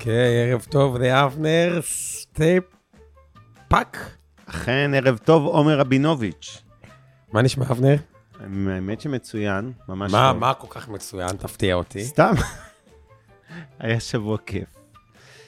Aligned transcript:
אוקיי, 0.00 0.50
ערב 0.50 0.66
טוב 0.70 0.96
לאבנר 0.98 1.80
סטפאק. 1.82 2.66
אכן, 4.46 4.90
ערב 4.94 5.18
טוב, 5.24 5.46
עומר 5.46 5.78
רבינוביץ'. 5.78 6.62
מה 7.32 7.42
נשמע, 7.42 7.64
אבנר? 7.70 7.96
האמת 8.70 9.00
שמצוין, 9.00 9.72
ממש 9.88 10.12
מה, 10.12 10.30
טוב. 10.32 10.40
מה 10.40 10.54
כל 10.54 10.66
כך 10.70 10.88
מצוין? 10.88 11.28
תפתיע 11.36 11.74
אותי. 11.74 12.04
סתם. 12.04 12.32
היה 13.80 14.00
שבוע 14.00 14.36
כיף. 14.46 14.68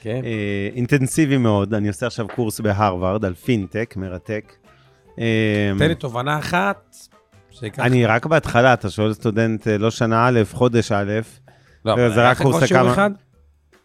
כן. 0.01 0.21
אה, 0.25 0.69
אינטנסיבי 0.75 1.37
מאוד, 1.37 1.73
אני 1.73 1.87
עושה 1.87 2.07
עכשיו 2.07 2.27
קורס 2.35 2.59
בהרווארד 2.59 3.25
על 3.25 3.33
פינטק, 3.33 3.93
מרתק. 3.97 4.53
אה, 5.19 5.71
תן 5.79 5.87
לי 5.87 5.95
תובנה 5.95 6.39
אחת. 6.39 6.95
שיקח- 7.51 7.79
אני 7.83 8.05
רק 8.05 8.25
בהתחלה, 8.25 8.73
אתה 8.73 8.89
שואל 8.89 9.13
סטודנט, 9.13 9.67
אה, 9.67 9.77
לא 9.77 9.91
שנה 9.91 10.27
א', 10.27 10.41
חודש 10.51 10.91
א', 10.91 11.11
לא, 11.85 12.09
זה 12.09 12.29
רק 12.29 12.41
קורס 12.41 12.63
אחד? 12.63 13.11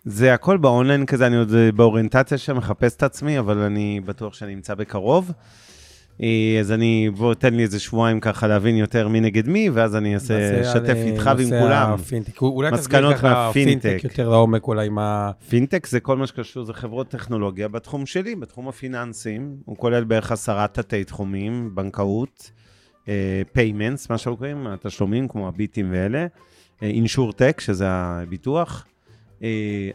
זה 0.08 0.34
הכל 0.34 0.56
באונליין 0.56 1.06
כזה, 1.06 1.26
אני 1.26 1.36
עוד 1.36 1.54
אה, 1.54 1.72
באוריינטציה 1.72 2.38
שם, 2.38 2.56
מחפש 2.56 2.96
את 2.96 3.02
עצמי, 3.02 3.38
אבל 3.38 3.58
אני 3.58 4.00
בטוח 4.04 4.34
שאני 4.34 4.54
אמצא 4.54 4.74
בקרוב. 4.74 5.32
אה, 6.22 6.56
אז 6.60 6.72
אני, 6.72 7.10
בוא, 7.16 7.34
תן 7.34 7.54
לי 7.54 7.62
איזה 7.62 7.80
שבועיים 7.80 8.20
ככה 8.20 8.46
להבין 8.46 8.76
יותר 8.76 9.08
מי 9.08 9.20
נגד 9.20 9.48
מי, 9.48 9.70
ואז 9.70 9.96
אני 9.96 10.14
אעשה, 10.14 10.62
אשתף 10.62 10.96
אה, 10.96 11.04
איתך 11.04 11.30
ועם 11.36 11.48
כולם. 11.48 11.92
הפינטק. 11.92 12.42
אולי 12.42 12.70
מסקנות 12.70 13.22
מהפינטק. 13.22 13.82
פינטק 13.82 14.04
יותר 14.04 14.28
לעומק, 14.28 14.68
אולי 14.68 14.88
מה... 14.88 15.30
פינטק 15.48 15.86
זה 15.86 16.00
כל 16.00 16.16
מה 16.16 16.26
שקשור, 16.26 16.64
זה 16.64 16.72
חברות 16.72 17.08
טכנולוגיה 17.08 17.68
בתחום 17.68 18.06
שלי, 18.06 18.34
בתחום 18.34 18.68
הפיננסים. 18.68 19.56
הוא 19.64 19.76
כולל 19.76 20.04
בערך 20.04 20.32
עשרה 20.32 20.66
תתי 20.66 21.04
תחומים, 21.04 21.70
בנקאות, 21.74 22.50
payments, 23.52 24.10
מה 24.10 24.18
שאנחנו 24.18 24.36
קוראים, 24.36 24.66
התשלומים 24.66 25.28
כמו 25.28 25.48
הביטים 25.48 25.88
ואלה, 25.92 26.26
insurtech, 26.82 27.60
שזה 27.60 27.84
הביטוח, 27.88 28.84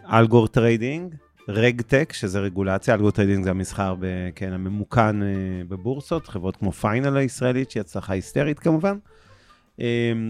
algo 0.05 0.47
trading, 0.47 1.15
regtech, 1.47 2.13
שזה 2.13 2.39
רגולציה, 2.39 2.93
algo 2.93 3.11
trading 3.11 3.43
זה 3.43 3.49
המסחר, 3.49 3.95
ב, 3.99 4.05
כן, 4.35 4.53
הממוכן 4.53 5.23
אה, 5.23 5.27
בבורסות, 5.67 6.27
חברות 6.27 6.55
כמו 6.55 6.71
פיינל 6.71 7.17
הישראלית, 7.17 7.71
שהיא 7.71 7.81
הצלחה 7.81 8.13
היסטרית 8.13 8.59
כמובן. 8.59 8.97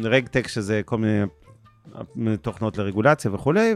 regtech, 0.03 0.47
שזה 0.47 0.81
כל 0.85 0.97
מיני 2.15 2.37
תוכנות 2.37 2.77
לרגולציה 2.77 3.33
וכולי, 3.33 3.75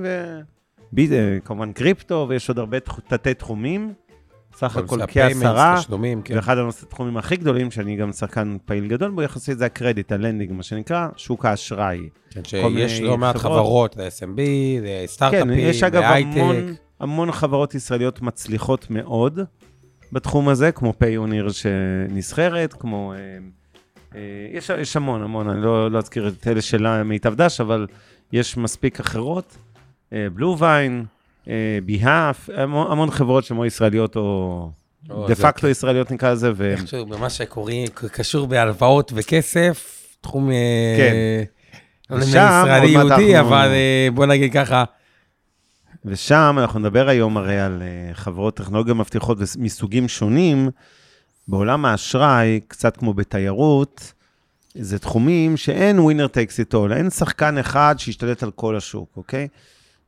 וכמובן 0.94 1.74
קריפטו, 1.74 2.26
ויש 2.30 2.50
עוד 2.50 2.60
הרבה 2.60 2.80
תתי 2.80 3.34
תחומים. 3.34 3.94
סך 4.58 4.78
הכל 4.78 5.00
זה 5.00 5.08
כעשרה, 5.08 5.76
תשלומים, 5.80 6.22
כן. 6.22 6.36
ואחד 6.36 6.58
התחומים 6.58 7.18
הכי 7.18 7.36
גדולים, 7.36 7.72
שאני 7.72 7.96
גם 7.96 8.12
שחקן 8.12 8.58
פעיל 8.66 8.88
גדול 8.88 9.12
בו 9.12 9.22
יחסית, 9.22 9.58
זה 9.58 9.66
ה 9.66 9.72
credit, 9.72 10.12
ה 10.12 10.16
lending, 10.16 10.52
מה 10.52 10.64
שנקרא, 10.64 11.08
שוק 11.18 11.46
האשראי. 11.46 12.10
כן, 12.30 12.44
שיש 12.44 13.02
לא 13.02 13.18
מעט 13.18 13.38
חברות. 13.38 13.60
חברות, 13.60 13.98
ל-SMB, 13.98 14.40
לסטארט-אפים, 14.84 15.48
כן, 15.48 15.60
יש 15.60 15.84
אגב 15.84 16.04
המון, 17.00 17.32
חברות 17.32 17.76
ישראליות 17.76 18.22
מצליחות 18.22 18.88
מאוד 18.90 19.40
בתחום 20.12 20.50
הזה, 20.50 20.72
כמו 20.72 20.94
פיוניר 20.98 21.50
שנסחרת, 21.50 22.74
כמו... 22.74 23.14
אה, 23.14 23.18
אה, 24.16 24.22
יש, 24.54 24.70
יש 24.70 24.96
המון, 24.96 25.22
המון, 25.22 25.50
אני 25.50 25.62
לא, 25.62 25.92
לא 25.92 25.98
אזכיר 25.98 26.28
את 26.28 26.48
אלה 26.48 26.62
של 26.62 27.04
מיטב 27.04 27.36
דש, 27.36 27.62
אבל 27.62 27.88
יש 28.34 28.58
מספיק 28.58 29.00
אחרות. 29.00 29.58
BlueVine, 30.12 30.58
Behalf, 30.60 32.50
המון, 32.56 33.12
חברות 33.12 33.44
שהן 33.44 33.58
או 33.58 33.66
ישראליות 33.66 34.16
או 34.16 34.72
דה 35.28 35.36
פקטו 35.36 35.62
כן. 35.62 35.68
ישראליות 35.68 36.12
נקרא 36.12 36.32
לזה, 36.32 36.52
ו... 36.56 36.72
איכשהו, 36.72 37.06
במה 37.06 37.30
שקוראים, 37.30 37.88
קשור 37.88 38.48
בהלוואות 38.48 39.12
וכסף, 39.16 40.04
תחום... 40.22 40.52
אה, 40.52 40.56
כן. 40.98 41.14
לא 42.10 42.24
ישראלי 42.24 42.88
יהודי, 42.88 43.40
אבל 43.40 43.68
אה, 43.72 44.08
בוא 44.14 44.26
נגיד 44.26 44.54
ככה, 44.54 44.84
ושם 46.06 46.56
אנחנו 46.60 46.80
נדבר 46.80 47.10
היום 47.10 47.38
הרי 47.38 47.60
על 47.60 47.82
אה, 47.82 48.14
חברות 48.14 48.58
טכנולוגיה 48.58 48.94
מבטיחות 48.94 49.38
מסוגים 49.58 50.08
שונים. 50.08 50.70
בעולם 51.48 51.86
האשראי, 51.86 52.60
קצת 52.68 52.98
כמו 52.98 53.14
בתיירות, 53.14 54.14
זה 54.76 55.00
תחומים 55.00 55.58
שאין 55.58 56.00
winner 56.00 56.28
takes 56.28 56.60
it 56.60 56.69
all, 56.69 56.88
אין 56.94 57.10
שחקן 57.10 57.58
אחד 57.58 57.96
שישתלט 57.98 58.44
על 58.44 58.52
כל 58.52 58.76
השוק, 58.76 59.10
אוקיי? 59.18 59.48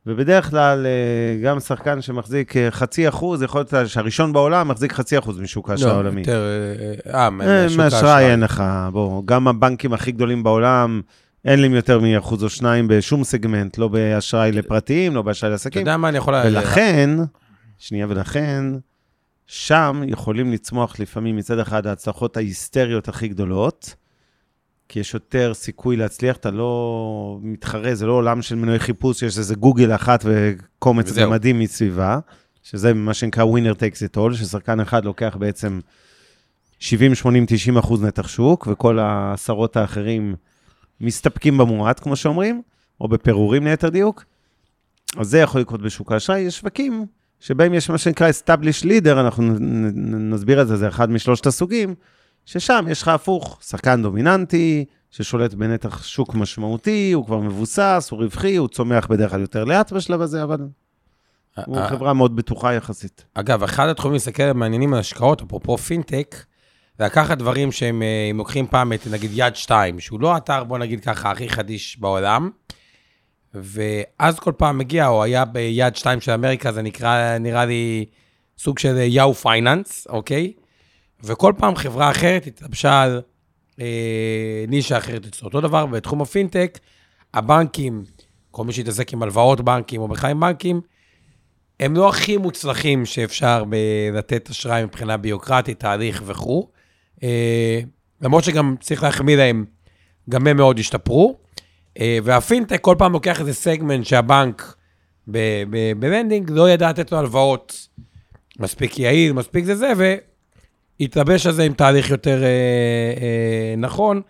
ובדרך 0.06 0.50
כלל, 0.50 0.86
אה, 0.86 1.42
גם 1.42 1.60
שחקן 1.60 2.02
שמחזיק 2.02 2.56
אה, 2.56 2.70
חצי 2.70 3.08
אחוז, 3.08 3.42
יכול 3.42 3.60
להיות 3.60 3.88
שהראשון 3.88 4.32
בעולם 4.32 4.68
מחזיק 4.68 4.92
חצי 4.92 5.18
אחוז 5.18 5.40
משוק 5.40 5.70
האשראי 5.70 5.90
לא, 5.90 5.94
העולמי. 5.94 6.20
יותר, 6.20 6.42
אה, 7.06 7.24
אה, 7.24 7.30
מהשוק 7.30 7.78
מאשראי 7.78 8.30
אין 8.30 8.40
לך, 8.40 8.64
בוא, 8.92 9.22
גם 9.24 9.48
הבנקים 9.48 9.92
הכי 9.92 10.12
גדולים 10.12 10.42
בעולם, 10.42 11.00
אין 11.44 11.60
להם 11.60 11.74
יותר 11.74 12.00
מאחוז 12.00 12.44
או 12.44 12.48
שניים 12.48 12.88
בשום 12.88 13.24
סגמנט, 13.24 13.78
לא 13.78 13.88
באשראי 13.88 14.52
לפרטיים, 14.52 15.14
לא 15.14 15.22
באשראי 15.22 15.48
אתה 15.48 15.54
לעסקים. 15.54 15.80
יודע 15.80 15.96
מה 15.96 16.08
אני 16.08 16.18
יכול... 16.18 16.34
ולכן, 16.44 17.10
שנייה, 17.78 18.06
ולכן, 18.08 18.64
שם 19.46 20.02
יכולים 20.06 20.52
לצמוח 20.52 21.00
לפעמים 21.00 21.36
מצד 21.36 21.58
אחד 21.58 21.86
ההצלחות 21.86 22.36
ההיסטריות 22.36 23.08
הכי 23.08 23.28
גדולות, 23.28 23.94
כי 24.90 25.00
יש 25.00 25.14
יותר 25.14 25.54
סיכוי 25.54 25.96
להצליח, 25.96 26.36
אתה 26.36 26.50
לא 26.50 27.38
מתחרה, 27.42 27.94
זה 27.94 28.06
לא 28.06 28.12
עולם 28.12 28.42
של 28.42 28.54
מנועי 28.54 28.78
חיפוש, 28.78 29.22
יש 29.22 29.38
איזה 29.38 29.54
גוגל 29.54 29.94
אחת 29.94 30.24
וקומץ. 30.24 31.12
גמדים 31.12 31.58
מסביבה, 31.58 32.18
שזה 32.62 32.94
מה 32.94 33.14
שנקרא 33.14 33.44
ווינר 33.44 33.74
טייקס 33.74 34.02
את 34.02 34.16
all, 34.16 34.34
ששחקן 34.34 34.80
אחד 34.80 35.04
לוקח 35.04 35.36
בעצם 35.38 35.80
70, 36.78 37.14
80, 37.14 37.46
90 37.48 37.76
אחוז 37.76 38.02
נתח 38.02 38.28
שוק, 38.28 38.68
וכל 38.70 38.98
העשרות 38.98 39.76
האחרים 39.76 40.34
מסתפקים 41.00 41.58
במועט, 41.58 42.00
כמו 42.00 42.16
שאומרים, 42.16 42.62
או 43.00 43.08
בפירורים 43.08 43.64
ליתר 43.64 43.88
דיוק. 43.88 44.24
אז 45.16 45.28
זה 45.28 45.38
יכול 45.38 45.60
לקרות 45.60 45.82
בשוק 45.82 46.12
האשראי. 46.12 46.40
יש 46.40 46.58
שווקים 46.58 47.06
שבהם 47.40 47.74
יש 47.74 47.90
מה 47.90 47.98
שנקרא 47.98 48.30
established 48.30 48.84
leader, 48.84 49.12
אנחנו 49.12 49.44
נסביר 50.18 50.62
את 50.62 50.68
זה, 50.68 50.76
זה 50.76 50.88
אחד 50.88 51.10
משלושת 51.10 51.46
הסוגים, 51.46 51.94
ששם 52.46 52.84
יש 52.90 53.02
לך 53.02 53.08
הפוך, 53.08 53.58
שחקן 53.62 54.02
דומיננטי, 54.02 54.84
ששולט 55.10 55.54
בנתח 55.54 56.04
שוק 56.04 56.34
משמעותי, 56.34 57.12
הוא 57.12 57.26
כבר 57.26 57.38
מבוסס, 57.38 58.08
הוא 58.10 58.22
רווחי, 58.22 58.56
הוא 58.56 58.68
צומח 58.68 59.06
בדרך 59.06 59.30
כלל 59.30 59.40
יותר 59.40 59.64
לאט 59.64 59.92
בשלב 59.92 60.20
הזה, 60.20 60.42
אבל 60.42 60.58
הוא 61.66 61.78
אה, 61.78 61.88
חברה 61.88 62.12
מאוד 62.12 62.36
בטוחה 62.36 62.74
יחסית. 62.74 63.24
אגב, 63.34 63.62
אחד 63.62 63.88
התחומים 63.88 64.12
להסתכל 64.12 64.42
המעניינים 64.42 64.94
על 64.94 65.00
השקעות, 65.00 65.42
אפרופו 65.42 65.78
פינטק, 65.78 66.36
זה 66.98 67.04
לקחת 67.04 67.38
דברים 67.38 67.72
שהם, 67.72 68.02
אה, 68.02 68.28
אם 68.30 68.38
לוקחים 68.38 68.66
פעם 68.66 68.92
את 68.92 69.06
נגיד 69.06 69.30
יד 69.34 69.56
2, 69.56 70.00
שהוא 70.00 70.20
לא 70.20 70.36
אתר, 70.36 70.64
בוא 70.64 70.78
נגיד 70.78 71.00
ככה, 71.00 71.30
הכי 71.30 71.48
חדיש 71.48 72.00
בעולם, 72.00 72.50
ואז 73.54 74.38
כל 74.38 74.52
פעם 74.56 74.78
מגיע, 74.78 75.08
או 75.08 75.22
היה 75.22 75.44
ביד 75.44 75.96
2 75.96 76.20
של 76.20 76.32
אמריקה, 76.32 76.72
זה 76.72 76.82
נקרא, 76.82 77.38
נראה 77.38 77.64
לי 77.64 78.04
סוג 78.58 78.78
של 78.78 78.96
Yahoo 78.98 79.34
Finance, 79.34 80.06
אוקיי? 80.10 80.52
וכל 81.24 81.52
פעם 81.58 81.76
חברה 81.76 82.10
אחרת 82.10 82.46
התלבשה 82.46 83.02
על 83.02 83.22
אה, 83.80 84.64
נישה 84.68 84.98
אחרת 84.98 85.26
אצלו. 85.26 85.48
אותו 85.48 85.60
דבר 85.60 85.86
בתחום 85.86 86.22
הפינטק, 86.22 86.78
הבנקים, 87.34 88.04
כל 88.50 88.64
מי 88.64 88.72
שהתעסק 88.72 89.12
עם 89.12 89.22
הלוואות 89.22 89.60
בנקים 89.60 90.00
או 90.00 90.08
בכלל 90.08 90.30
עם 90.30 90.40
בנקים, 90.40 90.80
הם 91.80 91.96
לא 91.96 92.08
הכי 92.08 92.36
מוצלחים 92.36 93.06
שאפשר 93.06 93.64
לתת 94.12 94.50
אשראי 94.50 94.84
מבחינה 94.84 95.16
ביוקרטית, 95.16 95.80
תהליך 95.80 96.22
וכו'. 96.26 96.68
אה, 97.22 97.80
למרות 98.20 98.44
שגם 98.44 98.74
צריך 98.80 99.02
להחמיא 99.02 99.36
להם, 99.36 99.64
גם 100.30 100.46
הם 100.46 100.56
מאוד 100.56 100.78
השתפרו. 100.78 101.38
אה, 102.00 102.18
והפינטק 102.24 102.80
כל 102.80 102.94
פעם 102.98 103.12
לוקח 103.12 103.40
איזה 103.40 103.54
סגמנט 103.54 104.06
שהבנק 104.06 104.74
ב 105.96 106.03
lending 106.03 106.50
לא 106.50 106.70
ידע 106.70 106.90
לתת 106.90 107.12
לו 107.12 107.18
הלוואות 107.18 107.88
מספיק 108.58 108.98
יעיל, 108.98 109.32
מספיק 109.32 109.64
זה 109.64 109.74
זה, 109.74 110.16
והתלבש 111.00 111.46
על 111.46 111.52
זה 111.52 111.62
עם 111.62 111.72
תהליך 111.72 112.10
יותר 112.10 112.42
אה, 112.42 112.48
אה, 113.20 113.74
נכון, 113.76 114.20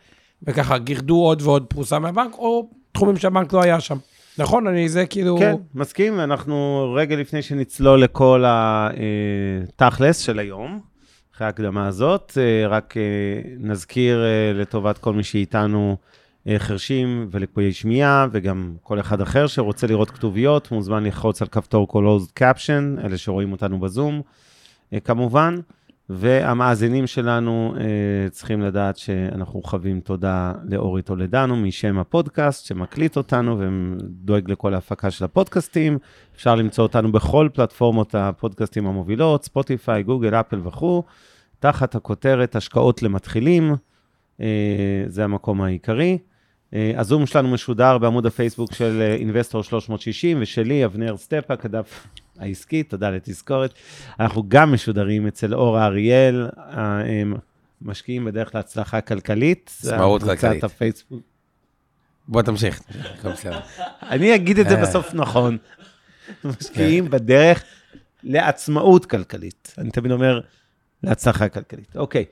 וככה 0.43 0.79
גירדו 0.79 1.17
עוד 1.25 1.43
ועוד 1.43 1.65
פרוסה 1.69 1.99
מהבנק, 1.99 2.35
או 2.35 2.71
תחומים 2.93 3.17
שהבנק 3.17 3.53
לא 3.53 3.63
היה 3.63 3.81
שם. 3.81 3.97
נכון? 4.39 4.67
אני, 4.67 4.89
זה 4.89 5.07
כאילו... 5.07 5.39
כן, 5.39 5.55
מסכים, 5.75 6.19
ואנחנו 6.19 6.87
רגע 6.97 7.17
לפני 7.17 7.43
שנצלול 7.43 8.03
לכל 8.03 8.45
התכלס 8.47 10.19
של 10.19 10.39
היום, 10.39 10.81
אחרי 11.35 11.47
ההקדמה 11.47 11.87
הזאת, 11.87 12.39
אה, 12.41 12.69
רק 12.69 12.95
אה, 12.97 13.03
נזכיר 13.59 14.25
אה, 14.25 14.53
לטובת 14.61 14.99
כל 14.99 15.13
מי 15.13 15.23
שאיתנו 15.23 15.97
אה, 16.47 16.59
חרשים 16.59 17.29
ולקויי 17.31 17.73
שמיעה, 17.73 18.27
וגם 18.33 18.75
כל 18.83 19.01
אחד 19.01 19.21
אחר 19.21 19.47
שרוצה 19.47 19.87
לראות 19.87 20.11
כתוביות, 20.11 20.71
מוזמן 20.71 21.05
ללחוץ 21.05 21.43
על 21.43 21.49
כפתור 21.49 21.89
closed 21.93 22.41
caption, 22.41 23.05
אלה 23.05 23.19
שרואים 23.19 23.53
אותנו 23.53 23.81
בזום, 23.81 24.23
אה, 24.93 25.01
כמובן. 25.01 25.57
והמאזינים 26.13 27.07
שלנו 27.07 27.75
אה, 27.81 28.31
צריכים 28.31 28.61
לדעת 28.61 28.97
שאנחנו 28.97 29.63
חבים 29.63 30.01
תודה 30.01 30.53
לאורי 30.65 31.03
טולדנו 31.03 31.57
משם 31.57 31.99
הפודקאסט, 31.99 32.67
שמקליט 32.67 33.17
אותנו 33.17 33.59
ודואג 33.59 34.51
לכל 34.51 34.75
ההפקה 34.75 35.11
של 35.11 35.25
הפודקאסטים. 35.25 35.99
אפשר 36.37 36.55
למצוא 36.55 36.85
אותנו 36.85 37.13
בכל 37.13 37.49
פלטפורמות 37.55 38.15
הפודקאסטים 38.15 38.87
המובילות, 38.87 39.45
ספוטיפיי, 39.45 40.03
גוגל, 40.03 40.35
אפל 40.35 40.61
וכו', 40.65 41.03
תחת 41.59 41.95
הכותרת 41.95 42.57
השקעות 42.57 43.03
למתחילים, 43.03 43.75
אה, 44.41 45.05
זה 45.07 45.25
המקום 45.25 45.63
העיקרי. 45.63 46.19
אה, 46.75 46.93
הזום 46.97 47.27
שלנו 47.27 47.49
משודר 47.49 47.99
בעמוד 47.99 48.27
הפייסבוק 48.27 48.73
של 48.73 49.15
אינבסטור 49.19 49.63
360 49.63 50.39
ושלי, 50.41 50.85
אבנר 50.85 51.17
סטפאק, 51.17 51.65
הדף 51.65 52.07
העסקי, 52.41 52.83
תודה 52.83 53.11
לתזכורת. 53.11 53.75
אנחנו 54.21 54.45
גם 54.49 54.73
משודרים 54.73 55.27
אצל 55.27 55.55
אורה 55.55 55.87
אריאל, 55.87 56.49
משקיעים 57.83 58.25
בדרך 58.25 58.55
להצלחה 58.55 59.01
כלכלית. 59.01 59.71
עצמאות 59.79 60.23
כלכלית. 60.23 60.65
הפייסבוק. 60.65 61.21
בוא 62.29 62.43
תמשיך. 62.43 62.83
אני 64.03 64.35
אגיד 64.35 64.59
את 64.59 64.69
זה 64.69 64.75
אה. 64.77 64.83
בסוף 64.83 65.15
נכון. 65.15 65.57
משקיעים 66.45 67.11
בדרך 67.11 67.63
לעצמאות 68.23 69.07
כלכלית. 69.07 69.75
אני 69.79 69.91
תמיד 69.91 70.13
אומר, 70.13 70.41
להצלחה 71.03 71.49
כלכלית. 71.49 71.97
אוקיי. 71.97 72.25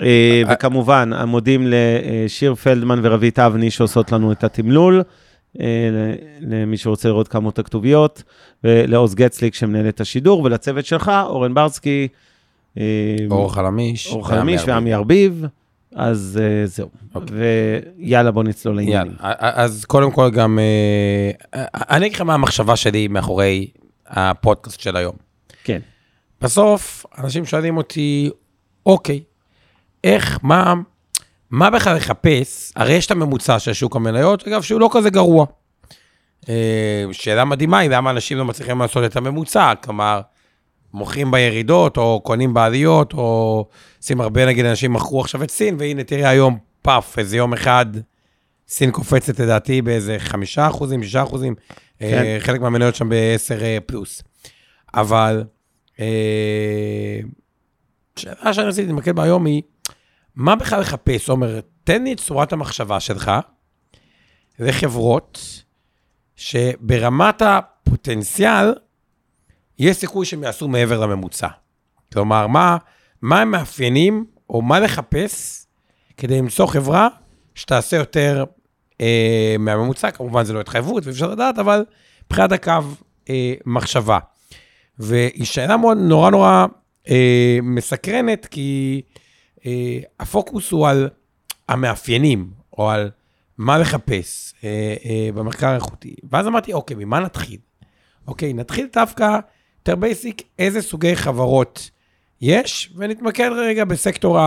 אה, 0.00 0.42
וכמובן, 0.48 1.10
מודים 1.26 1.66
לשיר 1.66 2.54
פלדמן 2.54 3.00
ורבית 3.02 3.38
אבני 3.38 3.70
שעושות 3.70 4.12
לנו 4.12 4.32
את 4.32 4.44
התמלול. 4.44 5.02
אה, 5.60 5.66
למי 6.40 6.76
שרוצה 6.76 7.08
לראות 7.08 7.28
כמות 7.28 7.58
הכתוביות, 7.58 8.22
ולעוז 8.64 9.14
גצליק 9.14 9.54
שמנהל 9.54 9.88
את 9.88 10.00
השידור, 10.00 10.42
ולצוות 10.42 10.86
שלך, 10.86 11.12
אורן 11.26 11.54
ברסקי. 11.54 12.08
אה, 12.78 13.16
אור 13.30 13.54
חלמיש. 13.54 14.06
אור 14.06 14.28
חלמיש 14.28 14.62
ועמי 14.66 14.94
ארביב. 14.94 15.44
אז 15.94 16.40
uh, 16.40 16.66
זהו. 16.66 16.88
Okay. 16.88 17.14
אוקיי. 17.14 17.36
ויאללה, 17.98 18.30
בוא 18.30 18.42
נצלול 18.42 18.76
לעניינים. 18.76 19.12
אז 19.20 19.84
קודם 19.84 20.10
כל 20.10 20.30
גם, 20.30 20.58
אני 21.74 22.06
אגיד 22.06 22.14
לך 22.14 22.20
מה 22.20 22.34
המחשבה 22.34 22.76
שלי 22.76 23.08
מאחורי 23.08 23.66
הפודקאסט 24.06 24.80
של 24.80 24.96
היום. 24.96 25.14
כן. 25.64 25.80
בסוף, 26.40 27.06
אנשים 27.18 27.44
שואלים 27.44 27.76
אותי, 27.76 28.30
אוקיי, 28.86 29.20
איך, 30.04 30.38
מה, 30.42 30.74
מה 31.50 31.70
בכלל 31.70 31.96
לחפש? 31.96 32.72
הרי 32.76 32.92
יש 32.92 33.06
את 33.06 33.10
הממוצע 33.10 33.58
של 33.58 33.72
שוק 33.72 33.96
המניות, 33.96 34.48
אגב, 34.48 34.62
שהוא 34.62 34.80
לא 34.80 34.90
כזה 34.92 35.10
גרוע. 35.10 35.46
אה, 36.48 37.04
שאלה 37.12 37.44
מדהימה 37.44 37.78
היא 37.78 37.90
למה 37.90 38.10
אנשים 38.10 38.38
לא 38.38 38.44
מצליחים 38.44 38.80
לעשות 38.80 39.04
את 39.04 39.16
הממוצע, 39.16 39.72
כלומר, 39.84 40.20
מוכרים 40.94 41.30
בירידות, 41.30 41.96
או 41.96 42.20
קונים 42.24 42.54
בעליות, 42.54 43.12
או 43.12 43.66
עושים 43.98 44.20
הרבה, 44.20 44.46
נגיד, 44.46 44.66
אנשים 44.66 44.92
מכרו 44.92 45.20
עכשיו 45.20 45.42
את 45.42 45.50
סין, 45.50 45.76
והנה, 45.78 46.04
תראה 46.04 46.28
היום, 46.28 46.58
פאף, 46.82 47.18
איזה 47.18 47.36
יום 47.36 47.52
אחד, 47.52 47.86
סין 48.68 48.90
קופצת 48.90 49.40
לדעתי 49.40 49.82
באיזה 49.82 50.16
חמישה 50.18 50.66
אחוזים, 50.66 51.02
שישה 51.02 51.22
אחוזים, 51.22 51.54
אה, 52.02 52.10
כן. 52.10 52.36
חלק 52.38 52.60
מהמניות 52.60 52.94
שם 52.94 53.08
בעשר 53.08 53.62
אה, 53.62 53.78
פלוס. 53.86 54.22
אבל, 54.94 55.44
שאלה 58.16 58.54
שאני 58.54 58.66
רציתי 58.66 58.86
להתמקד 58.86 59.16
בה 59.16 59.22
היום 59.22 59.46
היא, 59.46 59.62
מה 60.36 60.56
בכלל 60.56 60.80
לחפש? 60.80 61.28
עומר, 61.28 61.60
תן 61.84 62.04
לי 62.04 62.12
את 62.12 62.20
צורת 62.20 62.52
המחשבה 62.52 63.00
שלך 63.00 63.30
לחברות 64.58 65.62
שברמת 66.36 67.42
הפוטנציאל, 67.42 68.74
יש 69.78 69.96
סיכוי 69.96 70.26
שהם 70.26 70.42
יעשו 70.42 70.68
מעבר 70.68 71.00
לממוצע. 71.00 71.48
כלומר, 72.12 72.46
מה, 72.46 72.76
מה 73.22 73.40
הם 73.40 73.50
מאפיינים, 73.50 74.26
או 74.50 74.62
מה 74.62 74.80
לחפש, 74.80 75.66
כדי 76.16 76.38
למצוא 76.38 76.66
חברה 76.66 77.08
שתעשה 77.54 77.96
יותר 77.96 78.44
אה, 79.00 79.56
מהממוצע, 79.58 80.10
כמובן 80.10 80.44
זה 80.44 80.52
לא 80.52 80.60
התחייבות 80.60 81.04
ואי 81.06 81.12
אפשר 81.12 81.30
לדעת, 81.30 81.58
אבל 81.58 81.84
מבחינת 82.26 82.52
הקו 82.52 82.72
אה, 83.30 83.54
מחשבה. 83.66 84.18
והיא 84.98 85.44
שאלה 85.44 85.76
מאוד 85.76 85.98
נורא 85.98 86.30
נורא 86.30 86.66
אה, 87.10 87.58
מסקרנת, 87.62 88.46
כי 88.46 89.02
הפוקוס 90.20 90.70
הוא 90.70 90.88
על 90.88 91.08
המאפיינים, 91.68 92.50
או 92.78 92.90
על 92.90 93.10
מה 93.58 93.78
לחפש 93.78 94.54
אה, 94.64 94.94
אה, 95.04 95.28
במחקר 95.34 95.66
האיכותי. 95.68 96.14
ואז 96.30 96.46
אמרתי, 96.46 96.72
אוקיי, 96.72 96.96
ממה 96.96 97.20
נתחיל? 97.20 97.58
אוקיי, 98.26 98.52
נתחיל 98.52 98.86
דווקא 98.92 99.38
יותר 99.78 99.96
basic, 99.96 100.42
איזה 100.58 100.82
סוגי 100.82 101.16
חברות 101.16 101.90
יש, 102.40 102.92
ונתמקד 102.96 103.50
רגע 103.56 103.84
בסקטור 103.84 104.38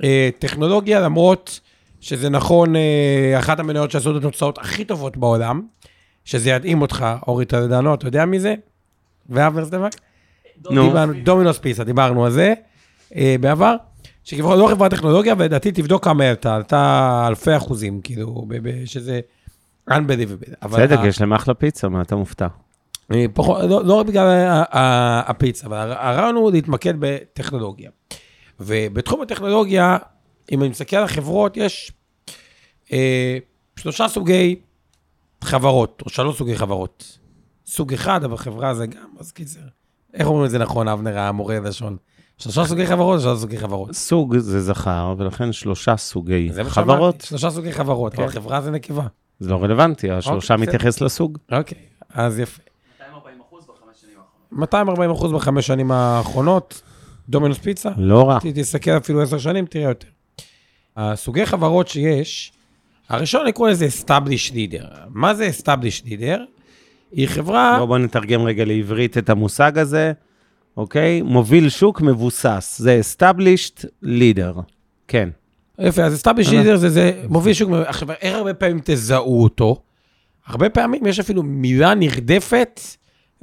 הטכנולוגיה, 0.00 1.00
למרות 1.00 1.60
שזה 2.00 2.28
נכון, 2.28 2.76
אה, 2.76 3.38
אחת 3.38 3.60
המניות 3.60 3.90
שעשו 3.90 4.10
את 4.10 4.16
התוצאות 4.16 4.58
הכי 4.58 4.84
טובות 4.84 5.16
בעולם, 5.16 5.62
שזה 6.24 6.50
ידהים 6.50 6.82
אותך, 6.82 7.06
אורי 7.26 7.44
טלדנו, 7.44 7.94
אתה 7.94 8.06
יודע 8.06 8.24
מי 8.24 8.40
זה? 8.40 8.54
ואבנר 9.28 9.64
סטבק? 9.64 9.92
נו. 10.70 10.92
דומינוס 11.24 11.58
פיסה, 11.58 11.84
דיברנו 11.84 12.24
על 12.24 12.30
זה 12.30 12.54
אה, 13.16 13.36
בעבר. 13.40 13.76
שכבר 14.24 14.56
לא 14.56 14.68
חברת 14.70 14.90
טכנולוגיה, 14.90 15.34
ולדעתי 15.38 15.72
תבדוק 15.72 16.04
כמה 16.04 16.24
עלתה, 16.24 16.54
עלתה 16.54 17.24
אלפי 17.28 17.56
אחוזים, 17.56 18.00
כאילו, 18.00 18.46
שזה 18.84 19.20
unbelievable. 19.90 20.66
בסדר, 20.68 21.06
יש 21.06 21.20
להם 21.20 21.32
אחלה 21.32 21.54
פיצה, 21.54 21.88
מה 21.88 22.02
אתה 22.02 22.16
מופתע? 22.16 22.46
פחות, 23.34 23.60
לא, 23.70 23.84
לא 23.84 23.94
רק 23.94 24.06
בגלל 24.06 24.62
הפיצה, 25.26 25.66
אבל 25.66 25.92
הרעיון 25.92 26.34
הוא 26.34 26.52
להתמקד 26.52 26.94
בטכנולוגיה. 26.98 27.90
ובתחום 28.60 29.22
הטכנולוגיה, 29.22 29.98
אם 30.52 30.60
אני 30.60 30.68
מסתכל 30.68 30.96
על 30.96 31.04
החברות, 31.04 31.56
יש 31.56 31.92
אה, 32.92 33.38
שלושה 33.76 34.08
סוגי 34.08 34.60
חברות, 35.44 36.02
או 36.04 36.10
שלוש 36.10 36.38
סוגי 36.38 36.56
חברות. 36.56 37.18
סוג 37.66 37.92
אחד, 37.92 38.24
אבל 38.24 38.36
חברה 38.36 38.74
זה 38.74 38.86
גם, 38.86 39.08
אז 39.18 39.32
קיצר. 39.32 39.60
איך 40.14 40.26
אומרים 40.26 40.44
את 40.44 40.50
זה 40.50 40.58
נכון, 40.58 40.88
אבנר, 40.88 41.18
המורה 41.18 41.60
לשון? 41.60 41.96
שלושה 42.42 42.64
סוגי 42.64 42.86
חברות, 42.86 43.20
שלושה 43.20 43.40
סוגי 43.40 43.58
חברות. 43.58 43.92
סוג 43.92 44.38
זה 44.38 44.60
זכר, 44.60 45.14
ולכן 45.18 45.52
שלושה 45.52 45.96
סוגי 45.96 46.50
חברות. 46.64 47.20
שלושה 47.20 47.50
סוגי 47.50 47.72
חברות, 47.72 48.14
אבל 48.14 48.28
כן. 48.28 48.32
חברה 48.32 48.60
זה 48.60 48.70
נקבה. 48.70 49.06
זה 49.40 49.50
לא 49.50 49.62
רלוונטי, 49.62 50.10
השלושה 50.10 50.54
אוקיי, 50.54 50.66
מתייחס 50.66 51.00
לסוג. 51.00 51.38
אוקיי, 51.52 51.78
אז 52.14 52.38
יפה. 52.38 52.62
240 53.00 53.40
אחוז 53.40 53.64
בחמש 53.64 54.00
שנים 54.00 54.18
האחרונות. 54.18 54.52
240 54.52 55.10
אחוז 55.10 55.32
בחמש 55.32 55.66
שנים 55.66 55.92
האחרונות, 55.92 56.82
דומינוס 57.28 57.58
פיצה. 57.58 57.90
לא 57.96 58.28
רע. 58.28 58.38
תסתכל 58.54 58.90
אפילו 58.90 59.22
עשר 59.22 59.38
שנים, 59.38 59.66
תראה 59.66 59.88
יותר. 59.88 60.08
הסוגי 60.96 61.46
חברות 61.46 61.88
שיש, 61.88 62.52
הראשון 63.08 63.46
נקרא 63.46 63.70
לזה 63.70 63.86
established 63.86 64.52
leader. 64.52 64.86
מה 65.08 65.34
זה 65.34 65.50
established 65.58 66.06
leader? 66.06 66.38
היא 67.12 67.28
חברה... 67.28 67.74
בואו 67.76 67.86
בוא 67.86 67.98
נתרגם 67.98 68.42
רגע 68.42 68.64
לעברית 68.64 69.18
את 69.18 69.30
המושג 69.30 69.78
הזה. 69.78 70.12
אוקיי? 70.76 71.22
מוביל 71.22 71.68
שוק 71.68 72.00
מבוסס, 72.00 72.76
זה 72.78 73.00
established 73.00 73.84
leader, 74.04 74.60
כן. 75.08 75.28
יפה, 75.78 76.02
אז 76.02 76.22
established 76.22 76.50
leader 76.50 76.76
זה, 76.76 76.90
זה 76.90 77.22
מוביל 77.28 77.54
שוק, 77.54 77.70
עכשיו, 77.86 78.10
איך 78.10 78.36
הרבה 78.36 78.54
פעמים 78.54 78.80
תזהו 78.84 79.42
אותו? 79.42 79.82
הרבה 80.46 80.68
פעמים 80.68 81.06
יש 81.06 81.20
אפילו 81.20 81.42
מילה 81.42 81.94
נרדפת 81.94 82.80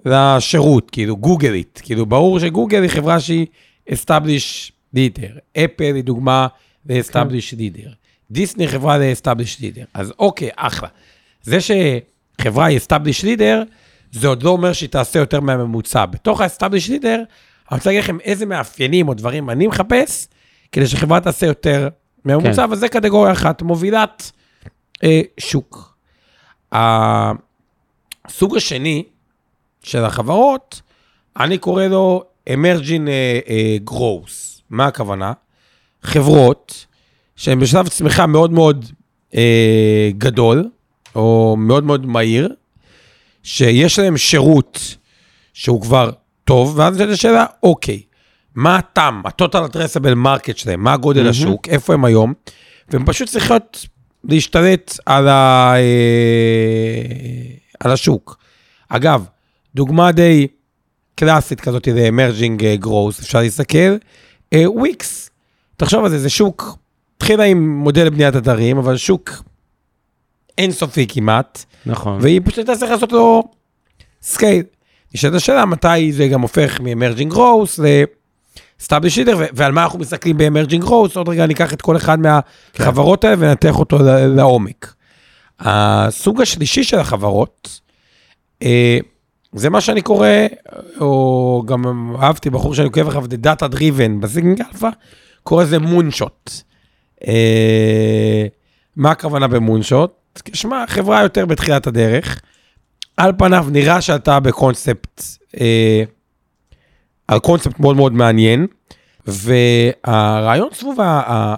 לשירות, 0.06 0.92
כאילו 0.92 1.18
גוגלית, 1.18 1.82
כאילו 1.84 2.06
ברור 2.06 2.40
שגוגל 2.40 2.82
היא 2.82 2.90
חברה 2.90 3.20
שהיא 3.20 3.46
established 3.90 4.72
leader, 4.96 5.40
אפל 5.58 5.96
היא 5.96 6.04
דוגמה 6.04 6.48
ל-established 6.86 7.54
leader, 7.54 7.90
דיסני 8.32 8.68
חברה 8.68 8.98
ל-established 8.98 9.62
leader, 9.62 9.86
אז 9.94 10.14
אוקיי, 10.20 10.50
אחלה. 10.56 10.90
זה 11.44 11.58
שחברה 11.62 12.66
היא 12.66 12.80
established 12.80 13.24
leader, 13.24 13.72
זה 14.12 14.28
עוד 14.28 14.44
לא 14.44 14.50
אומר 14.50 14.74
שהיא 14.74 14.90
תעשה 14.90 15.20
יותר 15.20 15.40
מהממוצע. 15.40 16.06
בתוך 16.06 16.42
ה-established 16.42 16.90
leader, 16.90 17.20
אני 17.72 17.78
רוצה 17.78 17.90
להגיד 17.90 18.04
לכם 18.04 18.20
איזה 18.20 18.46
מאפיינים 18.46 19.08
או 19.08 19.14
דברים 19.14 19.50
אני 19.50 19.68
מחפש, 19.68 20.28
כדי 20.72 20.88
שחברה 20.88 21.20
תעשה 21.20 21.46
יותר 21.46 21.90
מהממוצע, 22.26 22.68
כן. 22.68 22.74
וזה 22.74 22.90
קטגוריה 22.90 23.32
אחת, 23.32 23.62
מובילת 23.62 24.32
אה, 25.04 25.22
שוק. 25.38 25.98
הסוג 26.72 28.58
השני 28.58 29.04
של 29.84 30.06
החברות, 30.06 30.82
אני 31.40 31.58
קורא 31.58 31.86
לו 31.86 32.24
emerging 32.50 33.08
uh, 33.08 33.48
uh, 33.48 33.92
growth. 33.92 34.62
מה 34.70 34.86
הכוונה? 34.86 35.34
חברות 36.04 36.86
שהן 37.36 37.60
בשלב 37.60 37.88
צמיחה 37.88 38.26
מאוד 38.26 38.52
מאוד 38.52 38.86
uh, 39.32 39.36
גדול, 40.18 40.70
או 41.16 41.56
מאוד 41.60 41.84
מאוד 41.84 42.06
מהיר, 42.06 42.54
שיש 43.44 44.00
להם 44.00 44.18
שירות 44.18 44.96
שהוא 45.54 45.82
כבר 45.82 46.12
טוב, 46.44 46.74
ואז 46.78 46.96
נשאלת 46.96 47.14
השאלה, 47.14 47.46
אוקיי, 47.64 48.02
מה 48.56 48.78
הטעם, 48.78 49.22
ה-total 49.26 49.72
addressable 49.72 50.26
market 50.26 50.58
שלהם, 50.58 50.84
מה 50.84 50.94
הגודל 50.94 51.26
mm-hmm. 51.26 51.30
השוק, 51.30 51.68
איפה 51.68 51.94
הם 51.94 52.06
היום, 52.06 52.34
והם 52.90 53.06
פשוט 53.06 53.30
צריכים 53.30 53.58
להשתלט 54.24 55.00
על, 55.06 55.28
ה, 55.28 55.74
אה, 55.76 55.82
על 57.80 57.92
השוק. 57.92 58.38
אגב, 58.90 59.26
דוגמה 59.76 60.12
די 60.12 60.48
קלאסית 61.16 61.62
כזאת 61.62 61.88
זה 61.94 62.08
emerging 62.08 62.66
growth, 62.74 63.20
אפשר 63.20 63.40
להסתכל. 63.40 63.96
וויקס, 64.56 65.30
תחשוב 65.78 66.04
על 66.04 66.10
זה, 66.10 66.20
זה 66.20 66.30
שוק, 66.30 66.78
התחילה 67.18 67.44
עם 67.44 67.70
מודל 67.70 68.06
לבניית 68.06 68.36
אתרים, 68.36 68.78
אבל 68.78 68.98
שוק 68.98 69.44
אינסופי 70.60 71.08
כמעט, 71.08 71.66
נכון. 71.86 72.18
והיא 72.22 72.42
פשוט 72.44 72.58
הייתה 72.58 72.76
צריכה 72.76 72.94
לעשות 72.94 73.12
לו 73.12 73.44
scale. 74.22 74.64
נשאלת 75.16 75.34
השאלה 75.34 75.66
מתי 75.66 76.12
זה 76.12 76.28
גם 76.28 76.42
הופך 76.42 76.80
מ 76.80 76.86
emerging 76.86 77.32
growth 77.32 77.80
ל 78.80 78.83
established 78.83 79.18
leader, 79.18 79.38
ועל 79.54 79.72
מה 79.72 79.84
אנחנו 79.84 80.00
מסתכלים 80.00 80.38
ב 80.38 80.43
emerging 80.43 80.84
growth, 80.84 81.16
עוד 81.16 81.30
רגע 81.30 81.46
ניקח 81.46 81.74
את 81.74 81.82
כל 81.82 81.98
אחד 81.98 82.18
מהחברות 82.20 83.24
האלה 83.24 83.36
ונתח 83.40 83.80
אותו 83.80 83.98
לעומק. 84.36 84.94
הסוג 85.60 86.42
השלישי 86.42 86.84
של 86.84 87.00
החברות, 87.00 87.80
אה, 88.64 89.00
זה 89.54 89.70
מה 89.70 89.82
שאני 89.82 90.02
קורא, 90.02 90.28
או 91.00 91.64
גם 91.66 92.16
אהבתי 92.22 92.50
בחור 92.50 92.76
שאני 92.76 92.86
עוקב 92.86 93.08
אחריו, 93.08 93.26
The 93.26 93.46
Data 93.46 93.74
Driven 93.76 94.20
בסיגנינג 94.20 94.62
אלפא, 94.62 94.90
קורא 95.44 95.64
לזה 95.64 95.80
moonshot. 95.80 96.52
אה, 97.28 98.46
מה 98.96 99.12
הכוונה 99.12 99.48
ב-moonshot? 99.48 100.19
תשמע, 100.34 100.84
חברה 100.88 101.22
יותר 101.22 101.46
בתחילת 101.46 101.88
הדרך. 101.88 102.42
על 103.18 103.32
פניו 103.38 103.66
נראה 103.72 104.02
שאתה 104.02 104.40
בקונספט, 104.40 105.24
אה, 105.60 106.04
על 107.28 107.40
קונספט 107.40 107.80
מאוד 107.80 107.96
מאוד 107.96 108.14
מעניין, 108.14 108.68
והרעיון 109.28 110.70
סביב 110.74 110.98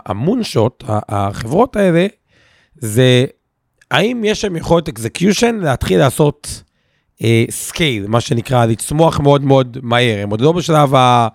ה-moonshot, 0.05 0.83
החברות 0.87 1.75
האלה, 1.75 2.07
זה 2.75 3.25
האם 3.91 4.23
יש 4.25 4.43
להם 4.43 4.55
יכולת 4.55 4.87
execution 4.87 5.55
להתחיל 5.55 5.99
לעשות 5.99 6.63
scale, 7.49 8.07
מה 8.07 8.21
שנקרא, 8.21 8.65
לצמוח 8.65 9.19
מאוד 9.19 9.43
מאוד 9.43 9.77
מהר. 9.81 10.23
הם 10.23 10.29
עוד 10.29 10.41
לא 10.41 10.51
בשלב 10.51 10.95
ה... 10.95 11.27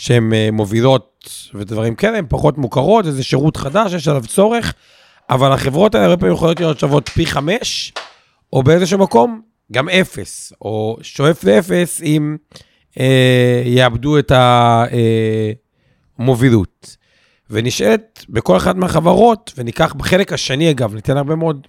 שהן 0.00 0.32
אה, 0.32 0.48
מובילות 0.52 1.28
ודברים 1.54 1.94
כאלה, 1.94 2.18
הן 2.18 2.24
פחות 2.28 2.58
מוכרות, 2.58 3.06
איזה 3.06 3.22
שירות 3.22 3.56
חדש, 3.56 3.92
יש 3.92 4.08
עליו 4.08 4.26
צורך, 4.26 4.74
אבל 5.30 5.52
החברות 5.52 5.94
האלה 5.94 6.06
הרבה 6.06 6.16
פעמים 6.16 6.34
יכולות 6.34 6.60
להיות 6.60 6.78
שוות 6.78 7.08
פי 7.08 7.26
חמש, 7.26 7.92
או 8.52 8.62
באיזשהו 8.62 8.98
מקום 8.98 9.40
גם 9.72 9.88
אפס, 9.88 10.52
או 10.60 10.96
שואף 11.02 11.44
לאפס 11.44 12.02
אם 12.02 12.36
אה, 13.00 13.62
יאבדו 13.64 14.18
את 14.18 14.32
המובילות. 16.18 16.96
ונשאלת 17.50 18.24
בכל 18.28 18.56
אחת 18.56 18.76
מהחברות, 18.76 19.52
וניקח 19.56 19.92
בחלק 19.92 20.32
השני 20.32 20.70
אגב, 20.70 20.94
ניתן 20.94 21.16
הרבה 21.16 21.34
מאוד 21.34 21.66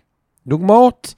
דוגמאות, 0.48 1.14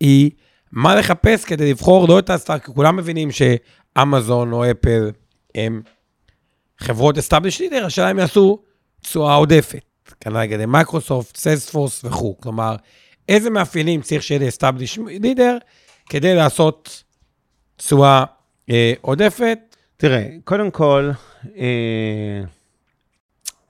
היא 0.00 0.30
מה 0.72 0.94
לחפש 0.94 1.44
כדי 1.44 1.70
לבחור 1.70 2.08
לא 2.08 2.18
את 2.18 2.30
ה-start, 2.30 2.64
כי 2.64 2.72
כולם 2.72 2.96
מבינים 2.96 3.28
שאמזון 3.30 4.52
או 4.52 4.70
אפל 4.70 5.10
הם 5.54 5.82
חברות 6.78 7.16
leader, 7.60 7.86
השאלה 7.86 8.10
אם 8.10 8.18
יעשו 8.18 8.58
תשואה 9.00 9.34
עודפת. 9.34 9.87
כנראה 10.20 10.42
לגבי 10.42 10.66
מייקרוסופט, 10.66 11.36
סיילספורס 11.36 12.04
וכו'. 12.04 12.36
כלומר, 12.40 12.76
איזה 13.28 13.50
מאפיינים 13.50 14.00
צריך 14.00 14.22
שיהיה 14.22 14.44
ל-established 14.44 14.98
leader 15.06 15.58
כדי 16.10 16.34
לעשות 16.34 17.04
תשואה 17.76 18.24
אה, 18.70 18.92
עודפת? 19.00 19.58
תראה, 19.96 20.28
קודם 20.44 20.70
כל, 20.70 21.10
אה, 21.56 22.42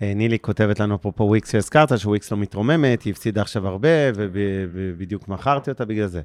אה, 0.03 0.15
נילי 0.15 0.39
כותבת 0.39 0.81
לנו 0.81 0.95
אפרופו 0.95 1.25
וויקס 1.25 1.53
שהזכרת, 1.53 1.99
שוויקס 1.99 2.33
לא 2.33 2.39
מתרוממת, 2.39 3.03
היא 3.03 3.13
הפסידה 3.13 3.41
עכשיו 3.43 3.69
הרבה, 3.69 3.89
ובדיוק 4.15 5.29
מכרתי 5.29 5.71
אותה 5.71 5.85
בגלל 5.85 6.07
זה. 6.07 6.23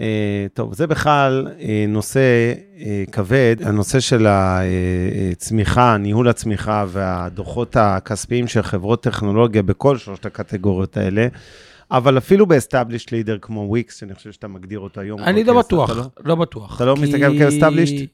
אה, 0.00 0.46
טוב, 0.54 0.74
זה 0.74 0.86
בכלל 0.86 1.48
אה, 1.60 1.84
נושא 1.88 2.20
אה, 2.78 3.04
כבד, 3.12 3.56
הנושא 3.64 4.00
של 4.00 4.26
הצמיחה, 4.28 5.96
ניהול 5.96 6.28
הצמיחה 6.28 6.84
והדוחות 6.88 7.76
הכספיים 7.76 8.48
של 8.48 8.62
חברות 8.62 9.02
טכנולוגיה 9.02 9.62
בכל 9.62 9.98
שלושת 9.98 10.26
הקטגוריות 10.26 10.96
האלה. 10.96 11.26
אבל 11.90 12.18
אפילו 12.18 12.46
ב-established 12.46 13.06
leader 13.08 13.38
כמו 13.40 13.60
וויקס, 13.60 14.00
שאני 14.00 14.14
חושב 14.14 14.32
שאתה 14.32 14.48
מגדיר 14.48 14.78
אותו 14.78 15.00
היום. 15.00 15.20
אני 15.20 15.44
לא 15.44 15.58
בטוח, 15.58 15.90
לא- 15.90 16.04
לא 16.24 16.34
בטוח. 16.34 16.76
אתה 16.76 16.84
לא 16.84 16.94
כי- 16.96 17.02
מסתכל 17.02 17.38
כ-established? 17.38 18.06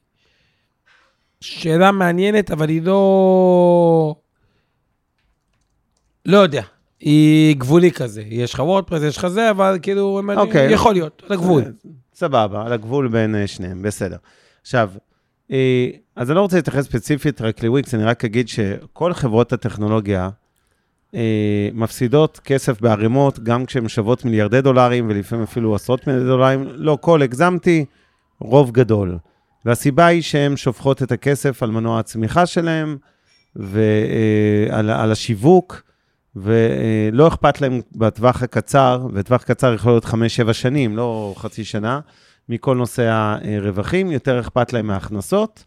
שאלה 1.40 1.92
מעניינת, 1.92 2.50
אבל 2.50 2.68
היא 2.68 2.82
לא... 2.82 4.14
לא 6.26 6.38
יודע. 6.38 6.62
היא 7.00 7.56
גבולי 7.56 7.92
כזה. 7.92 8.22
יש 8.28 8.54
לך 8.54 8.60
וורדפרס, 8.60 9.02
יש 9.02 9.16
לך 9.16 9.26
זה, 9.28 9.50
אבל 9.50 9.78
כאילו, 9.82 10.20
אם 10.20 10.30
אני- 10.30 10.40
אוקיי. 10.40 10.72
יכול 10.72 10.92
להיות, 10.92 11.22
על 11.26 11.32
הגבול. 11.32 11.62
סבבה, 12.14 12.62
על 12.66 12.72
הגבול 12.72 13.08
בין 13.08 13.34
אה, 13.34 13.46
שניהם, 13.46 13.82
בסדר. 13.82 14.16
עכשיו, 14.62 14.90
אה, 15.50 15.88
אז 16.16 16.30
אני 16.30 16.36
לא 16.36 16.40
רוצה 16.40 16.56
להתייחס 16.56 16.84
ספציפית 16.84 17.40
רק 17.40 17.62
לוויקס, 17.62 17.94
אני 17.94 18.04
רק 18.04 18.24
אגיד 18.24 18.48
שכל 18.48 19.12
חברות 19.12 19.52
הטכנולוגיה 19.52 20.28
אה, 21.14 21.68
מפסידות 21.74 22.40
כסף 22.44 22.80
בערימות, 22.80 23.38
גם 23.38 23.66
כשהן 23.66 23.88
שוות 23.88 24.24
מיליארדי 24.24 24.60
דולרים, 24.60 25.06
ולפעמים 25.10 25.44
אפילו 25.44 25.74
עשרות 25.74 26.06
מיליארדי 26.06 26.28
דולרים. 26.28 26.64
לא 26.74 26.98
כל, 27.00 27.22
הגזמתי, 27.22 27.84
רוב 28.40 28.70
גדול. 28.70 29.18
והסיבה 29.64 30.06
היא 30.06 30.22
שהן 30.22 30.56
שופכות 30.56 31.02
את 31.02 31.12
הכסף 31.12 31.62
על 31.62 31.70
מנוע 31.70 31.98
הצמיחה 31.98 32.46
שלהן, 32.46 32.96
ועל 33.56 34.90
על 34.90 35.12
השיווק, 35.12 35.82
ולא 36.36 37.28
אכפת 37.28 37.60
להם 37.60 37.80
בטווח 37.92 38.42
הקצר, 38.42 39.06
וטווח 39.12 39.42
קצר 39.42 39.74
יכול 39.74 39.92
להיות 39.92 40.04
5-7 40.04 40.52
שנים, 40.52 40.96
לא 40.96 41.34
חצי 41.36 41.64
שנה, 41.64 42.00
מכל 42.48 42.76
נושא 42.76 43.36
הרווחים, 43.58 44.10
יותר 44.10 44.40
אכפת 44.40 44.72
להם 44.72 44.86
מההכנסות 44.86 45.64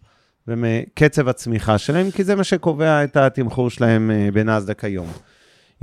ומקצב 0.47 1.27
הצמיחה 1.27 1.77
שלהם, 1.77 2.11
כי 2.11 2.23
זה 2.23 2.35
מה 2.35 2.43
שקובע 2.43 3.03
את 3.03 3.17
התמחור 3.17 3.69
שלהם 3.69 4.11
אה, 4.11 4.29
בנאסדק 4.33 4.83
היום. 4.83 5.07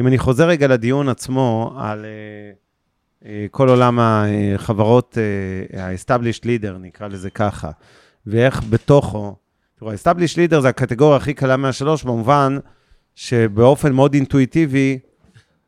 אם 0.01 0.07
אני 0.07 0.19
חוזר 0.19 0.49
רגע 0.49 0.69
לדיון 0.69 1.09
עצמו 1.09 1.75
על 1.79 2.05
אה, 2.05 2.11
אה, 3.25 3.47
כל 3.51 3.69
עולם 3.69 3.99
החברות, 4.01 5.19
ה-established 5.79 6.45
leader, 6.45 6.73
נקרא 6.81 7.09
לזה 7.09 7.31
ככה, 7.31 7.71
ואיך 8.27 8.63
בתוכו, 8.71 9.37
תראו, 9.79 9.91
ה-established 9.91 10.37
leader 10.37 10.61
זה 10.61 10.69
הקטגוריה 10.69 11.17
הכי 11.17 11.35
קלה 11.35 11.57
מהשלוש, 11.57 12.05
במובן 12.05 12.59
שבאופן 13.21 13.93
מאוד 13.93 14.15
אינטואיטיבי, 14.15 14.99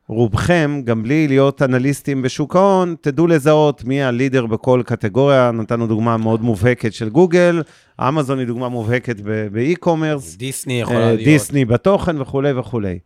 רובכם, 0.08 0.80
גם 0.84 1.02
בלי 1.02 1.28
להיות 1.28 1.62
אנליסטים 1.62 2.22
בשוק 2.22 2.56
ההון, 2.56 2.94
תדעו 3.00 3.26
לזהות 3.26 3.84
מי 3.84 4.02
הלידר 4.02 4.46
בכל 4.46 4.82
קטגוריה. 4.86 5.50
נתנו 5.50 5.86
דוגמה 5.86 6.16
מאוד 6.16 6.42
מובהקת 6.42 6.92
של 6.92 7.08
גוגל, 7.08 7.62
אמזון 8.00 8.38
היא 8.38 8.46
דוגמה 8.46 8.68
מובהקת 8.68 9.16
באי-קומרס, 9.52 10.36
דיסני 10.36 10.80
יכולה 10.80 10.98
אה, 10.98 11.06
להיות. 11.06 11.24
דיסני 11.24 11.64
בתוכן 11.64 12.20
וכולי 12.20 12.52
וכולי. 12.52 12.98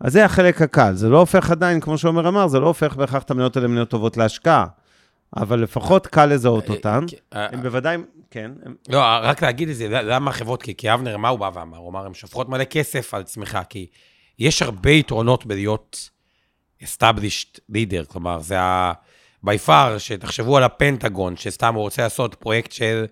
אז 0.00 0.12
זה 0.12 0.24
החלק 0.24 0.62
הקל, 0.62 0.94
זה 0.94 1.08
לא 1.08 1.20
הופך 1.20 1.50
עדיין, 1.50 1.80
כמו 1.80 1.98
שעומר 1.98 2.28
אמר, 2.28 2.48
זה 2.48 2.60
לא 2.60 2.66
הופך 2.66 2.96
בהכרח 2.96 3.22
את 3.22 3.30
המניות 3.30 3.56
האלה 3.56 3.68
למניות 3.68 3.88
טובות 3.88 4.16
להשקעה, 4.16 4.66
אבל 5.36 5.60
לפחות 5.60 6.06
קל 6.06 6.26
לזהות 6.26 6.70
אותן. 6.70 7.04
אה, 7.34 7.46
הם 7.52 7.62
בוודאי, 7.62 7.96
כן, 8.34 8.50
לא, 8.88 8.98
רק 9.22 9.42
להגיד 9.42 9.68
את 9.68 9.76
זה, 9.76 9.88
למה 9.88 10.30
החברות, 10.30 10.62
כי, 10.62 10.76
כי 10.76 10.94
אבנר, 10.94 11.16
מה 11.16 11.28
הוא 11.28 11.38
בא 11.38 11.50
ואמר? 11.54 11.78
הוא 11.78 11.90
אמר, 11.90 12.06
הן 12.06 12.14
שופכות 12.14 12.48
מלא 12.48 12.64
כסף 12.64 13.14
על 13.14 13.22
צמיחה, 13.22 13.64
כי 13.64 13.86
יש 14.38 14.62
הרבה 14.62 14.90
יתרונות 14.90 15.46
בלהיות 15.46 16.10
established 16.82 17.58
leader, 17.72 18.04
כלומר, 18.08 18.40
זה 18.40 18.60
ה... 18.60 18.92
by 19.46 19.68
far, 19.68 19.98
שתחשבו 19.98 20.56
על 20.56 20.62
הפנטגון, 20.62 21.36
שסתם 21.36 21.74
הוא 21.74 21.82
רוצה 21.82 22.02
לעשות 22.02 22.34
פרויקט 22.34 22.72
של 22.72 23.06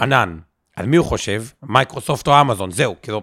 ענן. 0.00 0.38
על 0.76 0.86
מי 0.86 0.96
הוא 0.96 1.06
חושב? 1.06 1.44
מייקרוסופט 1.62 2.28
או 2.28 2.40
אמזון, 2.40 2.70
זהו, 2.70 2.96
כאילו, 3.02 3.22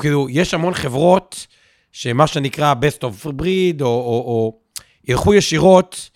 כאילו, 0.00 0.26
יש 0.30 0.54
המון 0.54 0.74
חברות 0.74 1.46
שמה 1.92 2.26
שנקרא 2.26 2.74
best 2.74 3.00
of 3.02 3.26
breed, 3.26 3.80
או, 3.80 3.86
או, 3.86 4.24
או 4.26 4.60
ילכו 5.04 5.34
ישירות, 5.34 6.10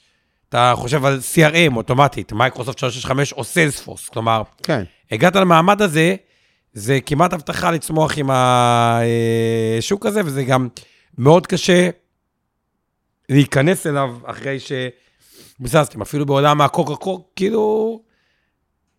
אתה 0.50 0.72
חושב 0.76 1.04
על 1.04 1.18
CRM 1.34 1.76
אוטומטית, 1.76 2.32
מייקרוסופט 2.32 2.78
365 2.78 3.32
או 3.32 3.44
סיילספורס, 3.44 4.08
כלומר, 4.08 4.42
כן. 4.62 4.84
הגעת 5.10 5.36
למעמד 5.36 5.82
הזה, 5.82 6.14
זה 6.72 6.98
כמעט 7.06 7.32
הבטחה 7.32 7.70
לצמוח 7.70 8.18
עם 8.18 8.30
השוק 8.32 10.06
הזה, 10.06 10.20
וזה 10.24 10.44
גם 10.44 10.68
מאוד 11.18 11.46
קשה 11.46 11.90
להיכנס 13.28 13.86
אליו 13.86 14.16
אחרי 14.24 14.58
שביססתם, 15.58 16.02
אפילו 16.02 16.26
בעולם 16.26 16.60
הקוקה 16.60 16.94
קולה, 16.94 17.30
כאילו, 17.36 18.00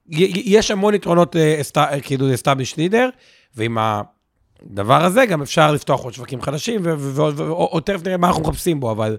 יש 0.10 0.72
המון 0.72 0.93
יתרונות 0.93 1.36
לאסט- 1.36 1.77
כאילו 2.03 2.27
ל-established 2.27 2.75
leader, 2.75 3.10
ועם 3.55 3.77
הדבר 3.79 5.05
הזה 5.05 5.25
גם 5.25 5.41
אפשר 5.41 5.72
לפתוח 5.72 6.01
עוד 6.03 6.13
שווקים 6.13 6.41
חדשים, 6.41 6.81
ו- 6.84 6.93
ו- 6.98 7.15
ו- 7.15 7.36
ו- 7.38 7.51
או 7.51 7.79
תכף 7.79 8.03
נראה 8.05 8.17
מה 8.17 8.27
אנחנו 8.27 8.43
מחפשים 8.43 8.79
בו, 8.79 8.91
אבל 8.91 9.17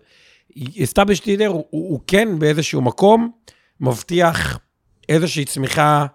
established 0.56 1.23
leader 1.25 1.47
הוא, 1.47 1.64
הוא, 1.71 2.00
כן 2.06 2.38
באיזשהו 2.38 2.80
מקום 2.82 3.30
מבטיח 3.80 4.59
איזושהי 5.09 5.44
צמיחה 5.44 6.06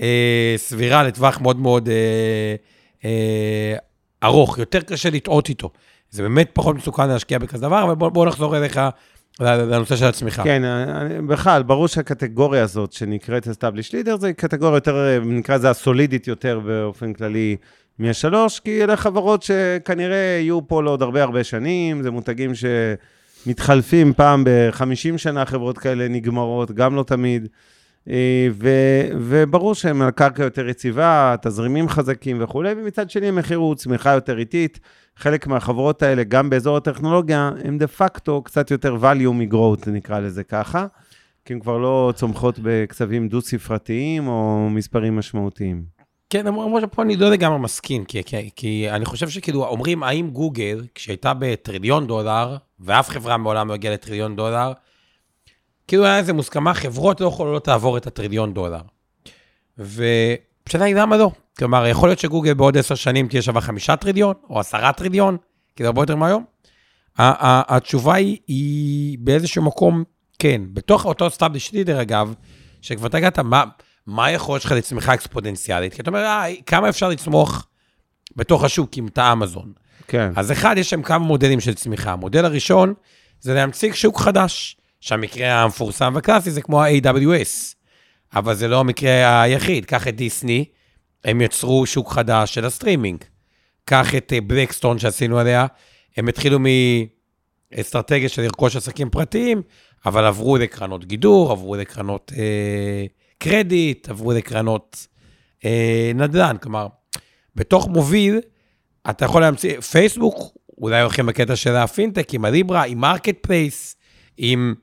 אה, 0.00 0.54
סבירה 0.56 1.02
לטווח 1.02 1.40
מאוד 1.40 1.58
מאוד 1.58 1.88
אה, 1.88 2.54
אה, 3.04 3.76
ארוך, 4.24 4.58
יותר 4.58 4.80
קשה 4.80 5.10
לטעות 5.10 5.48
איתו. 5.48 5.70
זה 6.10 6.22
באמת 6.22 6.50
פחות 6.52 6.76
מסוכן 6.76 7.08
להשקיע 7.08 7.38
בכזה 7.38 7.62
דבר, 7.62 7.82
אבל 7.82 7.94
בוא, 7.94 8.08
בוא 8.08 8.26
נחזור 8.26 8.56
אליך 8.56 8.80
לנושא 9.40 9.96
של 9.96 10.04
הצמיחה. 10.04 10.44
כן, 10.44 10.64
אני- 10.64 11.26
בכלל, 11.26 11.62
ברור 11.62 11.88
שהקטגוריה 11.88 12.62
הזאת 12.62 12.92
שנקראת 12.92 13.46
Established 13.46 13.90
Leader, 13.92 14.16
זה 14.16 14.32
קטגוריה 14.32 14.76
יותר, 14.76 15.20
נקרא 15.24 15.56
לזה 15.56 15.70
הסולידית 15.70 16.26
יותר 16.26 16.60
באופן 16.60 17.12
כללי 17.12 17.56
מהשלוש, 17.98 18.60
כי 18.60 18.84
אלה 18.84 18.96
חברות 18.96 19.42
שכנראה 19.42 20.38
יהיו 20.40 20.68
פה 20.68 20.82
לעוד 20.82 21.02
הרבה 21.02 21.22
הרבה 21.22 21.44
שנים, 21.44 22.02
זה 22.02 22.10
מותגים 22.10 22.54
שמתחלפים 23.44 24.12
פעם 24.12 24.44
ב-50 24.44 25.18
שנה, 25.18 25.46
חברות 25.46 25.78
כאלה 25.78 26.08
נגמרות, 26.08 26.70
גם 26.70 26.94
לא 26.94 27.02
תמיד. 27.02 27.48
אה, 28.10 28.48
ו, 28.52 28.68
וברור 29.20 29.74
שהם 29.74 30.02
על 30.02 30.10
קרקע 30.10 30.42
יותר 30.42 30.68
יציבה, 30.68 31.34
תזרימים 31.42 31.88
חזקים 31.88 32.42
וכולי, 32.42 32.74
ומצד 32.76 33.10
שני 33.10 33.28
המחיר 33.28 33.58
הוא 33.58 33.74
צמיחה 33.74 34.10
יותר 34.10 34.38
איטית. 34.38 34.80
חלק 35.16 35.46
מהחברות 35.46 36.02
האלה, 36.02 36.24
גם 36.24 36.50
באזור 36.50 36.76
הטכנולוגיה, 36.76 37.50
הם 37.64 37.78
דה 37.78 37.86
פקטו 37.86 38.42
קצת 38.42 38.70
יותר 38.70 38.96
value 39.02 39.32
מ-growth, 39.32 39.90
נקרא 39.90 40.18
לזה 40.18 40.44
ככה, 40.44 40.86
כי 41.44 41.52
הן 41.52 41.60
כבר 41.60 41.78
לא 41.78 42.12
צומחות 42.16 42.58
בקצבים 42.62 43.28
דו-ספרתיים 43.28 44.28
או 44.28 44.68
מספרים 44.70 45.16
משמעותיים. 45.16 46.01
כן, 46.32 46.46
למרות 46.46 46.82
שפה 46.82 47.02
אני 47.02 47.16
לא 47.16 47.30
לגמרי 47.30 47.58
מסכים, 47.58 48.04
כי, 48.04 48.24
כי, 48.24 48.50
כי 48.56 48.90
אני 48.90 49.04
חושב 49.04 49.28
שכאילו, 49.28 49.66
אומרים, 49.66 50.02
האם 50.02 50.30
גוגל, 50.30 50.86
כשהייתה 50.94 51.32
בטריליון 51.38 52.06
דולר, 52.06 52.56
ואף 52.80 53.08
חברה 53.08 53.36
מעולם 53.36 53.68
לא 53.68 53.74
הגיעה 53.74 53.94
לטריליון 53.94 54.36
דולר, 54.36 54.72
כאילו 55.88 56.04
היה 56.04 56.18
איזה 56.18 56.32
מוסכמה, 56.32 56.74
חברות 56.74 57.20
לא 57.20 57.26
יכולות 57.26 57.68
לעבור 57.68 57.96
את 57.96 58.06
הטריליון 58.06 58.54
דולר. 58.54 58.80
והשאלה 59.78 60.84
היא 60.84 60.94
למה 60.94 61.16
לא? 61.16 61.30
כלומר, 61.58 61.86
יכול 61.86 62.08
להיות 62.08 62.18
שגוגל 62.18 62.54
בעוד 62.54 62.78
עשר 62.78 62.94
שנים 62.94 63.28
תהיה 63.28 63.42
שווה 63.42 63.60
חמישה 63.60 63.96
טריליון, 63.96 64.34
או 64.50 64.60
עשרה 64.60 64.92
טריליון, 64.92 65.36
זה 65.78 65.86
הרבה 65.86 66.02
יותר 66.02 66.16
מהיום. 66.16 66.44
התשובה 67.18 68.14
היא, 68.14 68.38
היא 68.46 69.18
באיזשהו 69.20 69.62
מקום, 69.62 70.04
כן. 70.38 70.62
בתוך 70.72 71.04
אותו 71.04 71.30
established 71.30 71.72
leader, 71.72 72.02
אגב, 72.02 72.34
שכבר 72.80 73.06
אתה 73.06 73.16
הגעת, 73.16 73.38
מה, 73.38 73.64
מה 74.06 74.24
היכולת 74.26 74.62
שלך 74.62 74.72
לצמיחה 74.72 75.14
אקספוננציאלית? 75.14 75.94
כי 75.94 76.02
אתה 76.02 76.10
אומר, 76.10 76.24
אה, 76.24 76.44
כמה 76.66 76.88
אפשר 76.88 77.08
לצמוח 77.08 77.66
בתוך 78.36 78.64
השוק 78.64 78.96
אם 78.96 79.08
אתה 79.08 79.32
אמזון? 79.32 79.72
כן. 80.08 80.32
אז 80.36 80.52
אחד, 80.52 80.74
יש 80.78 80.90
שם 80.90 81.02
כמה 81.02 81.24
מודלים 81.24 81.60
של 81.60 81.74
צמיחה. 81.74 82.12
המודל 82.12 82.44
הראשון 82.44 82.94
זה 83.40 83.54
להמציא 83.54 83.92
שוק 83.92 84.20
חדש, 84.20 84.76
שהמקרה 85.00 85.62
המפורסם 85.62 86.12
והקלאסי 86.14 86.50
זה 86.50 86.62
כמו 86.62 86.82
ה-AWS, 86.82 87.74
אבל 88.34 88.54
זה 88.54 88.68
לא 88.68 88.80
המקרה 88.80 89.42
היחיד. 89.42 89.84
קח 89.84 90.08
את 90.08 90.16
דיסני, 90.16 90.64
הם 91.24 91.40
יצרו 91.40 91.86
שוק 91.86 92.12
חדש 92.12 92.54
של 92.54 92.64
הסטרימינג. 92.64 93.24
קח 93.84 94.14
את 94.14 94.32
בלקסטון 94.46 94.98
שעשינו 94.98 95.38
עליה, 95.38 95.66
הם 96.16 96.28
התחילו 96.28 96.58
מאסטרטגיה 97.72 98.28
של 98.28 98.42
לרכוש 98.42 98.76
עסקים 98.76 99.10
פרטיים, 99.10 99.62
אבל 100.06 100.24
עברו 100.24 100.56
לקרנות 100.56 101.04
גידור, 101.04 101.52
עברו 101.52 101.76
לקרנות 101.76 102.32
אה, 102.36 103.06
קרדיט, 103.42 104.08
עברו 104.08 104.32
לקרנות 104.32 105.06
אה, 105.64 106.12
נדל"ן. 106.14 106.56
כלומר, 106.62 106.86
בתוך 107.56 107.88
מוביל, 107.88 108.40
אתה 109.10 109.24
יכול 109.24 109.42
להמציא, 109.42 109.80
פייסבוק, 109.80 110.56
אולי 110.78 111.00
הולכים 111.00 111.26
בקטע 111.26 111.56
של 111.56 111.76
הפינטק, 111.76 112.34
עם 112.34 112.44
הליברה, 112.44 112.84
עם 112.84 112.98
marketplace, 112.98 113.96
עם 114.36 114.74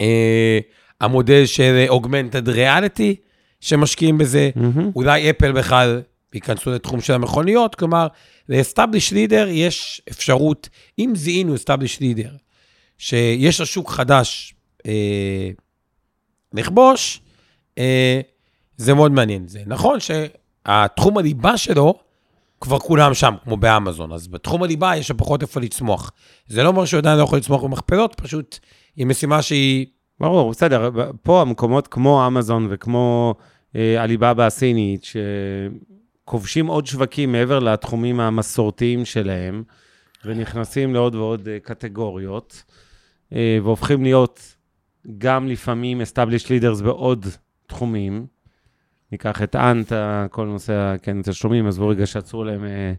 אה, 0.00 0.58
המודל 1.00 1.46
של 1.46 1.84
אוגמנטד 1.88 2.48
ריאליטי, 2.48 3.16
שמשקיעים 3.60 4.18
בזה, 4.18 4.50
מהמם. 4.56 4.90
אולי 4.96 5.30
אפל 5.30 5.52
בכלל 5.52 6.02
ייכנסו 6.34 6.70
לתחום 6.70 7.00
של 7.00 7.12
המכוניות, 7.12 7.74
כלומר, 7.74 8.06
ל-establish 8.48 9.12
leader 9.12 9.46
יש 9.48 10.02
אפשרות, 10.10 10.68
אם 10.98 11.12
זיהינו 11.16 11.54
establish 11.54 12.00
leader, 12.00 12.32
שיש 12.98 13.60
לו 13.60 13.66
שוק 13.66 13.90
חדש 13.90 14.54
אה, 14.86 15.50
לכבוש, 16.54 17.20
זה 18.76 18.94
מאוד 18.94 19.12
מעניין. 19.12 19.48
זה 19.48 19.62
נכון 19.66 19.98
שהתחום 20.00 21.18
הליבה 21.18 21.56
שלו, 21.56 21.94
כבר 22.60 22.78
כולם 22.78 23.14
שם, 23.14 23.34
כמו 23.44 23.56
באמזון, 23.56 24.12
אז 24.12 24.28
בתחום 24.28 24.62
הליבה 24.62 24.96
יש 24.96 25.10
פחות 25.10 25.42
איפה 25.42 25.60
לצמוח. 25.60 26.12
זה 26.46 26.62
לא 26.62 26.68
אומר 26.68 26.84
שהוא 26.84 26.98
עדיין 26.98 27.18
לא 27.18 27.22
יכול 27.22 27.38
לצמוח 27.38 27.62
במכפלות, 27.62 28.14
פשוט 28.14 28.58
היא 28.96 29.06
משימה 29.06 29.42
שהיא... 29.42 29.86
ברור, 30.20 30.50
בסדר, 30.50 30.90
פה 31.22 31.40
המקומות 31.40 31.86
כמו 31.88 32.26
אמזון 32.26 32.66
וכמו 32.70 33.34
אה, 33.76 34.02
עליבאבא 34.02 34.46
הסינית, 34.46 35.06
שכובשים 36.24 36.66
עוד 36.66 36.86
שווקים 36.86 37.32
מעבר 37.32 37.58
לתחומים 37.58 38.20
המסורתיים 38.20 39.04
שלהם, 39.04 39.62
ונכנסים 40.24 40.94
לעוד 40.94 41.14
ועוד 41.14 41.48
אה, 41.48 41.58
קטגוריות, 41.62 42.62
אה, 43.32 43.58
והופכים 43.62 44.02
להיות 44.02 44.56
גם 45.18 45.48
לפעמים 45.48 46.00
established 46.00 46.46
leaders 46.46 46.82
בעוד 46.82 47.26
תחומים. 47.70 48.26
ניקח 49.12 49.42
את 49.42 49.56
אנט, 49.56 49.92
ה- 49.92 50.26
כל 50.30 50.46
נושא, 50.46 50.94
כן, 51.02 51.22
תשלומים, 51.22 51.66
עזבו 51.66 51.88
רגע 51.88 52.06
שעצרו 52.06 52.44
להם, 52.44 52.64
אה, 52.64 52.92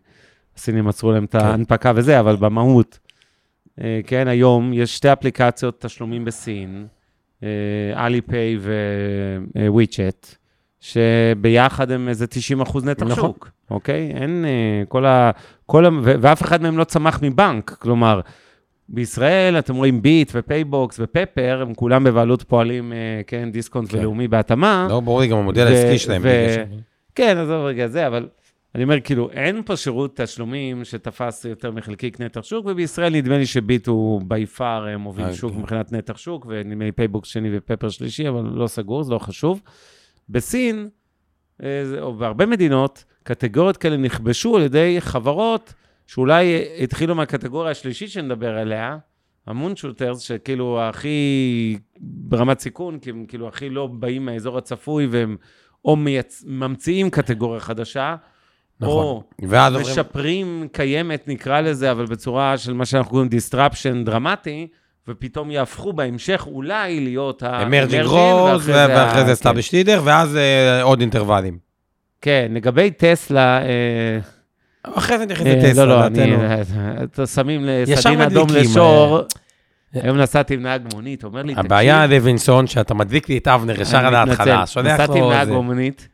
הסינים 0.58 0.88
עצרו 0.88 1.12
להם 1.12 1.26
את 1.26 1.36
ההנפקה 1.36 1.92
וזה, 1.96 2.20
אבל 2.20 2.36
במהות, 2.36 3.00
אה, 3.82 4.00
כן, 4.08 4.28
היום 4.28 4.74
יש 4.74 4.96
שתי 4.98 5.14
אפליקציות 5.14 5.82
תשלומים 5.86 6.26
בסין, 6.26 6.88
אליפיי 7.96 8.58
וויצ'ט, 9.68 10.36
שביחד 10.80 11.92
הם 11.92 12.10
איזה 12.10 12.28
90 12.28 12.62
אחוז 12.62 12.86
נתח 12.86 13.04
נכון. 13.06 13.16
שוק, 13.16 13.50
אוקיי? 13.72 14.12
אין, 14.16 14.46
אה, 14.46 14.84
כל 14.88 15.06
ה... 15.06 15.32
כל 15.66 15.86
ה... 15.86 15.90
ואף 16.04 16.42
אחד 16.42 16.62
מהם 16.62 16.78
לא 16.78 16.84
צמח 16.84 17.20
מבנק, 17.22 17.70
כלומר, 17.70 18.22
בישראל 18.94 19.60
אתם 19.60 19.76
רואים 19.76 20.02
ביט 20.02 20.32
ופייבוקס 20.36 21.00
ופפר, 21.00 21.60
הם 21.62 21.74
כולם 21.74 22.04
בבעלות 22.04 22.44
פועלים, 22.44 22.94
אה, 22.94 23.22
כן, 23.28 23.52
דיסקונט 23.52 23.92
כן. 23.92 23.98
ולאומי 23.98 24.28
בהתאמה. 24.28 24.88
לא 24.90 25.00
ברור 25.00 25.22
לי 25.22 25.28
גם 25.28 25.38
המודל 25.38 25.68
העסקי 25.68 25.98
שלהם. 25.98 26.22
כן, 27.16 27.38
עזוב 27.38 27.66
רגע 27.66 27.88
זה, 27.88 28.08
אבל 28.08 28.28
אני 28.76 28.84
אומר, 28.84 29.00
כאילו, 29.00 29.30
אין 29.32 29.64
פה 29.66 29.78
שירות 29.78 30.22
תשלומים 30.22 30.86
שתפס 30.86 31.46
יותר 31.46 31.72
מחלקיק 31.72 32.20
נתח 32.20 32.44
שוק, 32.44 32.66
ובישראל 32.66 33.14
נדמה 33.14 33.38
לי 33.38 33.46
שביט 33.46 33.88
הוא 33.88 34.22
by 34.26 34.46
far 34.46 34.98
מוביל 34.98 35.26
אה, 35.26 35.34
שוק 35.34 35.54
כן. 35.54 35.60
מבחינת 35.60 35.92
נתח 35.92 36.18
שוק, 36.18 36.46
ונדמה 36.50 36.86
לי 36.86 36.92
פייבוקס 36.92 37.30
שני 37.30 37.58
ופפר 37.58 37.90
שלישי, 37.90 38.30
אבל 38.30 38.42
לא 38.54 38.68
סגור, 38.68 39.04
זה 39.04 39.14
לא 39.14 39.20
חשוב. 39.20 39.62
בסין, 40.30 40.90
אה, 41.64 41.84
או 42.02 42.14
בהרבה 42.14 42.46
מדינות, 42.46 43.04
קטגוריות 43.24 43.78
כאלה 43.78 43.98
נכבשו 43.98 44.56
על 44.56 44.62
ידי 44.62 44.96
חברות 45.00 45.74
שאולי 46.12 46.64
התחילו 46.84 47.16
מהקטגוריה 47.16 47.72
השלישית 47.72 48.10
שנדבר 48.10 48.58
עליה, 48.58 48.98
ה-moonshotters, 49.48 50.20
שכאילו 50.20 50.82
הכי 50.82 51.78
ברמת 52.00 52.60
סיכון, 52.60 53.00
כי 53.00 53.10
הם 53.10 53.26
כאילו 53.28 53.48
הכי 53.48 53.70
לא 53.70 53.88
באים 53.88 54.26
מהאזור 54.26 54.58
הצפוי, 54.58 55.08
והם 55.12 55.36
או 55.86 55.96
מייצ... 55.96 56.44
ממציאים 56.48 57.10
קטגוריה 57.10 57.60
חדשה, 57.60 58.16
נכון. 58.80 58.94
או 58.94 59.24
ואז 59.50 59.76
אומרים, 59.76 59.92
משפרים 59.92 60.68
קיימת, 60.72 61.28
נקרא 61.28 61.62
לזה, 61.62 61.92
אבל 61.92 62.06
בצורה 62.06 62.58
של 62.58 62.74
מה 62.74 62.86
שאנחנו 62.86 63.12
קוראים 63.12 63.30
disruption 63.30 64.06
דרמטי, 64.06 64.68
ופתאום 65.08 65.52
יהפכו 65.52 65.94
בהמשך 65.94 66.44
אולי 66.48 67.00
להיות 67.00 67.44
ה... 67.44 67.64
emerging 67.64 68.06
growth, 68.06 68.70
ואחרי 68.70 69.26
זה 69.26 69.32
ה-established 69.32 69.72
leader, 69.72 70.02
ואז 70.06 70.36
אה, 70.36 70.82
עוד 70.82 71.00
אינטרוולים. 71.00 71.58
כן, 72.22 72.52
לגבי 72.54 72.92
טסלה, 72.92 73.62
אה, 73.62 74.20
אחרי 74.84 75.18
זה 75.18 75.26
נכנס 75.26 75.48
אה, 75.48 75.56
לטסלה. 75.56 75.86
לא, 75.86 76.00
לא, 76.00 76.10
נתן 76.10 76.22
אני... 76.22 76.32
לו. 76.32 77.04
אתה 77.04 77.28
שמים 77.28 77.66
סדין 77.96 78.22
אדום 78.22 78.48
לשור. 78.54 79.18
אה. 79.18 80.02
היום 80.04 80.18
נסעתי 80.18 80.54
עם 80.54 80.62
נהג 80.62 80.82
מונית, 80.94 81.24
אומר 81.24 81.44
לי, 81.44 81.54
הבעיה, 81.58 82.06
תקשיב, 82.06 82.24
לוינסון, 82.24 82.68
שאתה 82.68 82.94
מדליק 82.94 83.30
לי 83.30 83.38
את 83.38 83.48
אבנר 83.48 83.82
ישר 83.82 83.98
אני 84.00 84.08
על 84.08 84.16
ההתחלה, 84.16 84.56
מתנצל. 84.56 84.72
שולח 84.72 84.94
נסעתי 84.94 85.20
עם 85.20 85.30
נהג. 85.30 85.50
מונית, 85.50 86.08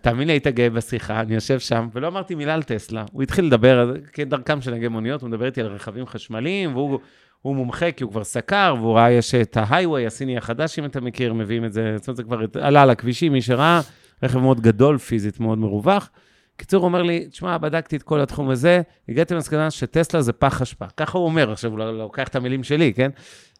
תאמין 0.00 0.26
לי, 0.26 0.32
היית 0.32 0.46
גאה 0.46 0.70
בשיחה, 0.70 1.20
אני 1.20 1.34
יושב 1.34 1.58
שם, 1.58 1.88
ולא 1.94 2.08
אמרתי 2.08 2.34
מילה 2.34 2.54
על 2.54 2.62
טסלה. 2.62 3.04
הוא 3.12 3.22
התחיל 3.22 3.44
לדבר, 3.44 3.92
כדרכם 4.12 4.60
של 4.60 4.70
נהגי 4.70 4.88
מוניות, 4.88 5.22
הוא 5.22 5.28
מדבר 5.30 5.46
איתי 5.46 5.60
על 5.60 5.66
רכבים 5.66 6.06
חשמליים, 6.06 6.76
והוא 6.76 6.98
הוא 7.42 7.56
מומחה 7.56 7.92
כי 7.92 8.04
הוא 8.04 8.12
כבר 8.12 8.24
סקר, 8.24 8.74
והוא 8.78 8.96
ראה, 8.96 9.10
יש 9.10 9.34
את 9.34 9.56
ההייווי 9.60 10.06
הסיני 10.06 10.38
החדש, 10.38 10.78
אם 10.78 10.84
אתה 10.84 11.00
מכיר, 11.00 11.34
מביאים 11.34 11.64
את 11.64 11.72
זה, 11.72 11.94
זאת 11.96 12.08
אומרת, 12.08 12.16
זה 12.16 12.22
כבר 12.22 12.38
עלה 12.60 12.82
על 12.82 12.90
הכבישים, 12.90 13.32
מי 13.32 13.42
שראה, 13.42 13.80
רכב 14.22 14.38
מאוד 14.38 14.60
גדול, 14.60 14.98
פיזית 14.98 15.40
מאוד 15.40 15.58
מרווח. 15.58 16.10
קיצור, 16.56 16.80
הוא 16.80 16.88
אומר 16.88 17.02
לי, 17.02 17.26
תשמע, 17.30 17.58
בדקתי 17.58 17.96
את 17.96 18.02
כל 18.02 18.20
התחום 18.20 18.50
הזה, 18.50 18.82
הגעתי 19.08 19.34
למסקנה 19.34 19.70
שטסלה 19.70 20.22
זה 20.22 20.32
פח 20.32 20.62
אשפה. 20.62 20.84
ככה 20.96 21.18
הוא 21.18 21.26
אומר, 21.26 21.52
עכשיו 21.52 21.70
הוא 21.70 21.78
לא- 21.78 21.98
לוקח 21.98 22.28
את 22.28 22.36
המילים 22.36 22.62
שלי, 22.64 22.92
כן? 22.94 23.10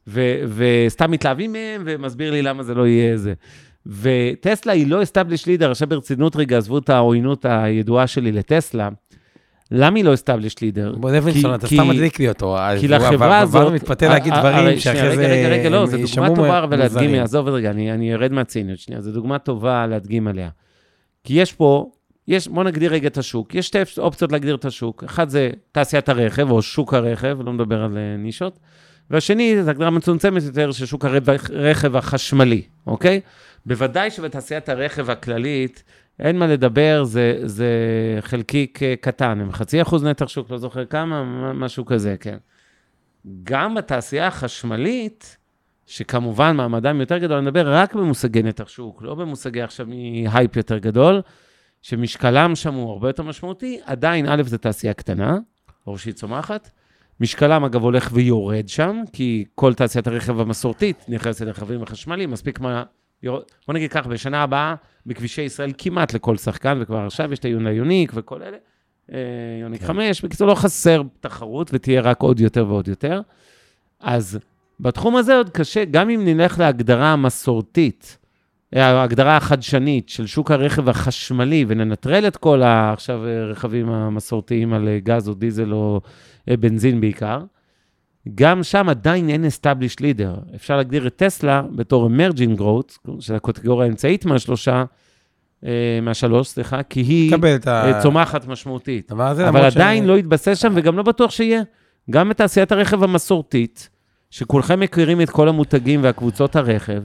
ו- 0.09 0.41
וסתם 0.57 1.11
מתלהבים 1.11 1.53
מהם, 1.53 1.83
ומסביר 1.87 2.31
לי 2.33 2.43
למה 2.43 2.63
זה 2.63 2.75
לא 2.75 2.87
יהיה 2.87 3.17
זה. 3.17 3.35
וטסלה 3.87 4.73
היא 4.73 4.87
לא 4.87 5.03
established 5.03 5.45
leader, 5.47 5.65
עכשיו 5.71 5.89
ברצינות 5.89 6.37
רגע, 6.37 6.59
עזבו 6.59 6.79
את 6.79 6.91
העוינות 6.91 7.45
הידועה 7.45 8.07
שלי 8.07 8.33
לטסלה. 8.33 8.89
למה 9.71 9.97
היא 9.97 10.05
לא 10.05 10.15
established 10.15 10.57
leader? 10.59 10.99
בוא, 10.99 11.11
לוינסון, 11.11 11.33
כי- 11.51 11.55
אתה 11.55 11.67
סתם 11.67 11.89
מדליק 11.89 12.19
לי 12.19 12.29
אותו. 12.29 12.57
כי 12.81 12.89
לחברה 12.89 13.39
הזאת... 13.39 13.63
הוא 13.63 13.73
מתפתה 13.73 14.09
להגיד 14.09 14.33
הרי- 14.33 14.53
דברים 14.53 14.79
שנייה, 14.79 14.97
שאחרי 14.97 15.09
רגע, 15.09 15.17
זה... 15.17 15.27
רגע, 15.29 15.49
רגע, 15.49 15.69
לא, 15.71 15.81
הם 15.81 15.87
זו 15.87 15.97
דוגמה 16.15 16.37
טובה, 16.37 16.65
אבל 16.65 16.79
להדגים. 16.79 17.15
עזוב 17.23 17.49
רגע, 17.49 17.71
אני 17.71 18.15
ארד 18.15 18.33
מהציניות 18.33 18.79
שנייה, 18.79 19.01
זו 19.01 19.13
דוגמה 19.13 19.39
טובה 19.39 19.87
להדגים 19.87 20.29
עליה. 20.29 20.49
כי 21.25 21.35
יש 21.35 21.53
פה 21.53 21.91
יש, 22.29 22.49
בוא 22.49 22.65
נגדיר 22.65 22.93
רגע 22.93 23.09
את 23.09 23.19
השוק. 23.19 23.55
יש 23.55 23.67
שתי 23.67 23.79
אופציות 23.99 24.33
להגדיר 24.33 24.55
את 24.55 24.65
השוק. 24.65 25.05
אחד 25.05 25.29
זה 25.29 25.51
תעשיית 25.73 26.09
הרכב, 26.09 26.51
או 26.51 26.63
שוק 26.63 26.95
הרכב, 26.95 27.39
לא 27.45 27.53
מדבר 27.53 27.83
על 27.83 27.99
אה, 27.99 28.17
נישות. 28.17 28.59
והשני, 29.11 29.63
זו 29.63 29.71
הגדרה 29.71 29.91
מצומצמת 29.91 30.43
יותר 30.43 30.73
של 30.73 30.87
שוק 30.87 31.05
הרכב 31.05 31.97
החשמלי, 31.97 32.63
אוקיי? 32.87 33.21
בוודאי 33.67 34.11
שבתעשיית 34.11 34.69
הרכב 34.69 35.11
הכללית, 35.11 35.83
אין 36.19 36.39
מה 36.39 36.47
לדבר, 36.47 37.05
זה, 37.05 37.39
זה 37.43 37.69
חלקיק 38.21 38.81
קטן, 39.01 39.41
הם 39.41 39.53
חצי 39.53 39.83
אחוז 39.83 40.05
נתח 40.05 40.29
שוק, 40.29 40.51
לא 40.51 40.59
זוכר 40.59 40.85
כמה, 40.85 41.25
משהו 41.53 41.85
כזה, 41.85 42.17
כן. 42.21 42.37
גם 43.43 43.75
בתעשייה 43.75 44.27
החשמלית, 44.27 45.37
שכמובן 45.87 46.57
מעמדם 46.57 47.01
יותר 47.01 47.19
גדול, 47.19 47.37
אני 47.37 47.47
מדבר 47.47 47.75
רק 47.75 47.95
במושגי 47.95 48.43
נתח 48.43 48.69
שוק, 48.69 49.03
לא 49.03 49.15
במושגי 49.15 49.63
עכשיו 49.63 49.87
מהייפ 49.87 50.57
יותר 50.57 50.79
גדול, 50.79 51.21
שמשקלם 51.89 52.55
שם 52.55 52.75
הוא 52.75 52.91
הרבה 52.91 53.09
יותר 53.09 53.23
משמעותי, 53.23 53.79
עדיין, 53.85 54.29
א', 54.29 54.43
זו 54.47 54.59
תעשייה 54.59 54.95
קטנה, 54.95 55.39
או 55.87 55.99
שהיא 55.99 56.15
צומחת. 56.15 56.71
משקלם, 57.21 57.65
אגב, 57.65 57.83
הולך 57.83 58.11
ויורד 58.13 58.69
שם, 58.69 59.03
כי 59.13 59.45
כל 59.55 59.75
תעשיית 59.75 60.07
הרכב 60.07 60.41
המסורתית 60.41 61.05
נכנסת 61.09 61.47
לרכבים 61.47 61.83
החשמליים, 61.83 62.31
מספיק 62.31 62.61
מה... 62.61 62.85
בוא 63.23 63.75
נגיד 63.75 63.93
ככה, 63.93 64.09
בשנה 64.09 64.43
הבאה, 64.43 64.75
בכבישי 65.07 65.43
ישראל 65.43 65.73
כמעט 65.79 66.15
לכל 66.15 66.37
שחקן, 66.37 66.79
וכבר 66.81 67.07
עכשיו 67.07 67.33
יש 67.33 67.39
את 67.39 67.45
היונה 67.45 67.71
יוניק 67.71 68.13
וכל 68.15 68.43
אלה, 68.43 68.57
אה, 69.13 69.19
יוניק 69.61 69.83
5, 69.83 70.21
כן. 70.21 70.27
בקיצור, 70.27 70.49
לא 70.49 70.55
חסר 70.55 71.03
תחרות, 71.21 71.71
ותהיה 71.73 72.01
רק 72.01 72.23
עוד 72.23 72.41
יותר 72.41 72.67
ועוד 72.69 72.89
יותר. 72.89 73.21
אז 74.01 74.39
בתחום 74.81 75.17
הזה 75.17 75.37
עוד 75.37 75.51
קשה, 75.51 75.85
גם 75.85 76.11
אם 76.11 76.25
נלך 76.25 76.59
להגדרה 76.59 77.13
המסורתית, 77.13 78.19
ההגדרה 78.73 79.37
החדשנית 79.37 80.09
של 80.09 80.27
שוק 80.27 80.51
הרכב 80.51 80.89
החשמלי, 80.89 81.65
וננטרל 81.69 82.27
את 82.27 82.37
כל 82.37 82.63
עכשיו 82.63 83.27
הרכבים 83.27 83.89
המסורתיים 83.89 84.73
על 84.73 84.89
גז 84.99 85.29
או 85.29 85.35
דיזל 85.35 85.73
או 85.73 86.01
אה, 86.51 86.57
בנזין 86.57 87.01
בעיקר, 87.01 87.41
גם 88.35 88.63
שם 88.63 88.89
עדיין 88.89 89.29
אין 89.29 89.45
established 89.45 90.01
leader. 90.01 90.55
אפשר 90.55 90.77
להגדיר 90.77 91.07
את 91.07 91.17
טסלה 91.17 91.63
בתור 91.75 92.09
emerging 92.09 92.61
growth, 92.61 93.11
של 93.21 93.35
הקטגוריה 93.35 93.87
האמצעית 93.87 94.25
מהשלושה, 94.25 94.85
אה, 95.67 95.99
מהשלוש, 96.03 96.49
סליחה, 96.49 96.83
כי 96.83 97.01
היא 97.01 97.33
צומחת 98.03 98.47
משמעותית. 98.47 99.13
אבל 99.13 99.65
עדיין 99.65 100.05
ש... 100.05 100.07
לא 100.07 100.19
יתבסס 100.19 100.59
שם, 100.59 100.73
וגם 100.77 100.97
לא 100.97 101.03
בטוח 101.03 101.31
שיהיה. 101.31 101.63
גם 102.11 102.29
בתעשיית 102.29 102.73
הרכב 102.73 103.03
המסורתית, 103.03 103.89
שכולכם 104.31 104.81
מכירים 104.81 105.21
את 105.21 105.31
כל 105.31 105.49
המותגים 105.49 106.03
והקבוצות 106.03 106.57
הרכב, 106.57 107.03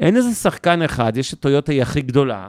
אין 0.00 0.16
איזה 0.16 0.34
שחקן 0.34 0.82
אחד, 0.82 1.16
יש 1.16 1.34
את 1.34 1.38
טויוטה 1.38 1.72
היא 1.72 1.82
הכי 1.82 2.02
גדולה, 2.02 2.48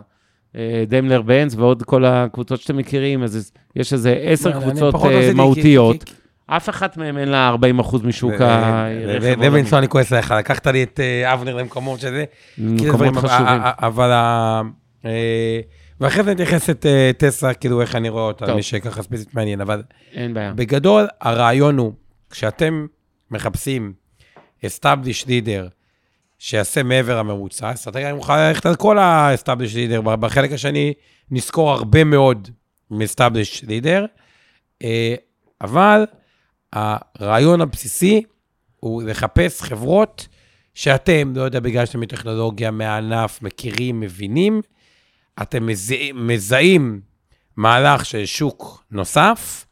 אה, 0.55 0.83
דמלר 0.87 1.21
בנץ 1.21 1.55
ועוד 1.55 1.83
כל 1.83 2.05
הקבוצות 2.05 2.61
שאתם 2.61 2.77
מכירים, 2.77 3.23
אז 3.23 3.51
יש 3.75 3.93
איזה 3.93 4.15
עשר 4.21 4.61
קבוצות 4.61 4.95
אה, 4.95 5.31
מהותיות. 5.33 6.13
אף 6.47 6.69
אחת 6.69 6.97
מהן 6.97 7.17
אין 7.17 7.29
לה 7.29 7.47
40 7.47 7.79
אחוז 7.79 8.03
משוק 8.03 8.33
הרכב. 8.39 9.43
לוינסון, 9.43 9.77
אני 9.77 9.87
כועס 9.87 10.13
עליך, 10.13 10.31
לקחת 10.31 10.67
לי 10.67 10.83
את 10.83 10.99
אה, 10.99 11.33
אבנר 11.33 11.55
למקומות 11.55 11.99
שזה. 11.99 12.25
מקומות 12.57 13.15
חשובים. 13.15 13.61
אבל 13.63 14.11
ואחרי 16.01 16.23
זה 16.23 16.31
נתייחס 16.31 16.69
את 16.69 16.85
טסלה, 17.17 17.53
כאילו 17.53 17.81
איך 17.81 17.95
אני 17.95 18.09
רואה 18.09 18.23
אותה, 18.23 18.55
מי 18.55 18.63
שככה 18.63 19.01
ספציפית 19.01 19.35
מעניין, 19.35 19.61
אבל... 19.61 19.83
אין 20.13 20.33
בעיה. 20.33 20.53
בגדול, 20.53 21.07
הרעיון 21.21 21.77
הוא, 21.77 21.93
כשאתם 22.29 22.87
מחפשים 23.31 23.93
established 24.65 25.25
leader, 25.25 25.69
שיעשה 26.39 26.83
מעבר 26.83 27.17
הממוצע, 27.17 27.73
אסטרטגיה 27.73 28.09
אני 28.09 28.17
מוכן 28.17 28.39
ללכת 28.39 28.65
על 28.65 28.75
כל 28.75 28.97
ה-established 28.99 29.75
leader. 29.75 30.01
בחלק 30.01 30.51
השני 30.51 30.93
נזכור 31.31 31.71
הרבה 31.71 32.03
מאוד 32.03 32.49
מ-established 32.91 33.63
leader, 33.63 34.05
אה, 34.83 35.15
אבל 35.61 36.05
הרעיון 36.73 37.61
הבסיסי 37.61 38.23
הוא 38.79 39.03
לחפש 39.03 39.61
חברות 39.61 40.27
שאתם, 40.73 41.33
לא 41.35 41.41
יודע, 41.41 41.59
בגלל 41.59 41.85
שאתם 41.85 41.99
מטכנולוגיה, 41.99 42.71
מהענף, 42.71 43.41
מכירים, 43.41 43.99
מבינים, 43.99 44.61
אתם 45.41 45.69
מזהים 46.13 47.01
מהלך 47.57 48.05
של 48.05 48.25
שוק 48.25 48.83
נוסף, 48.91 49.65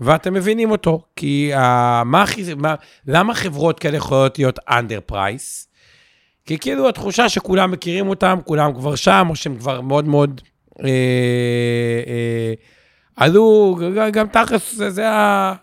ואתם 0.00 0.34
מבינים 0.34 0.70
אותו. 0.70 1.02
כי 1.16 1.50
uh, 1.54 1.58
מה, 2.04 2.24
מה, 2.56 2.74
למה 3.06 3.34
חברות 3.34 3.78
כאלה 3.78 3.96
יכולות 3.96 4.38
להיות 4.38 4.58
under 4.58 5.12
price? 5.12 5.69
כי 6.46 6.58
כאילו 6.58 6.88
התחושה 6.88 7.28
שכולם 7.28 7.70
מכירים 7.70 8.08
אותם, 8.08 8.38
כולם 8.44 8.74
כבר 8.74 8.94
שם, 8.94 9.26
או 9.30 9.36
שהם 9.36 9.56
כבר 9.56 9.80
מאוד 9.80 10.08
מאוד 10.08 10.40
אה, 10.80 10.88
אה, 12.06 12.52
עלו, 13.16 13.78
גם 14.12 14.26
תכלס, 14.26 14.74
זה, 14.74 14.90
זה 14.90 15.10
ה... 15.10 15.54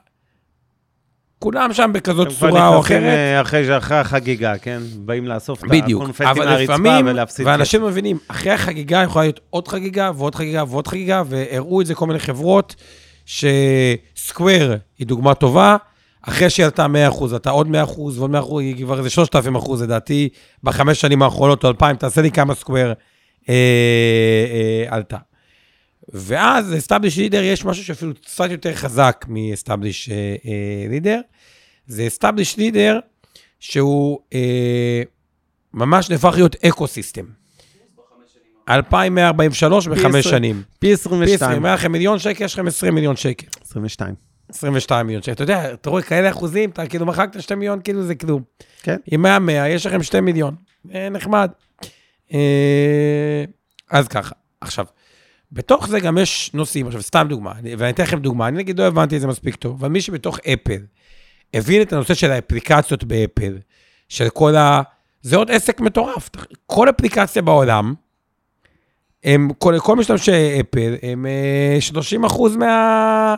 כולם 1.39 1.73
שם 1.73 1.91
בכזאת 1.93 2.27
צורה 2.39 2.67
או 2.67 2.79
אחרת. 2.79 3.03
אה, 3.03 3.41
אחרי, 3.41 3.77
אחרי 3.77 3.97
החגיגה, 3.97 4.57
כן? 4.57 4.79
באים 4.95 5.27
לאסוף 5.27 5.63
את 5.63 5.69
הקונפטי 5.89 6.25
מהרצפה 6.37 6.99
ולהפסיד. 7.05 7.47
ואנשים 7.47 7.85
מבינים, 7.85 8.17
אחרי 8.27 8.51
החגיגה 8.51 9.03
יכולה 9.03 9.25
להיות 9.25 9.39
עוד 9.49 9.67
חגיגה 9.67 10.11
ועוד 10.15 10.35
חגיגה 10.35 10.63
ועוד 10.67 10.87
חגיגה, 10.87 11.23
והראו 11.25 11.81
את 11.81 11.85
זה 11.85 11.95
כל 11.95 12.07
מיני 12.07 12.19
חברות, 12.19 12.75
שסקוויר 13.25 14.77
היא 14.99 15.07
דוגמה 15.07 15.33
טובה, 15.33 15.77
אחרי 16.29 16.49
שהיא 16.49 16.65
עלתה 16.65 16.85
100%, 17.11 17.35
אתה 17.35 17.49
עוד 17.49 17.67
100% 17.67 17.99
ועוד 17.99 18.35
100%, 18.35 18.59
היא 18.59 18.85
כבר 18.85 18.97
איזה 18.99 19.09
3,000% 19.09 19.83
לדעתי, 19.83 20.29
בחמש 20.63 21.01
שנים 21.01 21.21
האחרונות 21.21 21.63
או 21.63 21.69
2,000, 21.69 21.95
תעשה 21.95 22.21
לי 22.21 22.31
כמה 22.31 22.55
סקוויר 22.55 22.93
אה, 23.49 23.53
אה, 23.53 24.85
עלתה. 24.95 25.17
ואז 26.13 26.73
ל-Establish 26.73 27.17
Leader 27.17 27.37
יש 27.37 27.65
משהו 27.65 27.83
שאפילו 27.83 28.13
קצת 28.13 28.51
יותר 28.51 28.75
חזק 28.75 29.25
מ-Establish 29.27 30.11
אה, 30.11 30.35
אה, 30.45 30.87
Leader. 30.89 31.21
זה 31.87 32.07
Establish 32.15 32.57
Leader 32.57 32.95
שהוא 33.59 34.19
אה, 34.33 35.01
ממש 35.73 36.09
נהפך 36.09 36.31
להיות 36.35 36.55
ecosystem. 36.65 37.25
2,143 38.69 39.87
בחמש 39.87 40.27
שנים. 40.27 40.63
פי 40.79 40.93
22. 40.93 41.37
פי 41.39 41.45
20, 41.45 41.65
היה 41.65 41.73
לכם 41.73 41.91
מיליון 41.91 42.19
שקל, 42.19 42.43
יש 42.43 42.53
לכם 42.53 42.67
20 42.67 42.95
מיליון 42.95 43.15
שקל. 43.15 43.47
22. 43.61 44.26
22 44.49 45.05
מיליון 45.05 45.23
שקל. 45.23 45.33
אתה 45.33 45.43
יודע, 45.43 45.73
אתה 45.73 45.89
רואה 45.89 46.01
כאלה 46.01 46.29
אחוזים, 46.29 46.69
אתה 46.69 46.87
כאילו 46.87 47.05
מחקת 47.05 47.41
2 47.41 47.59
מיליון, 47.59 47.81
כאילו 47.83 48.03
זה 48.03 48.15
כלום. 48.15 48.41
כן. 48.81 48.97
אם 49.11 49.25
היה 49.25 49.39
100, 49.39 49.69
יש 49.69 49.85
לכם 49.85 50.03
2 50.03 50.25
מיליון. 50.25 50.55
אה, 50.93 51.09
נחמד. 51.09 51.51
אה, 52.33 53.43
אז 53.91 54.07
ככה, 54.07 54.35
עכשיו, 54.61 54.85
בתוך 55.51 55.87
זה 55.87 55.99
גם 55.99 56.17
יש 56.17 56.51
נושאים, 56.53 56.87
עכשיו 56.87 57.01
סתם 57.01 57.27
דוגמה, 57.29 57.53
ואני 57.77 57.89
אתן 57.89 58.03
לכם 58.03 58.19
דוגמה, 58.19 58.47
אני 58.47 58.57
נגיד 58.57 58.79
לא 58.79 58.83
הבנתי 58.83 59.15
את 59.15 59.21
זה 59.21 59.27
מספיק 59.27 59.55
טוב, 59.55 59.73
אבל 59.79 59.89
מי 59.89 60.01
שבתוך 60.01 60.39
אפל, 60.53 60.81
הבין 61.53 61.81
את 61.81 61.93
הנושא 61.93 62.13
של 62.13 62.31
האפליקציות 62.31 63.03
באפל, 63.03 63.57
של 64.09 64.29
כל 64.29 64.55
ה... 64.55 64.81
זה 65.21 65.37
עוד 65.37 65.51
עסק 65.51 65.79
מטורף. 65.79 66.29
כל 66.65 66.89
אפליקציה 66.89 67.41
בעולם, 67.41 67.93
הם, 69.23 69.49
כל, 69.57 69.79
כל 69.79 69.95
משתמשי 69.95 70.59
אפל, 70.61 70.95
הם 71.01 71.25
30 71.79 72.23
אה, 72.23 72.27
אחוז 72.27 72.55
מה... 72.55 73.35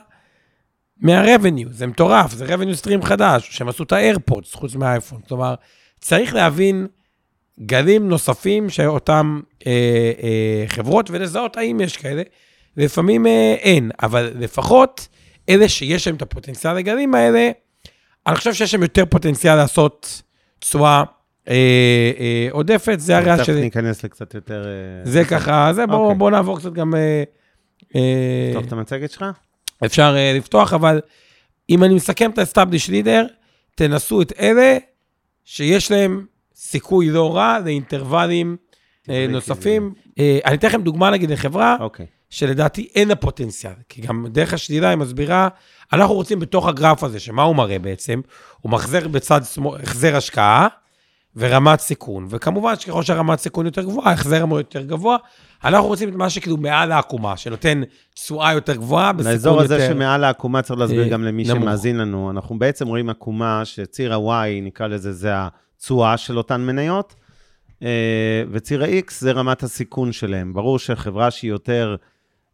מה-revenue, 1.02 1.70
זה 1.72 1.88
מטורף, 1.88 2.34
זה 2.34 2.56
revenue 2.56 2.86
stream 2.86 3.06
חדש, 3.06 3.48
שהם 3.52 3.70
עשו 3.70 3.84
את 3.84 3.92
האיירפורטס 3.92 4.56
חוץ 4.56 4.76
מהאייפון. 4.76 5.22
כלומר, 5.28 5.56
צריך 6.00 6.34
להבין 6.34 6.88
גלים 7.60 8.10
נוספים 8.10 8.70
שאותם 8.70 9.40
אה, 9.68 9.72
אה, 10.24 10.64
חברות, 10.68 11.10
ולזהות 11.12 11.58
האם 11.58 11.82
יש 11.82 11.98
כאלה. 11.98 12.22
לפעמים 12.78 13.28
אה, 13.28 13.56
אין, 13.60 13.92
אבל 14.02 14.32
לפחות 14.36 15.08
אלה 15.50 15.70
שיש 15.70 16.08
להם 16.08 16.16
את 16.16 16.22
הפוטנציאל 16.22 16.74
לגלים 16.74 17.16
האלה, 17.16 17.52
אני 18.28 18.36
חושב 18.36 18.54
שיש 18.54 18.74
להם 18.74 18.84
יותר 18.84 19.06
פוטנציאל 19.06 19.56
לעשות 19.56 20.22
תשואה 20.60 21.04
אה, 21.50 21.56
אה, 22.20 22.48
עודפת, 22.52 23.00
זה 23.00 23.18
הריאה 23.18 23.44
שלי. 23.44 23.46
תכף 23.46 23.64
ניכנס 23.64 24.04
לקצת 24.04 24.34
יותר... 24.34 24.66
אה, 24.68 25.12
זה 25.12 25.26
ככה, 25.26 25.72
זה 25.74 25.88
בואו 25.88 26.04
אוקיי. 26.04 26.18
בוא 26.18 26.32
נעבור 26.32 26.60
קצת 26.60 26.74
גם... 26.74 26.96
אה, 26.96 27.24
לפתוח 28.50 28.66
את 28.66 28.72
המצגת 28.72 29.12
שלך? 29.12 29.26
אפשר 29.86 30.16
uh, 30.16 30.38
לפתוח, 30.38 30.74
אבל 30.74 31.02
אם 31.70 31.84
אני 31.84 31.94
מסכם 31.94 32.32
את 32.32 32.38
ה-established 32.38 32.90
leader, 32.90 33.32
תנסו 33.76 34.22
את 34.22 34.34
אלה 34.40 34.78
שיש 35.46 35.92
להם 35.92 36.26
סיכוי 36.56 37.10
לא 37.10 37.36
רע 37.36 37.60
לאינטרוולים 37.66 38.58
uh, 39.04 39.10
נוספים. 39.30 39.94
Uh, 40.08 40.22
אני 40.46 40.56
אתן 40.56 40.68
לכם 40.68 40.82
דוגמה, 40.82 41.10
נגיד, 41.10 41.32
לחברה, 41.32 41.76
okay. 41.80 41.84
אוקיי. 41.84 42.06
שלדעתי 42.30 42.88
אין 42.96 43.08
לה 43.08 43.16
פוטנציאל, 43.16 43.74
כי 43.90 44.02
גם 44.02 44.26
דרך 44.30 44.54
השלילה 44.54 44.90
היא 44.90 44.98
מסבירה, 44.98 45.48
אנחנו 45.94 46.16
רוצים 46.16 46.40
בתוך 46.40 46.68
הגרף 46.68 47.04
הזה, 47.04 47.20
שמה 47.20 47.44
הוא 47.44 47.56
מראה 47.56 47.80
בעצם? 47.80 48.22
הוא 48.62 48.72
מחזר 48.72 49.08
בצד 49.08 49.42
שמאל, 49.44 49.82
החזר 49.82 50.16
השקעה 50.16 50.68
ורמת 51.36 51.80
סיכון, 51.80 52.28
וכמובן 52.30 52.76
שככל 52.76 53.04
שהרמת 53.04 53.40
סיכון 53.40 53.66
יותר 53.66 53.84
גבוהה, 53.84 54.12
החזר 54.12 54.44
אמור 54.44 54.58
יותר 54.58 54.82
גבוה, 54.82 55.18
אנחנו 55.64 55.88
רוצים 55.88 56.10
את 56.10 56.14
מה 56.14 56.30
שכאילו 56.30 56.58
מעל 56.58 56.92
העקומה, 56.92 57.38
שנותן 57.38 57.82
תשואה 58.16 58.54
יותר 58.54 58.76
גבוהה, 58.76 59.14
בסיכון 59.14 59.34
יותר... 59.34 59.50
לאזור 59.50 59.62
הזה 59.62 59.88
שמעל 59.88 60.24
העקומה, 60.24 60.62
צריך 60.62 60.80
להסביר 60.80 61.04
אה, 61.04 61.10
גם 61.10 61.24
למי 61.24 61.44
נמוך. 61.44 61.58
שמאזין 61.58 61.98
לנו. 61.98 62.32
אנחנו 62.32 62.60
בעצם 62.60 62.88
רואים 62.88 63.10
עקומה 63.10 63.66
שציר 63.66 64.14
ה-Y, 64.14 64.64
נקרא 64.64 64.88
לזה, 64.88 65.14
זה 65.14 65.30
התשואה 65.36 66.18
של 66.18 66.38
אותן 66.38 66.62
מניות, 66.62 67.16
אה, 67.84 68.44
וציר 68.52 68.84
ה-X 68.84 69.12
זה 69.20 69.32
רמת 69.32 69.64
הסיכון 69.64 70.12
שלהם. 70.12 70.54
ברור 70.54 70.80
שחברה 70.80 71.32
שהיא 71.32 71.52
יותר 71.52 71.96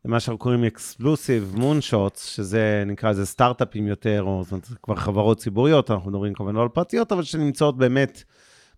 למה 0.05 0.19
שאנחנו 0.19 0.37
קוראים 0.37 0.63
אקסקלוסיב 0.63 1.53
מונשוטס, 1.57 2.25
שזה 2.25 2.83
נקרא 2.85 3.09
לזה 3.09 3.25
סטארט-אפים 3.25 3.87
יותר, 3.87 4.23
או 4.23 4.41
זאת 4.43 4.51
אומרת, 4.51 4.67
כבר 4.83 4.95
חברות 4.95 5.37
ציבוריות, 5.37 5.91
אנחנו 5.91 6.09
מדברים 6.09 6.33
כמובן 6.33 6.55
לא 6.55 6.61
על 6.61 6.67
פרטיות, 6.67 7.11
אבל 7.11 7.23
שנמצאות 7.23 7.77
באמת 7.77 8.23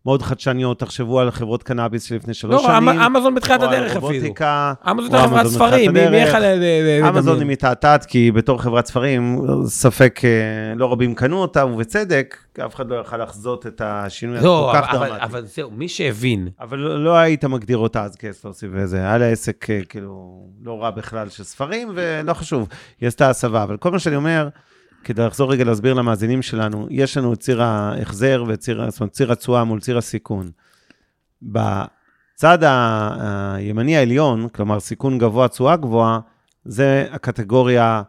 מאוד 0.05 0.21
חדשניות. 0.21 0.79
תחשבו 0.79 1.19
על 1.19 1.31
חברות 1.31 1.63
קנאביס 1.63 2.03
שלפני 2.03 2.33
שלוש 2.33 2.53
לא, 2.63 2.67
שנים. 2.69 2.89
אמ- 2.89 3.15
אמזון 3.15 3.35
בתחילת 3.35 3.63
או 3.63 3.67
על 3.67 3.73
הדרך 3.73 3.91
אפילו. 3.91 4.07
רובוטיקה. 4.07 4.73
אמזון 4.91 5.09
או 5.11 5.19
הייתה 5.19 5.27
חברת 5.29 5.47
ספרים, 5.47 5.93
מי 5.93 5.99
בתחילת 5.99 6.11
מי 6.11 6.17
יכול 6.17 6.35
הדרך. 6.43 6.59
ל- 6.61 7.03
ל- 7.03 7.05
אמזון 7.09 7.27
היא 7.27 7.33
לדמיין? 7.33 7.47
מתעתעת, 7.51 8.05
כי 8.05 8.31
בתור 8.31 8.61
חברת 8.61 8.85
ספרים, 8.85 9.41
ספק 9.65 10.19
אה, 10.23 10.29
לא 10.75 10.91
רבים 10.91 11.15
קנו 11.15 11.37
אותה, 11.41 11.65
ובצדק, 11.65 12.37
אף 12.65 12.75
אחד 12.75 12.89
לא 12.89 12.95
יכל 12.95 13.17
לחזות 13.23 13.67
את 13.67 13.81
השינוי 13.85 14.39
לא, 14.41 14.71
הכל 14.75 14.87
כך 14.87 14.93
אבל- 14.93 15.07
דרמטי. 15.07 15.23
אבל 15.23 15.45
זהו, 15.45 15.71
מי 15.71 15.87
שהבין, 15.87 16.47
אבל 16.61 16.77
לא 16.79 17.15
היית 17.17 17.45
מגדיר 17.45 17.77
אותה 17.77 18.03
אז 18.03 18.15
כאקסקלוסיב 18.15 18.71
וזה, 18.73 18.97
היה 18.97 19.17
לה 19.17 19.25
עסק 19.25 19.69
אה, 19.69 19.79
כאילו 19.89 20.39
לא 20.63 20.81
רע 20.83 20.89
בכלל 20.91 21.29
של 21.29 21.43
ספרים, 21.43 21.91
ולא 21.95 22.33
חשוב, 22.33 22.67
היא 23.01 23.07
עשתה 23.07 23.29
הסבה. 23.29 23.63
אבל 23.63 23.77
כל 23.77 23.91
מה 23.91 23.99
שאני 23.99 24.15
אומר, 24.15 24.47
כדי 25.03 25.25
לחזור 25.25 25.51
רגע 25.51 25.63
להסביר 25.63 25.93
למאזינים 25.93 26.41
שלנו, 26.41 26.87
יש 26.89 27.17
לנו 27.17 27.33
את 27.33 27.39
ציר 27.39 27.61
ההחזר 27.61 28.43
וציר, 28.47 28.89
זאת 28.91 28.99
אומרת, 28.99 29.11
ציר 29.13 29.31
התשואה 29.31 29.63
מול 29.63 29.79
ציר 29.79 29.97
הסיכון. 29.97 30.51
בצד 31.41 32.57
הימני 32.63 33.97
העליון, 33.97 34.49
כלומר 34.49 34.79
סיכון 34.79 35.17
גבוה, 35.17 35.47
תשואה 35.47 35.75
גבוהה, 35.75 36.19
זה 36.65 37.07
הקטגוריה 37.11 38.01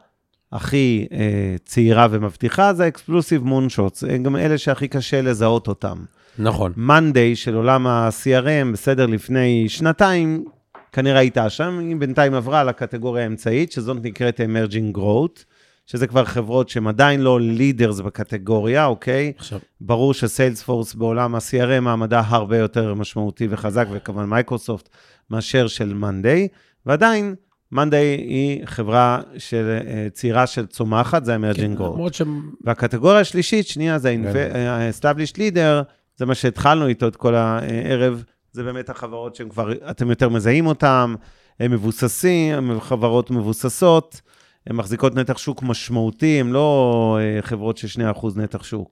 הכי 0.52 1.06
אה, 1.12 1.56
צעירה 1.64 2.06
ומבטיחה, 2.10 2.74
זה 2.74 2.84
ה-exclusive 2.84 3.44
moonshots, 3.44 4.04
הם 4.04 4.22
גם 4.22 4.36
אלה 4.36 4.58
שהכי 4.58 4.88
קשה 4.88 5.22
לזהות 5.22 5.68
אותם. 5.68 5.98
נכון. 6.38 6.72
מאנדיי 6.76 7.36
של 7.36 7.54
עולם 7.54 7.86
ה-CRM, 7.86 8.72
בסדר, 8.72 9.06
לפני 9.06 9.68
שנתיים, 9.68 10.44
כנראה 10.92 11.18
הייתה 11.18 11.50
שם, 11.50 11.78
היא 11.78 11.96
בינתיים 11.96 12.34
עברה 12.34 12.64
לקטגוריה 12.64 13.24
האמצעית, 13.24 13.72
שזאת 13.72 13.96
נקראת 14.02 14.40
Emerging 14.40 14.96
Growth, 14.96 15.44
שזה 15.90 16.06
כבר 16.06 16.24
חברות 16.24 16.68
שהן 16.68 16.86
עדיין 16.86 17.20
לא 17.20 17.40
leaders 17.40 18.00
בקטגוריה, 18.00 18.86
אוקיי? 18.86 19.32
עכשיו, 19.36 19.58
ברור 19.80 20.14
שסיילספורס 20.14 20.94
בעולם 20.94 21.34
ה-CRM 21.34 21.80
מעמדה 21.80 22.22
הרבה 22.26 22.58
יותר 22.58 22.94
משמעותי 22.94 23.46
וחזק, 23.50 23.86
וכמובן 23.92 24.24
מייקרוסופט, 24.24 24.88
מאשר 25.30 25.66
של 25.66 25.94
מאנדיי, 25.94 26.48
ועדיין, 26.86 27.34
מאנדיי 27.72 28.06
היא 28.06 28.66
חברה 28.66 29.20
של, 29.38 29.78
אה, 29.86 30.06
צעירה 30.12 30.46
של 30.46 30.66
צומחת, 30.66 31.24
זה 31.24 31.36
כן, 31.36 31.44
ה-Emerging 31.44 31.78
Growth. 31.78 31.82
למרות 31.82 32.14
ש... 32.14 32.22
והקטגוריה 32.64 33.20
השלישית, 33.20 33.66
שנייה, 33.66 33.98
זה 33.98 34.16
כן. 34.32 34.56
ה-established 34.56 35.36
leader, 35.36 35.84
זה 36.16 36.26
מה 36.26 36.34
שהתחלנו 36.34 36.86
איתו 36.86 37.08
את 37.08 37.16
כל 37.16 37.34
הערב, 37.34 38.24
זה 38.52 38.62
באמת 38.62 38.90
החברות 38.90 39.34
שהן 39.34 39.48
כבר, 39.48 39.72
אתם 39.90 40.10
יותר 40.10 40.28
מזהים 40.28 40.66
אותן, 40.66 41.14
הן 41.60 41.70
מבוססים, 41.70 42.70
הן 42.70 42.80
חברות 42.80 43.30
מבוססות, 43.30 44.20
הן 44.68 44.76
מחזיקות 44.76 45.14
נתח 45.14 45.38
שוק 45.38 45.62
משמעותי, 45.62 46.40
הן 46.40 46.48
לא 46.48 47.18
אה, 47.20 47.42
חברות 47.42 47.76
של 47.76 48.02
2% 48.14 48.28
נתח 48.36 48.62
שוק. 48.62 48.90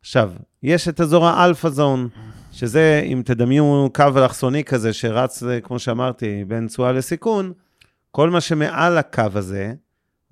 עכשיו, 0.00 0.32
יש 0.62 0.88
את 0.88 1.00
אזור 1.00 1.26
האלפא 1.26 1.68
זון, 1.68 2.08
שזה, 2.52 3.02
אם 3.04 3.22
תדמיו 3.24 3.88
קו 3.94 4.04
אלכסוני 4.16 4.64
כזה 4.64 4.92
שרץ, 4.92 5.42
אה, 5.42 5.60
כמו 5.60 5.78
שאמרתי, 5.78 6.44
בין 6.48 6.66
תשואה 6.66 6.92
לסיכון, 6.92 7.52
כל 8.10 8.30
מה 8.30 8.40
שמעל 8.40 8.98
הקו 8.98 9.22
הזה, 9.34 9.72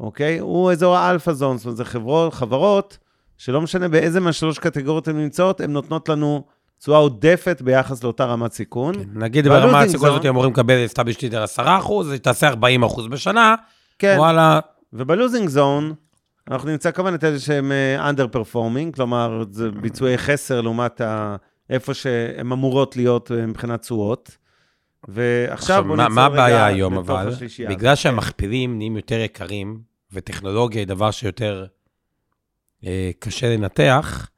אוקיי? 0.01 0.39
הוא 0.39 0.73
אזור 0.73 0.97
ה 0.97 1.03
alpha 1.03 1.33
zone, 1.33 1.57
זאת 1.59 1.65
אומרת, 1.67 1.77
זה 1.77 1.85
חברות, 1.85 2.35
חברות 2.35 2.99
שלא 3.39 3.61
משנה 3.61 3.89
באיזה 3.89 4.21
מהשלוש 4.21 4.59
קטגוריות 4.59 5.09
הן 5.09 5.17
נמצאות, 5.17 5.61
הן 5.61 5.73
נותנות 5.73 6.09
לנו 6.09 6.45
תשואה 6.79 6.99
עודפת 6.99 7.63
ביחס 7.63 8.05
לאותה 8.05 8.25
רמת 8.25 8.53
סיכון. 8.53 8.95
נגיד 9.15 9.47
וה 9.47 9.53
losing 9.53 9.73
ברמה 9.73 9.83
הסיכון 9.83 10.09
הזאת 10.09 10.27
אמורים 10.27 10.51
לקבל 10.51 10.87
established 10.87 11.23
leader 11.23 11.43
10 11.43 11.79
אחוז, 11.79 12.11
היא 12.11 12.21
תעשה 12.21 12.49
40 12.49 12.85
אחוז 12.85 13.07
בשנה, 13.07 13.55
כן, 13.99 14.15
וואלה, 14.19 14.61
וב 14.93 15.07
losing 15.07 15.49
zone, 15.49 15.95
אנחנו 16.51 16.71
נמצא 16.71 16.91
כמובן 16.91 17.15
את 17.15 17.25
אלה 17.25 17.39
שהם 17.39 17.73
אנדר 17.99 18.29
פרפורמינג, 18.29 18.95
כלומר, 18.95 19.45
זה 19.51 19.71
ביצועי 19.71 20.19
חסר 20.19 20.61
לעומת 20.61 21.01
ה... 21.01 21.37
איפה 21.71 21.95
שהן 21.95 22.53
אמורות 22.53 22.97
להיות 22.97 23.31
אה, 23.33 23.47
מבחינת 23.47 23.81
תשואות. 23.81 24.37
ועכשיו 25.09 25.85
מה- 25.85 25.95
נצא 25.95 26.09
מה 26.15 26.27
רגע 26.27 26.35
הבעיה 26.35 26.67
היום 26.67 26.99
אבל? 26.99 27.29
השלישייה. 27.29 27.71
בגלל 27.71 27.95
שהמכפילים 27.95 28.77
נהיים 28.79 28.97
יותר 28.97 29.19
יקרים, 29.21 29.81
וטכנולוגיה 30.13 30.81
היא 30.81 30.89
דבר 30.89 31.11
שיותר 31.11 31.67
אה, 32.87 33.11
קשה 33.19 33.57
לנתח, 33.57 34.29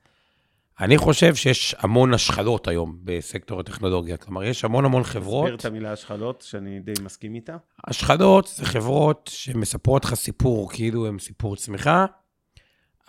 אני 0.81 0.99
חושב 0.99 1.35
שיש 1.35 1.75
המון 1.79 2.15
השחלות 2.15 2.69
היום 2.69 2.99
בסקטור 3.05 3.61
הטכנולוגיה. 3.61 4.17
כלומר, 4.17 4.45
יש 4.45 4.65
המון 4.65 4.85
המון 4.85 5.03
תסביר 5.03 5.23
חברות. 5.23 5.61
את 5.61 5.65
המילה 5.65 5.93
השחלות, 5.93 6.43
שאני 6.49 6.81
די 6.81 6.93
מסכים 7.03 7.35
איתה. 7.35 7.57
השחלות 7.87 8.47
זה 8.57 8.65
חברות 8.65 9.31
שמספרות 9.33 10.05
לך 10.05 10.15
סיפור, 10.15 10.71
כאילו 10.73 11.07
הם 11.07 11.19
סיפור 11.19 11.57
צמיחה, 11.57 12.07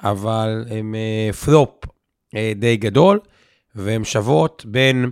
אבל 0.03 0.65
הם 0.69 0.95
אה, 0.95 1.33
פלופ 1.33 1.69
אה, 2.35 2.51
די 2.55 2.77
גדול, 2.77 3.19
והן 3.75 4.03
שוות 4.03 4.65
בין 4.65 5.11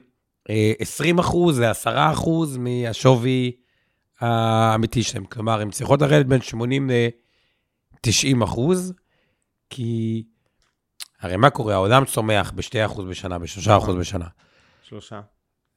אה, 0.50 0.74
20 0.80 1.20
אחוז 1.20 1.60
ל-10 1.60 1.92
אחוז 2.14 2.58
מהשווי 2.58 3.52
האמיתי 4.20 5.04
שלהם. 5.04 5.26
כלומר, 5.26 5.62
הן 5.62 5.72
צריכות 5.72 6.02
לרדת 6.02 6.26
בין 6.26 6.42
80 6.42 6.90
ל-90 6.90 8.44
אחוז, 8.44 8.94
כי 9.70 10.24
הרי 11.22 11.38
מה 11.38 11.50
קורה? 11.50 11.74
העולם 11.74 12.06
צומח 12.06 12.52
ב-2 12.56 12.86
אחוז 12.86 13.06
בשנה, 13.06 13.40
ב-3 13.40 13.78
אחוז 13.78 13.96
בשנה. 13.96 14.26
שלושה. 14.84 15.22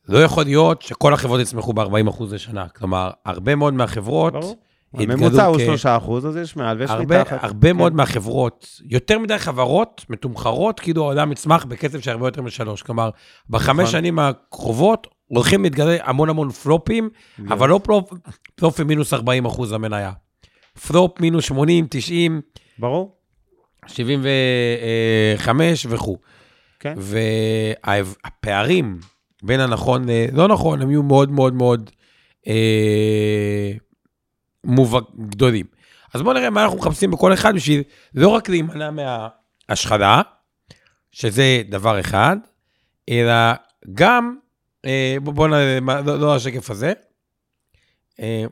לא 0.08 0.18
יכול 0.18 0.44
להיות 0.44 0.82
שכל 0.82 1.14
החברות 1.14 1.40
יצמחו 1.40 1.72
ב-40 1.72 2.10
אחוז 2.10 2.32
לשנה. 2.34 2.68
כלומר, 2.68 3.10
הרבה 3.24 3.54
מאוד 3.54 3.74
מהחברות... 3.74 4.32
ברור. 4.32 4.56
הממוצע 4.94 5.44
הוא 5.46 5.56
כ- 5.56 5.60
שלושה 5.60 5.96
אחוז, 5.96 6.26
אז 6.26 6.36
יש 6.36 6.56
מעל 6.56 6.78
ויש 6.80 6.90
הרבה, 6.90 7.20
מתחת. 7.20 7.44
הרבה 7.44 7.68
כן. 7.70 7.76
מאוד 7.76 7.94
מהחברות, 7.94 8.66
יותר 8.84 9.18
מדי 9.18 9.38
חברות 9.38 10.04
מתומחרות, 10.08 10.80
כאילו 10.80 11.02
העולם 11.02 11.32
יצמח 11.32 11.64
בקצב 11.64 12.00
של 12.00 12.10
הרבה 12.10 12.26
יותר 12.26 12.42
משלוש. 12.42 12.82
כלומר, 12.82 13.10
בחמש 13.50 13.80
נכון. 13.80 13.86
שנים 13.92 14.18
הקרובות 14.18 15.06
הולכים 15.26 15.62
להתגלה 15.62 15.96
המון 16.02 16.28
המון 16.28 16.50
פלופים, 16.50 17.10
אבל 17.48 17.68
לא 17.68 17.80
פלופ, 17.84 18.10
פלופים 18.54 18.86
מינוס 18.86 19.12
40 19.14 19.46
אחוז 19.46 19.72
המניה. 19.72 20.12
פלופ 20.88 21.20
מינוס 21.20 21.44
80, 21.44 21.86
90, 21.90 22.40
ברור. 22.78 23.17
75 23.88 25.86
וכו'. 25.90 26.18
כן. 26.80 26.94
והפערים 27.84 29.00
בין 29.42 29.60
הנכון 29.60 30.08
ללא 30.08 30.48
נכון, 30.48 30.82
הם 30.82 30.90
יהיו 30.90 31.02
מאוד 31.02 31.30
מאוד 31.30 31.54
מאוד 31.54 31.90
אה, 32.46 33.72
מובהק, 34.64 35.04
גדולים. 35.28 35.66
אז 36.14 36.22
בואו 36.22 36.34
נראה 36.34 36.50
מה 36.50 36.62
אנחנו 36.64 36.78
מחפשים 36.78 37.10
בכל 37.10 37.32
אחד 37.32 37.54
בשביל 37.54 37.82
לא 38.14 38.28
רק 38.28 38.48
להימנע 38.48 38.90
מההשחלה, 38.90 40.22
שזה 41.12 41.62
דבר 41.68 42.00
אחד, 42.00 42.36
אלא 43.08 43.32
גם, 43.94 44.36
אה, 44.84 45.16
בואו 45.22 45.34
בוא 45.34 45.48
נראה, 45.48 45.78
לא, 46.06 46.20
לא 46.20 46.36
השקף 46.36 46.70
הזה, 46.70 46.92
אה, 48.20 48.44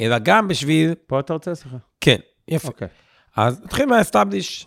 אלא 0.00 0.18
גם 0.18 0.48
בשביל, 0.48 0.94
פה 1.06 1.20
אתה 1.20 1.32
רוצה 1.32 1.54
סליחה? 1.54 1.76
כן, 2.00 2.16
יפה. 2.48 2.68
אוקיי. 2.68 2.88
אז 3.36 3.60
נתחיל 3.64 3.86
מה-establish 3.86 4.66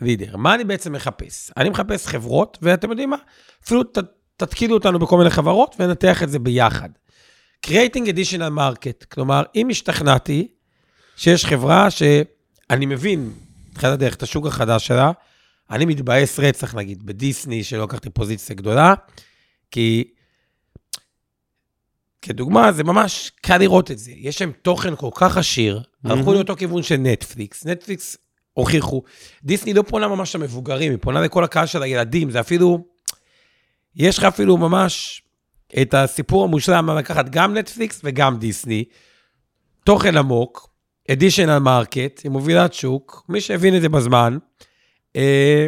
leader. 0.00 0.36
מה 0.36 0.54
אני 0.54 0.64
בעצם 0.64 0.92
מחפש? 0.92 1.50
אני 1.56 1.68
מחפש 1.68 2.06
חברות, 2.06 2.58
ואתם 2.62 2.90
יודעים 2.90 3.10
מה? 3.10 3.16
אפילו 3.64 3.82
ת, 3.84 3.98
תתקידו 4.36 4.74
אותנו 4.74 4.98
בכל 4.98 5.18
מיני 5.18 5.30
חברות 5.30 5.76
וננתח 5.78 6.22
את 6.22 6.30
זה 6.30 6.38
ביחד. 6.38 6.88
Creating 7.66 8.06
additional 8.06 8.58
market, 8.58 9.04
כלומר, 9.12 9.42
אם 9.54 9.68
השתכנעתי 9.70 10.48
שיש 11.16 11.46
חברה 11.46 11.90
שאני 11.90 12.86
מבין, 12.86 13.32
תחילת 13.74 13.92
הדרך, 13.92 14.14
את 14.14 14.22
השוק 14.22 14.46
החדש 14.46 14.86
שלה, 14.86 15.10
אני 15.70 15.84
מתבאס 15.84 16.40
רצח, 16.40 16.74
נגיד, 16.74 17.06
בדיסני, 17.06 17.64
שלא 17.64 17.84
לקחתי 17.84 18.10
פוזיציה 18.10 18.56
גדולה, 18.56 18.94
כי 19.70 20.04
כדוגמה, 22.22 22.72
זה 22.72 22.84
ממש 22.84 23.32
קל 23.42 23.58
לראות 23.58 23.90
את 23.90 23.98
זה. 23.98 24.10
יש 24.14 24.40
להם 24.40 24.52
תוכן 24.62 24.96
כל 24.96 25.10
כך 25.14 25.36
עשיר, 25.36 25.82
הלכו 26.04 26.34
לאותו 26.34 26.56
כיוון 26.56 26.82
של 26.82 26.96
נטפליקס. 26.96 27.66
נטפליקס 27.66 28.16
הוכיחו, 28.52 29.02
דיסני 29.44 29.74
לא 29.74 29.82
פונה 29.82 30.08
ממש 30.08 30.36
למבוגרים, 30.36 30.92
היא 30.92 30.98
פונה 31.00 31.20
לכל 31.20 31.44
הקהל 31.44 31.66
של 31.66 31.82
הילדים, 31.82 32.30
זה 32.30 32.40
אפילו, 32.40 32.84
יש 33.96 34.18
לך 34.18 34.24
אפילו 34.24 34.56
ממש 34.56 35.22
את 35.82 35.94
הסיפור 35.94 36.44
המושלם, 36.44 36.90
לקחת 36.90 37.28
גם 37.28 37.56
נטפליקס 37.56 38.00
וגם 38.04 38.38
דיסני, 38.38 38.84
תוכן 39.84 40.16
עמוק, 40.16 40.70
additional 41.10 41.58
market, 41.58 42.20
היא 42.24 42.30
מובילת 42.30 42.74
שוק, 42.74 43.24
מי 43.28 43.40
שהבין 43.40 43.76
את 43.76 43.82
זה 43.82 43.88
בזמן, 43.88 44.38
אה, 45.16 45.66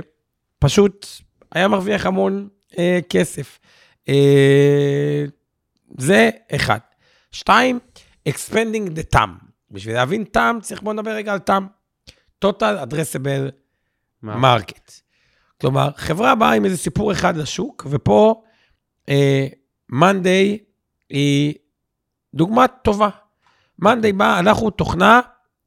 פשוט 0.58 1.06
היה 1.52 1.68
מרוויח 1.68 2.06
המון 2.06 2.48
אה, 2.78 2.98
כסף. 3.08 3.58
אה, 4.08 5.24
זה 5.98 6.30
אחד. 6.54 6.78
שתיים, 7.32 7.78
expanding 8.28 8.90
the 8.96 9.16
TAM. 9.16 9.28
בשביל 9.70 9.94
להבין 9.94 10.24
TAM, 10.36 10.60
צריך 10.60 10.82
בוא 10.82 10.92
נדבר 10.92 11.10
רגע 11.10 11.32
על 11.32 11.38
TAM. 11.50 11.62
total 12.44 12.86
addressable 12.86 13.50
market. 14.24 15.00
כלומר, 15.60 15.90
חברה 15.96 16.34
באה 16.34 16.52
עם 16.52 16.64
איזה 16.64 16.76
סיפור 16.76 17.12
אחד 17.12 17.36
לשוק, 17.36 17.86
ופה 17.90 18.42
אה, 19.08 19.46
Monday 19.92 20.58
היא 21.10 21.54
דוגמה 22.34 22.68
טובה. 22.68 23.08
מאנדיי 23.78 24.12
בא, 24.12 24.38
אנחנו 24.38 24.70
תוכנה 24.70 25.20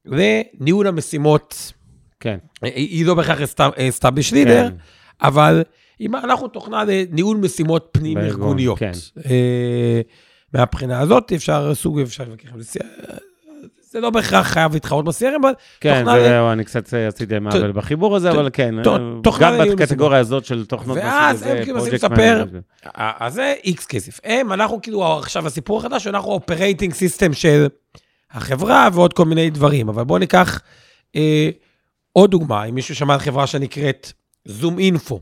לניהול 0.05 0.87
המשימות. 0.87 1.73
כן. 2.19 2.37
היא 2.61 2.73
היא 2.73 3.05
לא 3.05 3.15
בהכרח 3.15 3.39
established 3.59 4.33
leader, 4.33 4.45
כן. 4.45 4.73
אבל 5.21 5.63
אם 6.01 6.15
אנחנו 6.15 6.47
תוכנה 6.47 6.83
לניהול 6.83 7.37
משימות 7.37 7.89
פנים-ארגוניות. 7.91 8.79
כן. 8.79 8.91
אה, 9.25 10.01
מהבחינה 10.53 10.99
הזאת 10.99 11.31
אפשר 11.35 11.75
סוג, 11.75 11.99
אפשר 11.99 12.23
להתווכח 12.23 12.53
עם 12.53 12.61
זה. 12.61 12.79
זה 13.91 13.99
לא 13.99 14.09
בהכרח 14.09 14.47
חייב 14.47 14.73
להתחרות 14.73 15.05
ב-CRM, 15.05 15.37
אבל 15.41 15.51
כן, 15.79 15.99
תוכנה 15.99 16.17
ל- 16.17 16.23
זהו, 16.23 16.51
אני 16.51 16.63
קצת 16.65 16.93
עשיתי 16.93 17.39
מעבל 17.39 17.71
בחיבור 17.71 18.15
הזה, 18.15 18.31
אבל 18.31 18.49
כן, 18.53 18.79
אה, 18.79 18.83
גם 19.39 19.53
בקטגוריה 19.71 20.19
הזאת 20.19 20.45
של 20.45 20.65
תוכנות 20.65 20.97
ואז 20.97 21.41
הם 21.43 21.63
כאילו 21.63 21.77
מנסים 21.77 21.93
לספר. 21.93 22.45
אז 22.95 23.33
זה 23.33 23.53
X 23.63 23.85
כסף. 23.85 24.19
הם, 24.23 24.53
אנחנו 24.53 24.81
כאילו, 24.81 25.17
עכשיו 25.17 25.47
הסיפור 25.47 25.79
החדש, 25.79 26.07
אנחנו 26.07 26.31
operating 26.31 26.93
system 26.93 27.33
של 27.33 27.67
החברה 28.31 28.89
ועוד 28.93 29.13
כל 29.13 29.25
מיני 29.25 29.49
דברים, 29.49 29.89
אבל 29.89 30.03
בואו 30.03 30.19
ניקח 30.19 30.61
אה, 31.15 31.49
עוד 32.13 32.31
דוגמה, 32.31 32.63
אם 32.63 32.75
מישהו 32.75 32.95
שמע 32.95 33.13
על 33.13 33.19
חברה 33.19 33.47
שנקראת 33.47 34.11
זום 34.45 34.79
אינפו. 34.79 35.19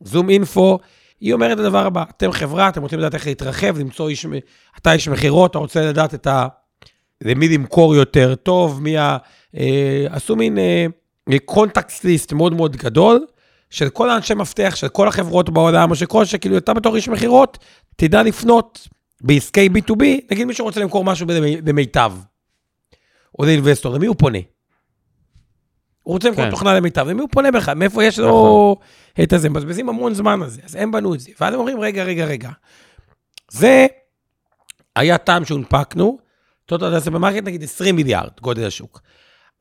זום 0.00 0.30
אינפו, 0.30 0.78
היא 1.20 1.32
אומרת 1.32 1.52
את 1.52 1.64
הדבר 1.64 1.86
הבא, 1.86 2.04
אתם 2.16 2.32
חברה, 2.32 2.68
אתם 2.68 2.82
רוצים 2.82 2.98
לדעת 2.98 3.14
איך 3.14 3.26
להתרחב, 3.26 3.78
למצוא 3.78 4.08
איש, 4.08 4.26
אתה 4.78 4.92
איש 4.92 5.08
מכירות, 5.08 5.50
אתה 5.50 5.58
רוצה 5.58 5.86
לדעת 5.88 6.14
את 6.14 6.26
ה... 6.26 6.46
למי 7.24 7.48
למכור 7.48 7.94
יותר 7.94 8.34
טוב, 8.34 8.82
מי 8.82 8.98
ה... 8.98 9.16
אה, 9.56 10.06
עשו 10.10 10.36
מין 10.36 10.58
קונטקסט 11.44 12.04
ליסט 12.04 12.32
מאוד 12.32 12.54
מאוד 12.54 12.76
גדול, 12.76 13.26
של 13.70 13.88
כל 13.88 14.10
האנשי 14.10 14.34
מפתח, 14.34 14.72
של 14.76 14.88
כל 14.88 15.08
החברות 15.08 15.50
בעולם, 15.50 15.90
או 15.90 15.96
שכל 15.96 16.24
שכאילו 16.24 16.58
אתה 16.58 16.74
בתור 16.74 16.96
איש 16.96 17.08
מכירות, 17.08 17.58
תדע 17.96 18.22
לפנות 18.22 18.88
בעסקי 19.20 19.68
B2B, 19.68 20.04
נגיד 20.30 20.46
מישהו 20.46 20.64
רוצה 20.64 20.80
למכור 20.80 21.04
משהו 21.04 21.26
במי- 21.26 21.60
במיטב, 21.60 22.12
או 23.38 23.44
לאינבסטור, 23.44 23.94
למי 23.94 24.06
הוא 24.06 24.16
פונה? 24.18 24.38
הוא 26.06 26.14
רוצה 26.14 26.28
למכור 26.28 26.44
כן. 26.44 26.50
תוכנה 26.50 26.74
למיטב, 26.74 27.08
למי 27.08 27.20
הוא 27.20 27.28
פונה 27.32 27.50
בכלל? 27.50 27.74
מאיפה 27.74 28.04
יש 28.04 28.18
לו 28.18 28.76
את 29.22 29.32
הזה? 29.32 29.48
מבזבזים 29.48 29.88
המון 29.88 30.14
זמן 30.14 30.42
על 30.42 30.48
זה, 30.48 30.60
אז 30.64 30.74
הם 30.74 30.92
בנו 30.92 31.14
את 31.14 31.20
זה. 31.20 31.30
ואז 31.40 31.54
הם 31.54 31.60
אומרים, 31.60 31.80
רגע, 31.80 32.04
רגע, 32.04 32.24
רגע. 32.24 32.50
זה 33.50 33.86
היה 34.96 35.18
TAM 35.18 35.44
שהונפקנו, 35.44 36.18
total 36.66 36.84
addressable 36.84 37.10
market 37.10 37.44
נגיד 37.44 37.62
20 37.62 37.96
מיליארד, 37.96 38.30
גודל 38.40 38.66
השוק. 38.66 39.00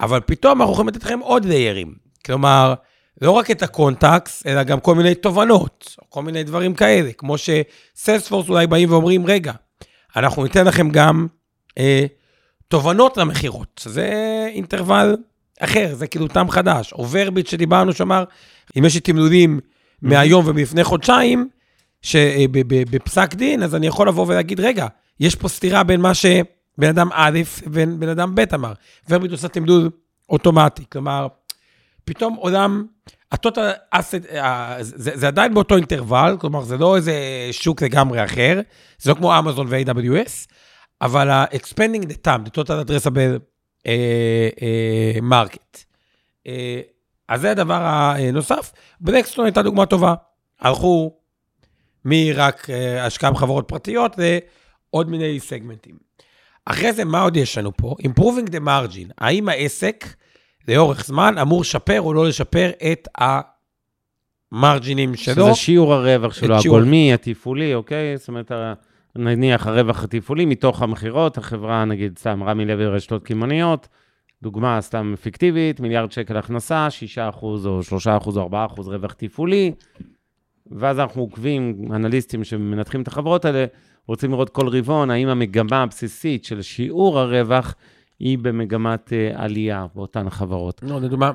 אבל 0.02 0.20
פתאום 0.20 0.62
אנחנו 0.62 0.74
יכולים 0.74 0.90
לתת 0.90 1.04
לכם 1.04 1.20
עוד 1.20 1.46
layers. 1.46 1.96
כלומר, 2.26 2.74
לא 3.22 3.32
רק 3.32 3.52
את 3.52 3.64
ה 3.63 3.72
contacts, 3.72 4.44
אלא 4.48 4.64
גם 4.64 4.80
כל 4.80 4.96
מיני 4.96 5.16
תובנות, 5.16 5.96
או 6.02 6.10
כל 6.10 6.24
מיני 6.24 6.44
דברים 6.44 6.74
כאלה, 6.74 7.14
כמו 7.14 7.36
ש 7.38 7.56
Salesforce 7.56 8.50
אולי 8.50 8.68
באים 8.68 8.92
ואומרים, 8.92 9.26
רגע, 9.26 9.54
אנחנו 10.16 10.44
ניתן 10.44 10.66
לכם 10.66 10.90
גם 10.90 11.28
אה, 11.78 12.06
תובנות 12.68 13.18
למכירות, 13.18 13.80
שזה 13.84 14.10
אינטרוול 14.54 15.16
אחר, 15.60 15.96
זה 15.96 16.08
כאילו 16.08 16.28
טעם 16.28 16.50
חדש. 16.50 16.94
או 16.94 17.10
ורביט 17.12 17.48
שדיברנו, 17.48 17.94
שאמר, 17.94 18.24
אם 18.78 18.86
יש 18.86 18.96
לי 18.96 19.00
תמלולים 19.00 19.60
מהיום 20.02 20.48
ומלפני 20.48 20.84
חודשיים, 20.84 21.50
שבפסק 22.02 23.34
דין, 23.34 23.63
אז 23.63 23.76
אני 23.76 23.88
יכול 23.88 24.08
לבוא 24.08 24.26
ולהגיד, 24.28 24.60
רגע, 24.60 24.88
יש 25.20 25.36
פה 25.36 25.48
סתירה 25.48 25.84
בין 25.84 26.02
מה 26.02 26.13
שבן 26.13 26.89
אדם 26.89 27.10
א' 27.13 27.39
ובין 27.63 28.00
בן 28.00 28.10
אדם 28.10 28.36
ב' 28.36 28.44
אמר. 28.54 28.74
ורביט 29.10 29.32
עושה 29.32 29.48
תמלול 29.48 29.89
אוטומטי, 30.30 30.84
כלומר, 30.91 31.28
פתאום 32.06 32.36
עולם, 32.36 32.86
הטוטל 33.32 33.72
אסט, 33.91 34.15
זה, 34.80 35.12
זה 35.13 35.28
עדיין 35.28 35.54
באותו 35.54 35.76
אינטרוול, 35.76 36.38
כלומר, 36.39 36.62
זה 36.62 36.78
לא 36.78 36.96
איזה 36.96 37.13
שוק 37.52 37.82
לגמרי 37.82 38.24
אחר, 38.24 38.62
זה 39.00 39.10
לא 39.12 39.15
כמו 39.15 39.39
אמזון 39.39 39.68
ו-AWS, 39.70 40.48
אבל 41.02 41.30
ה-expanding 41.30 42.04
the 42.04 42.28
time, 42.28 42.48
the 42.48 42.50
total 42.50 42.88
addressable 42.88 43.55
uh, 43.86 43.88
uh, 44.56 45.21
market. 45.32 45.84
Uh, 46.48 46.50
אז 47.28 47.41
זה 47.41 47.52
הדבר 47.52 47.82
הנוסף. 47.84 48.71
בנקסטון 49.00 49.45
הייתה 49.45 49.62
דוגמה 49.62 49.86
טובה. 49.86 50.13
הלכו 50.62 51.13
מרק 52.06 52.67
השקעה 53.00 53.32
בחברות 53.32 53.67
פרטיות 53.67 54.15
לעוד 54.17 55.10
מיני 55.10 55.39
סגמנטים. 55.39 55.95
אחרי 56.65 56.93
זה, 56.93 57.06
מה 57.06 57.21
עוד 57.21 57.38
יש 57.38 57.58
לנו 57.58 57.78
פה? 57.78 57.95
Improving 58.02 58.50
the 58.50 58.60
margin. 58.65 59.12
האם 59.17 59.50
העסק 59.50 60.06
לאורך 60.67 61.06
זמן 61.06 61.38
אמור 61.38 61.62
לשפר 61.62 62.02
או 62.02 62.13
לא 62.13 62.28
לשפר 62.28 62.71
את 62.91 63.08
המרג'ינים 64.52 65.15
שלו? 65.15 65.45
שזה 65.45 65.56
שיעור 65.56 65.93
הרווח 65.93 66.34
שלו, 66.34 66.62
שיעור- 66.62 66.78
הגולמי, 66.78 67.13
התפעולי, 67.13 67.74
אוקיי? 67.74 68.17
זאת 68.17 68.28
אומרת, 68.28 68.52
נניח 69.15 69.67
הרווח 69.67 70.04
התפעולי 70.04 70.45
מתוך 70.45 70.82
המכירות, 70.82 71.38
החברה, 71.38 71.86
נגיד, 71.86 72.17
סתם 72.17 72.43
רמי 72.43 72.65
לוי 72.65 72.86
רשתות 72.86 73.23
קמעוניות, 73.23 73.88
דוגמה 74.43 74.82
סתם 74.82 75.13
פיקטיבית, 75.21 75.80
מיליארד 75.80 76.12
שקל 76.12 76.38
הכנסה, 76.38 76.88
6% 77.17 77.41
או 77.41 77.80
3% 78.06 78.38
או 78.38 78.49
4% 78.49 78.56
רווח 78.78 79.13
תפעולי, 79.13 79.71
ואז 80.71 80.99
אנחנו 80.99 81.21
עוקבים, 81.21 81.91
אנליסטים 81.93 82.43
שמנתחים 82.43 83.01
את 83.01 83.08
החברות 83.08 83.45
האלה, 83.45 83.65
רוצים 84.08 84.32
לראות 84.32 84.49
כל 84.49 84.67
רבעון, 84.67 85.12
האם 85.12 85.28
המגמה 85.28 85.84
הבסיסית 85.84 86.45
של 86.45 86.62
שיעור 86.62 87.19
הרווח 87.19 87.75
היא 88.19 88.38
במגמת 88.38 89.13
אה, 89.13 89.32
עלייה 89.36 89.86
באותן 89.95 90.30
חברות. 90.30 90.82
לא, 90.84 91.01
לדוגמה, 91.01 91.32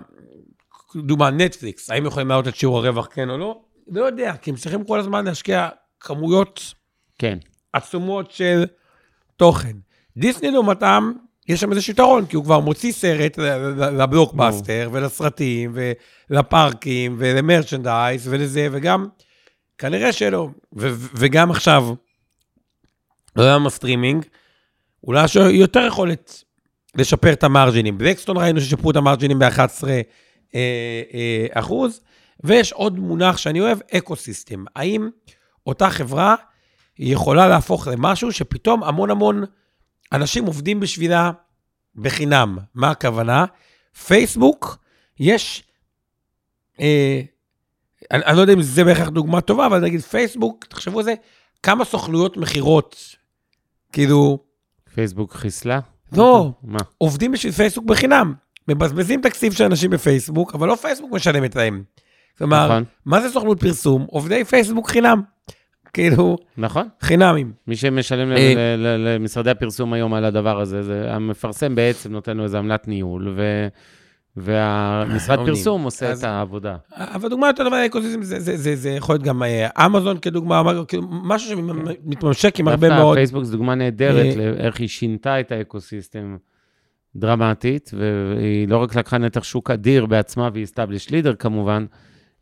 דוגמה, 0.96 1.30
נטפליקס, 1.30 1.90
האם 1.90 2.06
יכולים 2.06 2.28
להעלות 2.28 2.48
את 2.48 2.56
שיעור 2.56 2.78
הרווח, 2.78 3.08
כן 3.12 3.30
או 3.30 3.38
לא? 3.38 3.60
לא 3.88 4.04
יודע, 4.04 4.36
כי 4.36 4.50
הם 4.50 4.56
צריכים 4.56 4.84
כל 4.84 4.98
הזמן 4.98 5.24
להשקיע 5.24 5.68
כמויות 6.00 6.74
כן, 7.20 7.38
עצומות 7.72 8.30
של 8.30 8.64
תוכן. 9.36 9.76
דיסני 10.16 10.50
לעומתם, 10.50 11.12
יש 11.48 11.60
שם 11.60 11.72
איזה 11.72 11.90
יתרון, 11.90 12.26
כי 12.26 12.36
הוא 12.36 12.44
כבר 12.44 12.60
מוציא 12.60 12.92
סרט 12.92 13.38
לבלוקבאסטר, 13.98 14.88
ולסרטים, 14.92 15.76
ולפארקים, 16.30 17.16
ולמרצ'נדייז, 17.18 18.28
ולזה, 18.28 18.68
וגם, 18.72 19.06
כנראה 19.78 20.12
שלא. 20.12 20.48
ו- 20.76 20.94
וגם 21.14 21.50
עכשיו, 21.50 21.94
בעולם 23.36 23.66
הסטרימינג, 23.66 24.24
אולי 25.04 25.24
יש 25.24 25.36
לו 25.36 25.50
יותר 25.50 25.86
יכולת 25.86 26.44
לשפר 26.94 27.32
את 27.32 27.44
המרג'ינים. 27.44 27.98
Blackstone 27.98 28.36
ראינו 28.36 28.60
ששיפרו 28.60 28.90
את 28.90 28.96
המרג'ינים 28.96 29.38
ב-11 29.38 29.84
אה, 29.88 30.00
אה, 30.54 31.46
אחוז, 31.52 32.00
ויש 32.44 32.72
עוד 32.72 32.98
מונח 32.98 33.36
שאני 33.36 33.60
אוהב, 33.60 33.78
ecosystem. 33.96 34.64
האם 34.76 35.08
אותה 35.66 35.90
חברה 35.90 36.34
היא 37.00 37.12
יכולה 37.12 37.48
להפוך 37.48 37.86
למשהו 37.86 38.32
שפתאום 38.32 38.82
המון 38.84 39.10
המון 39.10 39.44
אנשים 40.12 40.46
עובדים 40.46 40.80
בשבילה 40.80 41.30
בחינם. 41.96 42.58
מה 42.74 42.90
הכוונה? 42.90 43.44
פייסבוק, 44.06 44.78
יש, 45.20 45.62
אה, 46.80 47.20
אני, 48.10 48.24
אני 48.24 48.36
לא 48.36 48.40
יודע 48.40 48.52
אם 48.52 48.62
זה 48.62 48.84
בהכרח 48.84 49.08
דוגמה 49.08 49.40
טובה, 49.40 49.66
אבל 49.66 49.80
נגיד 49.80 50.00
פייסבוק, 50.00 50.64
תחשבו 50.64 50.98
על 50.98 51.04
זה, 51.04 51.14
כמה 51.62 51.84
סוכנויות 51.84 52.36
מכירות, 52.36 52.96
כאילו, 53.92 54.38
פייסבוק 54.94 55.34
חיסלה? 55.34 55.80
לא, 56.12 56.52
מה? 56.62 56.78
עובדים 56.98 57.32
בשביל 57.32 57.52
פייסבוק 57.52 57.84
בחינם. 57.84 58.34
מבזבזים 58.68 59.20
תקציב 59.20 59.52
של 59.52 59.64
אנשים 59.64 59.90
בפייסבוק, 59.90 60.54
אבל 60.54 60.68
לא 60.68 60.76
פייסבוק 60.76 61.12
משלמת 61.12 61.56
להם. 61.56 61.82
כלומר, 62.38 62.66
נכון. 62.66 62.84
מה 63.06 63.20
זה 63.20 63.28
סוכנות 63.30 63.60
פרסום? 63.60 64.06
עובדי 64.10 64.44
פייסבוק 64.44 64.90
חינם. 64.90 65.22
כאילו, 65.92 66.36
נכון. 66.58 66.88
חינמים. 67.00 67.52
מי 67.66 67.76
שמשלם 67.76 68.32
אה. 68.32 68.74
למשרדי 68.98 69.50
הפרסום 69.50 69.92
היום 69.92 70.14
על 70.14 70.24
הדבר 70.24 70.60
הזה, 70.60 70.82
זה 70.82 71.14
המפרסם 71.14 71.74
בעצם 71.74 72.12
נותן 72.12 72.36
לו 72.36 72.44
איזה 72.44 72.58
עמלת 72.58 72.88
ניהול, 72.88 73.34
ו... 73.36 73.68
והמשרד 74.36 75.38
עובדים. 75.38 75.54
פרסום 75.54 75.82
עושה 75.82 76.12
את 76.12 76.24
העבודה. 76.24 76.76
אבל 76.96 77.28
דוגמה 77.28 77.46
יותר 77.46 77.64
טובה 77.64 77.82
לאקוסיסטם, 77.82 78.22
זה, 78.22 78.40
זה, 78.40 78.56
זה, 78.56 78.76
זה 78.76 78.90
יכול 78.90 79.14
להיות 79.14 79.22
גם 79.22 79.42
אה, 79.42 79.86
אמזון 79.86 80.18
כדוגמה, 80.18 80.62
כאילו, 80.88 81.02
משהו 81.10 81.48
שמתממשק 81.50 82.60
עם 82.60 82.68
הרבה 82.68 82.88
דווקא 82.88 83.02
מאוד... 83.02 83.16
פייסבוק 83.16 83.44
זו 83.44 83.52
דוגמה 83.52 83.74
נהדרת 83.74 84.36
אה. 84.36 84.52
לאיך 84.52 84.80
היא 84.80 84.88
שינתה 84.88 85.40
את 85.40 85.52
האקוסיסטם 85.52 86.36
דרמטית, 87.16 87.90
והיא 87.98 88.68
לא 88.68 88.78
רק 88.78 88.94
לקחה 88.94 89.18
נתח 89.18 89.42
שוק 89.42 89.70
אדיר 89.70 90.06
בעצמה 90.06 90.48
והיא 90.52 90.66
established 90.66 91.10
leader 91.10 91.34
כמובן, 91.38 91.86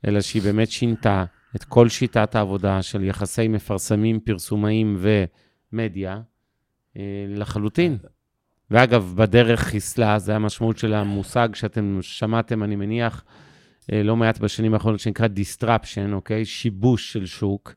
אלא 0.06 0.20
שהיא 0.20 0.42
באמת 0.42 0.70
שינתה 0.70 1.24
את 1.56 1.64
כל 1.64 1.88
שיטת 1.88 2.34
העבודה 2.34 2.82
של 2.82 3.04
יחסי 3.04 3.48
מפרסמים, 3.48 4.20
פרסומאים 4.20 4.96
ומדיה 5.72 6.20
אה, 6.96 7.02
לחלוטין. 7.28 7.98
ואגב, 8.70 9.12
בדרך 9.16 9.60
חיסלה, 9.60 10.18
זה 10.18 10.36
המשמעות 10.36 10.78
של 10.78 10.94
המושג 10.94 11.48
שאתם 11.54 11.98
שמעתם, 12.02 12.62
אני 12.62 12.76
מניח, 12.76 13.24
אה, 13.92 14.02
לא 14.02 14.16
מעט 14.16 14.38
בשנים 14.38 14.74
האחרונות, 14.74 15.00
שנקרא 15.00 15.26
disruption, 15.26 16.12
אוקיי? 16.12 16.44
שיבוש 16.44 17.12
של 17.12 17.26
שוק. 17.26 17.74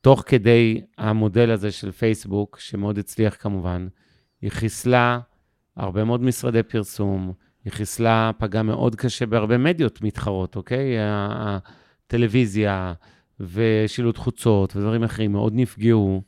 תוך 0.00 0.22
כדי 0.26 0.80
המודל 0.98 1.50
הזה 1.50 1.72
של 1.72 1.92
פייסבוק, 1.92 2.58
שמאוד 2.60 2.98
הצליח 2.98 3.36
כמובן, 3.40 3.88
היא 4.42 4.50
חיסלה 4.50 5.20
הרבה 5.76 6.04
מאוד 6.04 6.22
משרדי 6.22 6.62
פרסום, 6.62 7.32
היא 7.64 7.72
חיסלה, 7.72 8.30
פגעה 8.38 8.62
מאוד 8.62 8.94
קשה 8.94 9.26
בהרבה 9.26 9.58
מדיות 9.58 10.02
מתחרות, 10.02 10.56
אוקיי? 10.56 10.96
ה- 12.06 12.16
הטלוויזיה 12.16 12.92
ושילוט 13.40 14.16
חוצות 14.18 14.76
ודברים 14.76 15.02
אחרים 15.02 15.32
מאוד 15.32 15.52
נפגעו, 15.56 16.22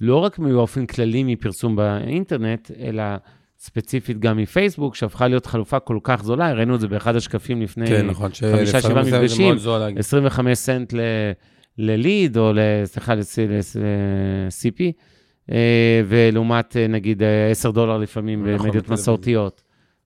לא 0.00 0.16
רק 0.16 0.38
באופן 0.38 0.86
כללי 0.86 1.22
מפרסום 1.24 1.76
באינטרנט, 1.76 2.70
אלא 2.80 3.02
ספציפית 3.58 4.18
גם 4.18 4.36
מפייסבוק, 4.36 4.94
שהפכה 4.94 5.28
להיות 5.28 5.46
חלופה 5.46 5.80
כל 5.80 5.98
כך 6.02 6.22
זולה, 6.24 6.48
הראינו 6.48 6.74
את 6.74 6.80
זה 6.80 6.88
באחד 6.88 7.16
השקפים 7.16 7.62
לפני 7.62 7.86
כן, 7.86 8.06
נכון, 8.06 8.30
חמישה, 8.56 8.80
שבעה 8.80 9.02
מפגשים, 9.02 9.46
מאוד 9.46 9.58
זול 9.58 9.78
להגיד. 9.78 9.98
25 9.98 10.58
סנט 10.58 10.92
ל- 10.92 10.98
ל 11.78 11.88
lead, 11.88 12.36
או 12.36 12.52
סליחה, 12.84 13.14
ל-CP, 13.14 14.80
אה, 15.52 16.02
ולעומת 16.08 16.76
אה, 16.76 16.86
נגיד 16.86 17.22
אה, 17.22 17.50
10 17.50 17.70
דולר 17.70 17.98
לפעמים 17.98 18.46
נכון, 18.48 18.66
במדיות. 18.66 18.88
מסורתיות. 18.88 19.62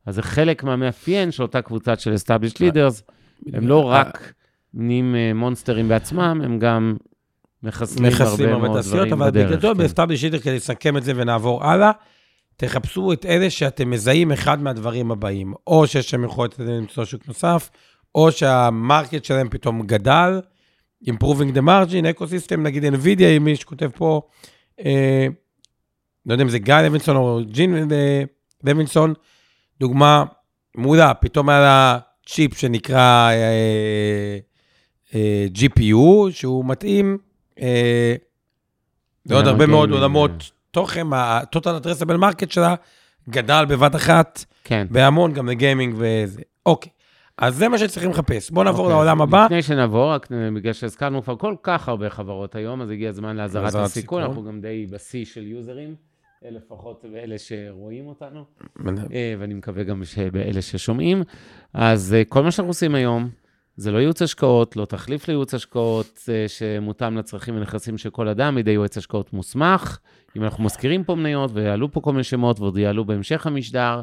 אז 0.06 0.14
זה 0.14 0.22
חלק 0.22 0.64
מהמאפיין 0.64 1.30
של 1.30 1.42
אותה 1.42 1.62
קבוצת 1.62 2.00
של 2.00 2.14
established 2.14 2.56
leaders, 2.56 3.02
הם 3.52 3.68
לא 3.68 3.84
רק 3.84 4.32
נהיים 4.74 5.14
אה, 5.14 5.34
monsters 5.34 5.88
בעצמם, 5.88 6.40
הם 6.44 6.58
גם 6.58 6.96
מחסלים 7.62 8.12
הרבה 8.18 8.58
מאוד 8.58 8.80
דברים 8.80 9.12
אבל 9.12 9.30
בדרך. 9.30 9.50
בגדול, 9.50 9.74
כן. 9.74 9.82
ב 9.84 9.87
established 9.87 10.24
leader, 10.24 10.38
כדי 10.38 10.56
לסכם 10.56 10.96
את 10.96 11.04
זה 11.04 11.12
ונעבור 11.16 11.64
הלאה, 11.64 11.90
תחפשו 12.56 13.12
את 13.12 13.26
אלה 13.26 13.50
שאתם 13.50 13.90
מזהים 13.90 14.32
אחד 14.32 14.62
מהדברים 14.62 15.10
הבאים, 15.10 15.54
או 15.66 15.86
שיש 15.86 16.10
שם 16.10 16.24
יכולת 16.24 16.58
למצוא 16.58 17.04
שוק 17.04 17.28
נוסף, 17.28 17.70
או 18.14 18.32
שהמרקט 18.32 19.24
שלהם 19.24 19.48
פתאום 19.48 19.82
גדל, 19.86 20.40
improving 21.04 21.54
the 21.54 21.62
margin, 21.62 22.18
ecosystem, 22.18 22.56
נגיד 22.56 22.84
NVIDIA, 22.84 23.24
אם 23.36 23.44
מישהו 23.44 23.68
כותב 23.68 23.90
פה, 23.94 24.20
אה, 24.84 25.26
לא 26.26 26.34
יודע 26.34 26.44
אם 26.44 26.48
זה 26.48 26.58
גיא 26.58 26.74
לוינסון 26.74 27.16
או 27.16 27.40
ג'ין 27.50 27.92
אה, 27.92 28.22
לוינסון, 28.64 29.14
דוגמה 29.80 30.24
מעולה, 30.74 31.14
פתאום 31.14 31.48
היה 31.48 31.60
לה 31.60 31.98
צ'יפ 32.26 32.58
שנקרא 32.58 33.30
אה, 33.30 34.38
GPU, 35.54 36.30
שהוא 36.30 36.64
מתאים 36.64 37.18
אה, 37.60 38.14
לעוד 39.26 39.44
גם 39.44 39.50
הרבה 39.50 39.66
מאוד 39.66 39.88
הגיימינג, 39.88 40.02
עולמות 40.02 40.50
תוכן, 40.70 41.12
ה-total 41.12 41.82
addressable 41.82 42.18
market 42.20 42.50
שלה 42.50 42.74
גדל 43.28 43.64
בבת 43.68 43.96
אחת 43.96 44.44
כן. 44.64 44.86
בהמון, 44.90 45.32
גם 45.32 45.48
לגיימינג 45.48 45.94
וזה. 45.98 46.42
אוקיי, 46.66 46.92
אז 47.38 47.56
זה 47.56 47.68
מה 47.68 47.78
שצריכים 47.78 48.10
לחפש. 48.10 48.50
בואו 48.50 48.64
נעבור 48.64 48.80
אוקיי, 48.80 48.94
לעולם 48.96 49.22
הבא. 49.22 49.44
לפני 49.44 49.62
שנעבור, 49.62 50.12
רק 50.12 50.28
בגלל 50.54 50.72
שהזכרנו 50.72 51.22
כבר 51.22 51.36
כל 51.36 51.54
כך 51.62 51.88
הרבה 51.88 52.10
חברות 52.10 52.54
היום, 52.54 52.82
אז 52.82 52.90
הגיע 52.90 53.08
הזמן 53.08 53.36
לאזהרת 53.36 53.66
הסיכון, 53.66 53.88
סיכון. 53.88 54.22
אנחנו 54.22 54.44
גם 54.44 54.60
די 54.60 54.86
בשיא 54.90 55.24
של 55.24 55.46
יוזרים, 55.46 55.94
לפחות 56.42 57.04
באלה 57.12 57.38
שרואים 57.38 58.06
אותנו, 58.06 58.44
אה, 59.12 59.34
ואני 59.38 59.54
מקווה 59.54 59.82
גם 59.82 60.02
באלה 60.32 60.62
ששומעים. 60.62 61.22
אז 61.74 62.14
אה, 62.14 62.24
כל 62.24 62.42
מה 62.42 62.50
שאנחנו 62.50 62.70
עושים 62.70 62.94
היום, 62.94 63.28
זה 63.78 63.92
לא 63.92 63.98
ייעוץ 63.98 64.22
השקעות, 64.22 64.76
לא 64.76 64.84
תחליף 64.84 65.28
לייעוץ 65.28 65.54
השקעות 65.54 66.20
אה, 66.28 66.44
שמותאם 66.48 67.18
לצרכים 67.18 67.56
ונכסים 67.56 67.98
של 67.98 68.10
כל 68.10 68.28
אדם, 68.28 68.54
בידי 68.54 68.70
יועץ 68.70 68.98
השקעות 68.98 69.32
מוסמך. 69.32 69.98
אם 70.36 70.44
אנחנו 70.44 70.64
מזכירים 70.64 71.04
פה 71.04 71.14
מניות, 71.14 71.50
ויעלו 71.54 71.92
פה 71.92 72.00
כל 72.00 72.12
מיני 72.12 72.24
שמות, 72.24 72.60
ועוד 72.60 72.78
יעלו 72.78 73.04
בהמשך 73.04 73.46
המשדר, 73.46 74.00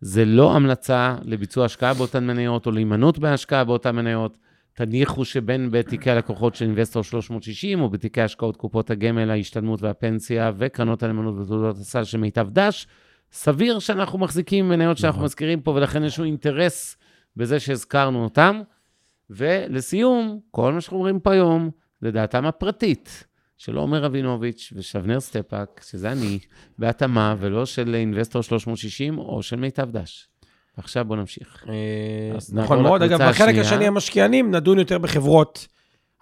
זה 0.00 0.24
לא 0.24 0.56
המלצה 0.56 1.16
לביצוע 1.22 1.64
השקעה 1.64 1.94
באותן 1.94 2.26
מניות, 2.26 2.66
או 2.66 2.70
להימנעות 2.70 3.18
בהשקעה 3.18 3.64
באותן 3.64 3.96
מניות. 3.96 4.38
תניחו 4.74 5.24
שבין 5.24 5.68
בתיקי 5.70 6.10
הלקוחות 6.10 6.54
של 6.54 6.64
אינבסטור 6.64 7.02
360, 7.02 7.80
או 7.80 7.88
בתיקי 7.88 8.22
השקעות 8.22 8.56
קופות 8.56 8.90
הגמל, 8.90 9.30
ההשתלמות 9.30 9.82
והפנסיה, 9.82 10.52
וקרנות 10.56 11.02
הנאמנות 11.02 11.34
ותעודות 11.38 11.76
הסל 11.76 12.04
של 12.04 12.18
מיטב 12.18 12.48
דש, 12.50 12.86
סביר 13.32 13.78
שאנחנו 13.78 14.18
מחזיקים 14.18 14.68
מניות 14.68 14.98
שאנחנו 14.98 15.16
נכון. 15.18 15.24
מזכירים 15.24 15.60
פה, 15.60 15.70
ולכן 15.70 16.04
יש 16.04 16.18
לנו 16.18 16.26
אינטרס 16.26 16.96
בזה 17.36 17.60
שהזכרנו 17.60 18.24
אותם. 18.24 18.60
ולסיום, 19.36 20.38
כל 20.50 20.72
מה 20.72 20.80
שאנחנו 20.80 20.96
אומרים 20.96 21.20
פה 21.20 21.32
היום, 21.32 21.70
זה 22.00 22.10
דעתם 22.10 22.44
הפרטית 22.46 23.24
של 23.58 23.76
עומר 23.76 24.02
רבינוביץ' 24.04 24.72
ושל 24.76 24.98
אבנר 24.98 25.20
סטפק, 25.20 25.80
שזה 25.90 26.12
אני, 26.12 26.38
בהתאמה, 26.78 27.34
ולא 27.38 27.66
של 27.66 27.94
Investor 27.94 28.42
360 28.42 29.18
או 29.18 29.42
של 29.42 29.56
מיטב 29.56 29.90
דש. 29.90 30.28
עכשיו 30.76 31.04
בואו 31.04 31.18
נמשיך. 31.18 31.64
אה, 31.68 32.36
נכון 32.52 32.82
מאוד. 32.82 33.02
אגב, 33.02 33.22
בחלק. 33.28 33.54
השני, 33.58 33.86
המשקיענים, 33.86 34.54
נדון 34.54 34.78
יותר 34.78 34.98
בחברות. 34.98 35.66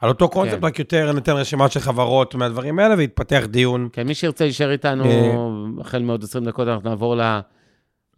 על 0.01 0.09
אותו 0.09 0.29
קונספט, 0.29 0.59
כן. 0.61 0.65
רק 0.67 0.79
יותר 0.79 1.13
ניתן 1.13 1.33
רשימה 1.33 1.69
של 1.69 1.81
חברות 1.81 2.35
מהדברים 2.35 2.79
האלה, 2.79 2.95
ויתפתח 2.99 3.43
דיון. 3.51 3.89
כן, 3.93 4.07
מי 4.07 4.15
שירצה 4.15 4.45
להישאר 4.45 4.71
איתנו, 4.73 5.05
אה. 5.05 5.35
החל 5.81 6.03
מעוד 6.03 6.25
20 6.25 6.45
דקות, 6.45 6.69
אנחנו 6.69 6.89
נעבור 6.91 7.17
ל- 7.17 7.41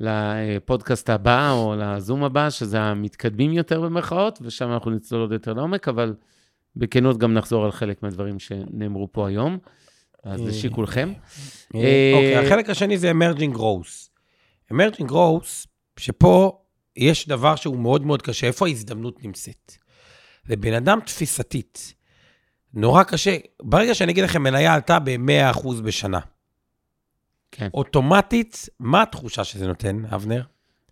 לפודקאסט 0.01 1.11
הבא, 1.11 1.51
או 1.51 1.74
לזום 1.78 2.24
הבא, 2.24 2.51
שזה 2.51 2.80
המתקדמים 2.80 3.53
יותר 3.53 3.80
במרכאות, 3.80 4.38
ושם 4.42 4.72
אנחנו 4.72 4.90
נצלול 4.90 5.20
עוד 5.20 5.32
יותר 5.32 5.53
לעומק, 5.53 5.88
אבל 5.88 6.14
בכנות 6.76 7.18
גם 7.18 7.34
נחזור 7.34 7.64
על 7.64 7.72
חלק 7.72 8.03
מהדברים 8.03 8.38
שנאמרו 8.38 9.12
פה 9.12 9.28
היום. 9.28 9.59
אז 10.24 10.40
אה. 10.40 10.47
לשיקולכם. 10.47 11.12
אה, 11.74 11.80
אה, 11.80 12.12
אוקיי, 12.14 12.36
החלק 12.36 12.70
השני 12.70 12.99
זה 12.99 13.12
emerging 13.12 13.57
growth. 13.57 14.09
emerging 14.72 15.11
growth, 15.11 15.66
שפה 15.97 16.59
יש 16.97 17.28
דבר 17.28 17.57
שהוא 17.57 17.78
מאוד 17.78 18.07
מאוד 18.07 18.22
קשה, 18.22 18.47
איפה 18.47 18.66
ההזדמנות 18.66 19.24
נמצאת? 19.24 19.72
לבן 20.49 20.72
אדם 20.72 20.99
תפיסתית, 21.07 21.95
נורא 22.74 23.03
קשה, 23.03 23.36
ברגע 23.62 23.95
שאני 23.95 24.12
אגיד 24.12 24.24
לכם, 24.24 24.42
מניה 24.42 24.74
עלתה 24.74 24.99
ב-100% 24.99 25.68
בשנה, 25.84 26.18
כן. 27.57 27.68
אוטומטית, 27.74 28.68
מה 28.80 29.02
התחושה 29.02 29.44
שזה 29.44 29.66
נותן, 29.66 30.02
אבנר? 30.14 30.42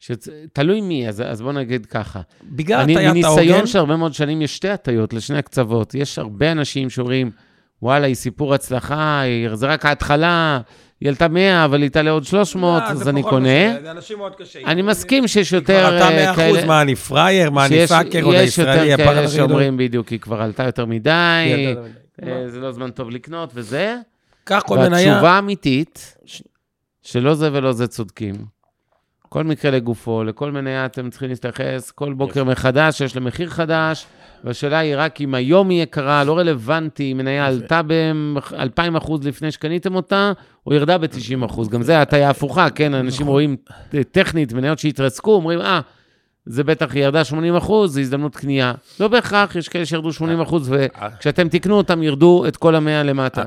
שצ... 0.00 0.28
תלוי 0.52 0.80
מי, 0.80 1.08
אז, 1.08 1.22
אז 1.26 1.42
בואו 1.42 1.52
נגיד 1.52 1.86
ככה. 1.86 2.20
בגלל 2.44 2.80
אני, 2.80 2.92
הטיית 2.92 3.24
העוגן, 3.24 3.42
מניסיון 3.42 3.66
של 3.66 3.78
הרבה 3.78 3.96
מאוד 3.96 4.14
שנים, 4.14 4.42
יש 4.42 4.56
שתי 4.56 4.68
הטיות 4.68 5.12
לשני 5.12 5.38
הקצוות. 5.38 5.94
יש 5.94 6.18
הרבה 6.18 6.52
אנשים 6.52 6.90
שאומרים, 6.90 7.30
וואלה, 7.82 8.06
היא 8.06 8.14
סיפור 8.14 8.54
הצלחה, 8.54 9.20
היא, 9.20 9.54
זה 9.54 9.66
רק 9.66 9.86
ההתחלה, 9.86 10.60
היא 11.00 11.08
עלתה 11.08 11.28
100, 11.28 11.64
אבל 11.64 11.82
היא 11.82 11.90
תעלה 11.90 12.10
עוד 12.10 12.24
300, 12.24 12.82
אה, 12.82 12.90
אז 12.90 13.08
אני 13.08 13.22
קונה. 13.22 13.80
זה 13.82 13.90
אנשים 13.90 14.18
מאוד 14.18 14.34
קשה. 14.34 14.58
אני 14.66 14.82
מסכים 14.82 15.28
שיש 15.28 15.48
כבר 15.48 15.58
יותר 15.58 15.86
עלתה 15.86 16.08
אה, 16.08 16.32
100%, 16.32 16.36
כאלה... 16.36 16.64
מה, 16.64 16.82
אני 16.82 16.94
פראייר, 16.94 17.50
מה, 17.50 17.66
אני 17.66 17.86
פאקר, 17.86 18.22
עוד 18.22 18.34
יש 18.34 18.58
יותר 18.58 18.70
הישראלי, 18.70 18.96
כאלה. 18.96 19.28
שאומרים 19.28 19.76
בדיוק, 19.76 20.08
היא 20.08 20.18
כבר 20.18 20.42
עלתה 20.42 20.62
יותר 20.62 20.86
מדי, 20.86 21.44
יותר 21.46 21.82
מדי. 21.82 22.30
אה, 22.30 22.48
זה 22.48 22.60
לא 22.60 22.72
זמן 22.72 22.90
טוב 22.90 23.10
לקנות 23.10 23.50
וזה. 23.54 23.96
קח 24.44 24.62
כל 24.66 24.78
מניה, 24.78 24.90
והתשובה 24.90 25.30
האמיתית, 25.30 26.16
שלא 27.02 27.34
זה 27.34 27.48
ולא 27.52 27.72
זה 27.72 27.86
צודקים. 27.86 28.34
כל 29.28 29.44
מקרה 29.44 29.70
לגופו, 29.70 30.24
לכל 30.24 30.52
מניה 30.52 30.86
אתם 30.86 31.10
צריכים 31.10 31.28
להתייחס 31.28 31.90
כל 31.90 32.12
בוקר 32.12 32.44
מחדש, 32.44 33.00
יש 33.00 33.14
לה 33.16 33.20
מחיר 33.20 33.50
חדש, 33.50 34.06
והשאלה 34.44 34.78
היא 34.78 34.94
רק 34.96 35.20
אם 35.20 35.34
היום 35.34 35.68
היא 35.68 35.82
יקרה, 35.82 36.24
לא 36.24 36.38
רלוונטי, 36.38 37.12
אם 37.12 37.16
מניה 37.16 37.46
עלתה 37.46 37.82
ב-2,000 37.86 38.98
אחוז 38.98 39.26
לפני 39.26 39.50
שקניתם 39.50 39.94
אותה, 39.94 40.32
או 40.66 40.74
ירדה 40.74 40.98
ב-90 40.98 41.46
אחוז. 41.46 41.68
גם 41.68 41.82
זה 41.82 42.00
הטעיה 42.00 42.30
הפוכה, 42.30 42.70
כן? 42.70 42.94
אנשים 42.94 43.26
רואים 43.26 43.56
טכנית 44.10 44.52
מניות 44.52 44.78
שהתרסקו, 44.78 45.34
אומרים, 45.34 45.60
אה, 45.60 45.80
זה 46.46 46.64
בטח 46.64 46.94
ירדה 46.94 47.24
80 47.24 47.56
אחוז, 47.56 47.94
זו 47.94 48.00
הזדמנות 48.00 48.36
קנייה. 48.36 48.72
לא 49.00 49.08
בהכרח, 49.08 49.56
יש 49.56 49.68
כאלה 49.68 49.86
שירדו 49.86 50.12
80 50.12 50.40
אחוז, 50.40 50.72
וכשאתם 50.72 51.48
תקנו 51.48 51.76
אותם, 51.76 52.02
ירדו 52.02 52.44
את 52.48 52.56
כל 52.56 52.74
המאה 52.74 53.02
למטה. 53.02 53.42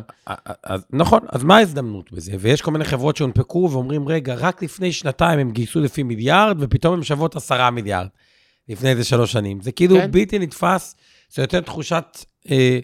אז, 0.63 0.85
נכון, 0.89 1.19
אז 1.29 1.43
מה 1.43 1.57
ההזדמנות 1.57 2.11
בזה? 2.11 2.31
ויש 2.39 2.61
כל 2.61 2.71
מיני 2.71 2.85
חברות 2.85 3.15
שהונפקו 3.15 3.69
ואומרים, 3.71 4.07
רגע, 4.07 4.35
רק 4.35 4.63
לפני 4.63 4.91
שנתיים 4.91 5.39
הם 5.39 5.51
גייסו 5.51 5.79
לפי 5.79 6.03
מיליארד, 6.03 6.57
ופתאום 6.59 6.93
הם 6.93 7.03
שוות 7.03 7.35
עשרה 7.35 7.71
מיליארד, 7.71 8.07
לפני 8.69 8.89
איזה 8.89 9.03
שלוש 9.03 9.31
שנים. 9.31 9.61
זה 9.61 9.71
כאילו 9.71 9.95
כן. 9.95 10.11
בלתי 10.11 10.39
נתפס, 10.39 10.95
זה 11.29 11.41
נותן 11.41 11.61
תחושת 11.61 12.25
אה, 12.51 12.79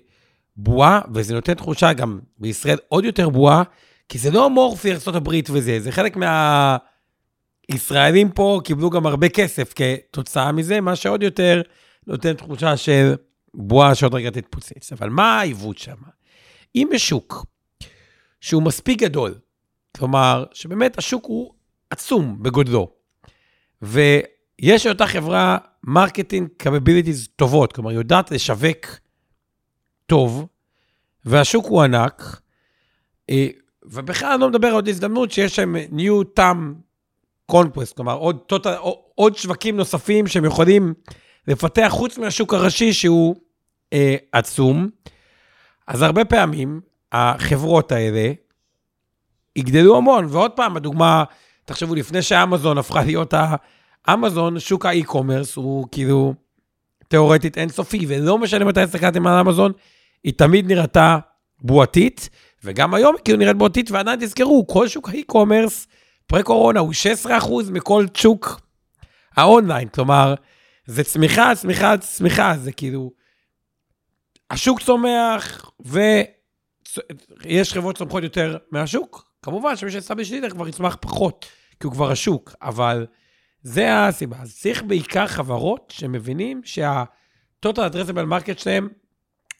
בועה, 0.57 0.99
וזה 1.13 1.33
נותן 1.33 1.53
תחושה 1.53 1.93
גם 1.93 2.19
בישראל 2.39 2.77
עוד 2.87 3.05
יותר 3.05 3.29
בועה, 3.29 3.63
כי 4.09 4.17
זה 4.17 4.31
לא 4.31 4.45
אמורפי 4.45 4.91
ארה"ב 4.91 5.29
וזה, 5.49 5.79
זה 5.79 5.91
חלק 5.91 6.15
מה... 6.15 6.77
ישראלים 7.69 8.31
פה 8.31 8.61
קיבלו 8.63 8.89
גם 8.89 9.05
הרבה 9.05 9.29
כסף 9.29 9.73
כתוצאה 9.75 10.51
מזה, 10.51 10.81
מה 10.81 10.95
שעוד 10.95 11.23
יותר 11.23 11.61
נותן 12.07 12.33
תחושה 12.33 12.77
של 12.77 13.13
בועה 13.53 13.95
שעוד 13.95 14.13
רגע 14.13 14.29
תתפוצץ. 14.29 14.91
אבל 14.91 15.09
מה 15.09 15.39
העיוות 15.39 15.77
שם? 15.77 15.95
אם 16.75 16.89
יש 16.93 17.09
שוק 17.09 17.45
שהוא 18.41 18.63
מספיק 18.63 18.99
גדול, 18.99 19.35
כלומר, 19.97 20.45
שבאמת 20.53 20.97
השוק 20.97 21.25
הוא 21.25 21.53
עצום 21.89 22.43
בגודלו, 22.43 22.91
ויש 23.81 24.85
לאותה 24.85 25.07
חברה 25.07 25.57
marketing 25.83 26.49
capabilities 26.57 27.27
טובות, 27.35 27.73
כלומר, 27.73 27.91
יודעת 27.91 28.31
לשווק 28.31 28.85
טוב, 30.05 30.47
והשוק 31.25 31.65
הוא 31.65 31.81
ענק, 31.81 32.41
אה, 33.29 33.47
ובכלל 33.83 34.31
אני 34.31 34.41
לא 34.41 34.49
מדבר 34.49 34.67
על 34.67 34.73
עוד 34.73 34.87
הזדמנות 34.87 35.31
שיש 35.31 35.55
שם 35.55 35.75
new 35.91 36.23
TAM 36.23 36.73
to 37.51 37.60
conquer, 37.60 37.93
כלומר, 37.93 38.13
עוד, 38.13 38.37
total, 38.53 38.69
עוד 39.15 39.37
שווקים 39.37 39.77
נוספים 39.77 40.27
שהם 40.27 40.45
יכולים 40.45 40.93
לפתח 41.47 41.87
חוץ 41.89 42.17
מהשוק 42.17 42.53
הראשי 42.53 42.93
שהוא 42.93 43.35
אה, 43.93 44.15
עצום. 44.31 44.89
אז 45.87 46.01
הרבה 46.01 46.25
פעמים 46.25 46.81
החברות 47.11 47.91
האלה 47.91 48.31
יגדלו 49.55 49.97
המון, 49.97 50.25
ועוד 50.29 50.51
פעם, 50.51 50.77
הדוגמה, 50.77 51.23
תחשבו, 51.65 51.95
לפני 51.95 52.21
שאמזון 52.21 52.77
הפכה 52.77 53.03
להיות 53.03 53.33
האמזון, 54.07 54.59
שוק 54.59 54.85
ה 54.85 54.92
e-commerce 54.92 55.55
הוא 55.55 55.87
כאילו 55.91 56.33
תיאורטית 57.07 57.57
אינסופי, 57.57 58.05
ולא 58.07 58.37
משנה 58.37 58.65
מתי 58.65 58.81
הסתכלתם 58.81 59.27
על 59.27 59.39
אמזון, 59.39 59.71
היא 60.23 60.33
תמיד 60.33 60.71
נראתה 60.71 61.17
בועתית, 61.61 62.29
וגם 62.63 62.93
היום 62.93 63.15
היא 63.15 63.23
כאילו 63.23 63.37
נראית 63.37 63.57
בועתית, 63.57 63.91
ועדיין 63.91 64.19
תזכרו, 64.19 64.67
כל 64.67 64.87
שוק 64.87 65.09
ה 65.09 65.16
e-commerce 65.16 65.87
פרה-קורונה 66.31 66.79
הוא 66.79 66.93
16% 67.25 67.27
מכל 67.71 68.05
שוק 68.13 68.61
האונליין, 69.35 69.87
כלומר, 69.87 70.33
זה 70.85 71.03
צמיחה, 71.03 71.55
צמיחה, 71.55 71.97
צמיחה, 71.97 72.53
זה 72.57 72.71
כאילו, 72.71 73.11
השוק 74.49 74.81
צומח, 74.81 75.71
ויש 75.79 77.73
חברות 77.73 77.97
צומחות 77.97 78.23
יותר 78.23 78.57
מהשוק. 78.71 79.31
כמובן 79.41 79.75
שמי 79.75 79.91
שעשה 79.91 80.15
בשליטה 80.15 80.49
כבר 80.49 80.67
יצמח 80.67 80.97
פחות, 81.01 81.45
כי 81.79 81.87
הוא 81.87 81.93
כבר 81.93 82.11
השוק, 82.11 82.55
אבל 82.61 83.05
זה 83.61 84.05
הסיבה. 84.05 84.37
אז 84.41 84.59
צריך 84.59 84.83
בעיקר 84.83 85.27
חברות 85.27 85.93
שמבינים 85.95 86.61
שה-total 86.63 87.91
addressable 87.91 88.29
market 88.31 88.57
שלהם 88.57 88.89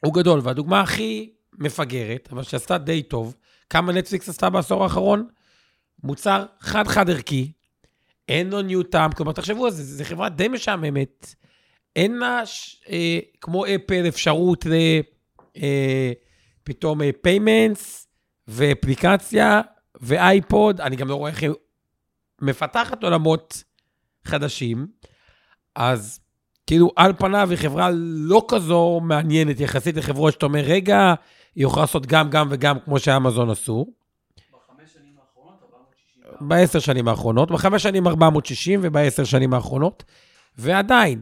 הוא 0.06 0.14
גדול, 0.14 0.40
והדוגמה 0.44 0.82
הכי 0.82 1.34
מפגרת, 1.54 2.30
אבל 2.32 2.44
שעשתה 2.44 2.78
די 2.78 3.04
טוב, 3.04 3.36
כמה 3.70 3.92
נטפליקס 3.92 4.30
עשתה 4.30 4.50
בעשור 4.50 4.84
האחרון? 4.84 5.28
מוצר 6.04 6.46
חד-חד 6.60 7.10
ערכי, 7.10 7.52
אין 8.30 8.50
לו 8.50 8.62
ניו 8.62 8.84
טעם, 8.84 9.12
כלומר, 9.12 9.32
תחשבו 9.32 9.66
על 9.66 9.72
זה, 9.72 9.84
זו 9.84 10.04
חברה 10.04 10.30
די 10.30 10.48
משעממת, 10.48 11.36
אין 11.96 12.18
לה, 12.18 12.44
אה, 12.90 13.20
כמו 13.42 13.66
אפל, 13.66 14.08
אפשרות 14.08 14.66
ל... 14.66 14.74
אה, 15.58 16.12
פתאום 16.64 17.00
payments 17.22 18.08
ואפליקציה 18.48 19.62
ו 20.02 20.15
iPod, 20.15 20.82
אני 20.82 20.96
גם 20.96 21.08
לא 21.08 21.16
רואה 21.16 21.32
איך 21.32 21.42
היא 21.42 21.52
מפתחת 22.42 23.04
עולמות 23.04 23.64
חדשים, 24.24 24.88
אז 25.76 26.20
כאילו 26.68 26.92
על 26.96 27.14
פניו 27.14 27.50
היא 27.50 27.58
חברה 27.58 27.90
לא 27.94 28.46
כזו 28.48 29.00
מעניינת 29.04 29.60
יחסית 29.60 29.96
לחברות 29.96 30.34
שאתה 30.34 30.46
אומר, 30.46 30.60
רגע, 30.60 31.14
היא 31.56 31.66
יכולה 31.66 31.84
לעשות 31.84 32.06
גם, 32.06 32.30
גם 32.30 32.48
וגם, 32.52 32.80
כמו 32.80 33.00
שאמזון 33.00 33.50
עשו. 33.50 33.86
בעשר 36.48 36.80
שנים 36.80 37.08
האחרונות, 37.08 37.52
בחמש 37.52 37.84
שנים 37.84 38.08
460 38.08 38.80
ובעשר 38.84 39.24
שנים 39.24 39.54
האחרונות, 39.54 40.04
ועדיין, 40.58 41.22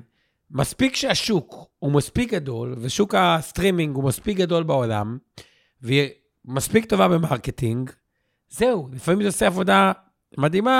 מספיק 0.51 0.95
שהשוק 0.95 1.69
הוא 1.79 1.91
מספיק 1.91 2.33
גדול, 2.33 2.75
ושוק 2.77 3.15
הסטרימינג 3.17 3.95
הוא 3.95 4.03
מספיק 4.03 4.37
גדול 4.37 4.63
בעולם, 4.63 5.17
והיא 5.81 6.09
מספיק 6.45 6.85
טובה 6.85 7.07
ב 7.07 7.15
marketing, 7.15 7.89
זהו, 8.49 8.89
לפעמים 8.93 9.21
זה 9.21 9.27
עושה 9.27 9.47
עבודה 9.47 9.91
מדהימה. 10.37 10.79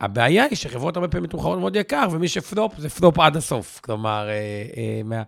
הבעיה 0.00 0.44
היא 0.44 0.56
שחברות 0.56 0.96
הרבה 0.96 1.08
פעמים 1.08 1.24
מתומחרות 1.24 1.58
מאוד 1.58 1.76
יקר, 1.76 2.08
ומי 2.10 2.28
שפלופ, 2.28 2.72
זה 2.78 2.88
פלופ 2.88 3.18
עד 3.18 3.36
הסוף. 3.36 3.80
כלומר, 3.80 4.28
אה, 4.28 4.32
אה, 4.76 5.02
מה... 5.04 5.22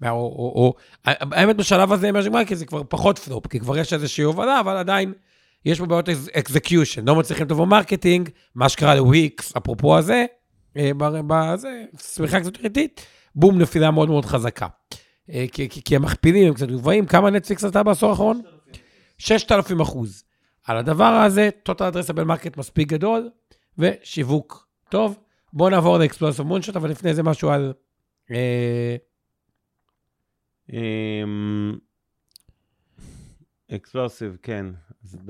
מה, 0.00 0.10
או, 0.10 0.16
או, 0.16 0.52
או, 0.56 0.74
האמת, 1.04 1.56
בשלב 1.56 1.92
הזה, 1.92 2.12
מה 2.12 2.22
שקורה, 2.22 2.44
כי 2.44 2.56
זה 2.56 2.66
כבר 2.66 2.82
פחות 2.88 3.18
פלופ, 3.18 3.46
כי 3.46 3.60
כבר 3.60 3.78
יש 3.78 3.92
איזושהי 3.92 4.24
הובלה, 4.24 4.60
אבל 4.60 4.76
עדיין 4.76 5.12
יש 5.64 5.78
פה 5.78 5.86
בעיות 5.86 6.08
execution. 6.32 7.08
לא 7.08 7.16
מצליחים 7.16 7.46
טוב 7.46 7.62
ב 7.62 7.68
marketing, 7.68 8.28
מה 8.54 8.68
שקרה 8.68 8.94
לוויקס, 8.94 9.56
אפרופו 9.56 9.98
הזה, 9.98 10.26
אה, 10.76 10.90
בזה, 11.26 11.84
צמיחה 11.96 12.40
קצת 12.40 12.64
איטית, 12.64 13.06
בום, 13.34 13.58
נפילה 13.58 13.90
מאוד 13.90 14.08
מאוד 14.08 14.24
חזקה. 14.24 14.66
אה, 15.30 15.44
כי, 15.52 15.68
כי, 15.68 15.82
כי 15.82 15.96
המכפילים 15.96 16.48
הם 16.48 16.54
קצת 16.54 16.68
גבוהים, 16.68 17.06
כמה 17.06 17.30
נטפליקס 17.30 17.64
עשתה 17.64 17.82
בעשור 17.82 18.10
האחרון? 18.10 18.42
6,000 19.18 19.80
אחוז. 19.80 20.24
על 20.66 20.76
הדבר 20.76 21.04
הזה, 21.04 21.50
total 21.68 21.94
addressable 21.94 22.26
market 22.26 22.58
מספיק 22.58 22.88
גדול, 22.88 23.30
ושיווק 23.78 24.68
טוב. 24.88 25.18
בואו 25.52 25.70
נעבור 25.70 25.98
לאקספלוסיב 25.98 26.46
מונשוט, 26.46 26.76
אבל 26.76 26.90
לפני 26.90 27.14
זה 27.14 27.22
משהו 27.22 27.50
על... 27.50 27.72
explosive, 33.74 34.36
כן. 34.42 34.66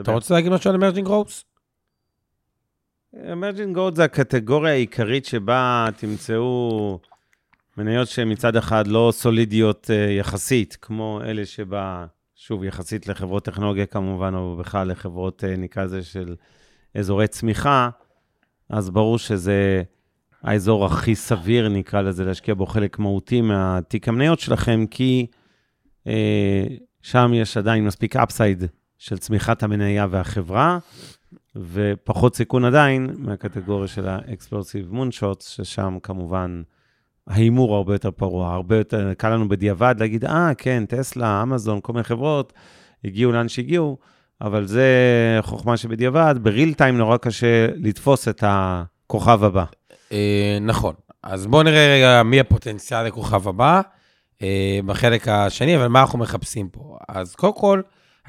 אתה 0.01 0.13
רוצה 0.13 0.35
להגיד 0.35 0.53
משהו 0.53 0.71
על 0.71 0.77
emerging 0.77 1.07
growth? 1.07 1.45
emerging 3.33 3.75
growth 3.75 3.97
זה 3.97 4.05
הקטגוריה 4.05 4.73
העיקרית 4.73 5.25
שבה 5.25 5.87
תמצאו 5.97 6.99
מניות 7.77 8.09
שמצד 8.09 8.57
אחד 8.57 8.87
לא 8.87 9.13
סולידיות 9.15 9.91
אה, 9.91 10.11
יחסית, 10.11 10.79
כמו 10.83 11.21
אלה 11.25 11.47
שבה, 11.47 12.07
שוב, 12.35 12.65
יחסית 12.65 13.07
לחברות 13.07 13.45
טכנולוגיה 13.45 13.87
כמובן, 13.87 14.35
או 14.35 14.57
בכלל 14.57 14.89
לחברות, 14.89 15.45
אה, 15.45 15.61
נקרא 15.61 15.85
לזה, 15.85 16.03
של 16.03 16.35
אזורי 16.95 17.29
צמיחה, 17.29 17.91
אז 18.69 18.91
ברור 18.91 19.19
שזה 19.19 19.83
האזור 20.43 20.87
הכי 20.87 21.15
סביר, 21.15 21.69
נקרא 21.69 22.01
לזה, 22.01 22.25
להשקיע 22.25 22.55
בו 22.55 22.67
חלק 22.67 22.99
מהותי 22.99 23.41
מהתיק 23.41 24.09
המניות 24.09 24.41
שלכם, 24.41 24.85
כי 24.91 25.27
uh, 26.05 26.11
שם 27.03 27.31
יש 27.35 27.57
עדיין 27.57 27.85
מספיק 27.85 28.17
אפסייד 28.17 28.65
של 29.01 29.19
צמיחת 29.19 29.63
המניה 29.63 30.07
והחברה, 30.11 30.79
ופחות 31.57 32.37
סיכון 32.37 32.65
עדיין 32.65 33.15
מהקטגוריה 33.19 33.89
של 33.89 34.09
ה-explosive 34.09 34.95
moonshots, 34.95 35.43
ששם 35.43 35.99
כמובן... 36.03 36.63
ההימור 37.27 37.75
הרבה 37.75 37.95
יותר 37.95 38.11
פרוע, 38.11 38.53
הרבה 38.55 38.77
יותר 38.77 39.15
קל 39.15 39.29
לנו 39.29 39.49
בדיעבד 39.49 39.95
להגיד, 39.99 40.25
אה, 40.25 40.51
כן, 40.59 40.85
טסלה, 40.89 41.43
אמזון, 41.43 41.81
כל 41.83 41.93
מיני 41.93 42.05
חברות, 42.05 42.53
הגיעו 43.05 43.33
לאן 43.33 43.49
שהגיעו, 43.49 43.99
אבל 44.41 44.67
זה 44.67 44.89
חוכמה 45.41 45.77
שבדיעבד, 45.77 46.35
בריל 46.43 46.75
טיים 46.75 46.99
נורא 46.99 47.17
קשה 47.17 47.67
לתפוס 47.77 48.29
את 48.29 48.45
הכוכב 48.47 49.45
הבא. 49.45 49.65
אה, 50.13 50.59
נכון. 50.61 50.95
אז 51.23 51.47
בואו 51.47 51.63
נראה 51.63 51.95
רגע 51.95 52.23
מי 52.23 52.41
הפוטנציאל 52.41 53.07
לכוכב 53.07 53.49
הבא 53.49 53.81
אה, 54.43 54.81
בחלק 54.87 55.29
השני, 55.29 55.77
אבל 55.77 55.87
מה 55.87 56.01
אנחנו 56.01 56.19
מחפשים 56.19 56.69
פה? 56.69 56.99
אז 57.09 57.35
קודם 57.35 57.55
כל, 57.55 57.81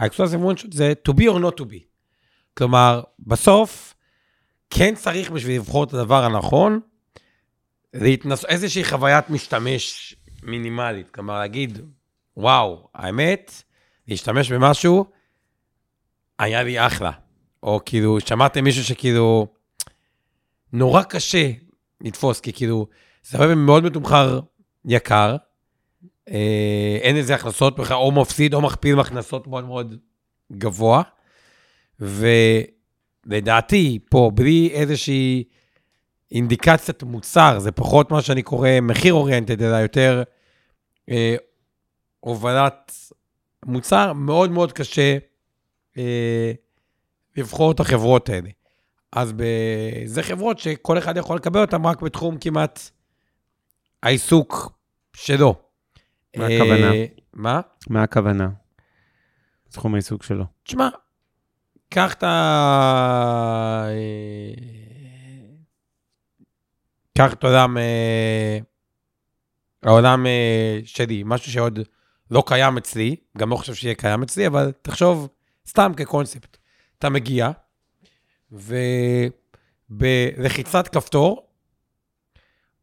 האקסקלוסיב 0.01 0.39
מונשוט 0.39 0.73
זה 0.73 0.93
to 1.09 1.11
be 1.11 1.23
or 1.23 1.39
not 1.39 1.59
to 1.59 1.63
be. 1.63 1.83
כלומר, 2.57 3.01
בסוף, 3.19 3.93
כן 4.69 4.95
צריך 4.95 5.31
בשביל 5.31 5.55
לבחור 5.55 5.83
את 5.83 5.93
הדבר 5.93 6.23
הנכון, 6.23 6.79
להתנס... 7.93 8.45
איזושהי 8.45 8.83
חוויית 8.83 9.29
משתמש 9.29 10.15
מינימלית. 10.43 11.09
כלומר, 11.09 11.39
להגיד, 11.39 11.79
וואו, 12.37 12.87
האמת, 12.95 13.63
להשתמש 14.07 14.51
במשהו, 14.51 15.05
היה 16.39 16.63
לי 16.63 16.85
אחלה. 16.85 17.11
או 17.63 17.79
כאילו, 17.85 18.19
שמעתם 18.19 18.63
מישהו 18.63 18.83
שכאילו, 18.83 19.47
נורא 20.73 21.03
קשה 21.03 21.51
לתפוס, 22.01 22.39
כי 22.39 22.53
כאילו, 22.53 22.87
זה 23.23 23.37
הרבה 23.37 23.55
מאוד 23.55 23.83
מתומחר 23.83 24.39
יקר, 24.85 25.35
אין 27.01 27.15
איזה 27.15 27.35
הכנסות 27.35 27.79
בכלל, 27.79 27.97
או 27.97 28.11
מפסיד 28.11 28.53
או 28.53 28.61
מכפיל 28.61 28.99
הכנסות 28.99 29.47
מאוד 29.47 29.65
מאוד 29.65 29.95
גבוה, 30.51 31.01
ולדעתי, 31.99 33.99
פה, 34.09 34.31
בלי 34.33 34.69
איזושהי... 34.73 35.43
אינדיקציית 36.31 37.03
מוצר, 37.03 37.59
זה 37.59 37.71
פחות 37.71 38.11
מה 38.11 38.21
שאני 38.21 38.41
קורא 38.41 38.69
מחיר 38.81 39.13
אוריינטד, 39.13 39.63
אלא 39.63 39.75
יותר 39.75 40.23
אה, 41.09 41.35
הובלת 42.19 42.93
מוצר, 43.65 44.13
מאוד 44.13 44.51
מאוד 44.51 44.71
קשה 44.71 45.17
אה, 45.97 46.51
לבחור 47.37 47.71
את 47.71 47.79
החברות 47.79 48.29
האלה. 48.29 48.49
אז 49.11 49.33
ב... 49.33 49.43
זה 50.05 50.23
חברות 50.23 50.59
שכל 50.59 50.97
אחד 50.97 51.17
יכול 51.17 51.35
לקבל 51.35 51.61
אותן 51.61 51.85
רק 51.85 52.01
בתחום 52.01 52.37
כמעט 52.37 52.89
העיסוק 54.03 54.71
שלו. 55.13 55.70
מה 56.37 56.45
הכוונה? 56.45 56.93
אה, 56.93 57.05
מה? 57.33 57.61
מה 57.89 58.03
הכוונה? 58.03 58.49
תחום 59.69 59.93
העיסוק 59.93 60.23
שלו. 60.23 60.45
תשמע, 60.63 60.89
קח 61.89 62.13
את 62.13 62.23
ה... 62.23 63.87
אה, 63.87 64.53
קח 67.17 67.33
את 67.33 67.43
עולם, 67.43 67.77
אה, 67.77 68.59
העולם 69.83 70.25
שלי, 70.85 71.23
משהו 71.25 71.51
שעוד 71.51 71.79
לא 72.31 72.43
קיים 72.47 72.77
אצלי, 72.77 73.15
גם 73.37 73.49
לא 73.49 73.55
חושב 73.55 73.73
שיהיה 73.73 73.95
קיים 73.95 74.23
אצלי, 74.23 74.47
אבל 74.47 74.71
תחשוב 74.81 75.29
סתם 75.67 75.91
כקונספט. 75.97 76.57
אתה 76.99 77.09
מגיע, 77.09 77.51
ובלחיצת 79.91 80.87
כפתור, 80.87 81.47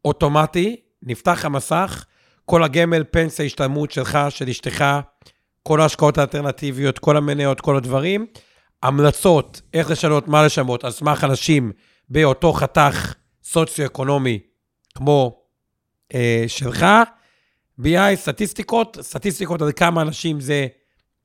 אוטומטי, 0.05 0.81
נפתח 1.03 1.45
המסך, 1.45 2.05
כל 2.49 2.63
הגמל, 2.63 3.03
פנסיה, 3.11 3.45
השתלמות 3.45 3.91
שלך, 3.91 4.17
של 4.29 4.49
אשתך, 4.49 4.85
כל 5.63 5.81
ההשקעות 5.81 6.17
האלטרנטיביות, 6.17 6.99
כל 6.99 7.17
המניות, 7.17 7.61
כל 7.61 7.77
הדברים, 7.77 8.25
המלצות, 8.83 9.61
איך 9.73 9.89
לשנות, 9.89 10.27
מה 10.27 10.45
לשנות, 10.45 10.83
על 10.83 10.91
סמך 10.91 11.23
אנשים 11.23 11.71
באותו 12.09 12.53
חתך 12.53 13.13
סוציו-אקונומי 13.43 14.39
כמו 14.95 15.43
אה, 16.13 16.43
שלך, 16.47 16.85
BI, 17.81 18.15
סטטיסטיקות, 18.15 18.97
סטטיסטיקות 19.01 19.61
על 19.61 19.71
כמה 19.71 20.01
אנשים 20.01 20.39
זה 20.39 20.67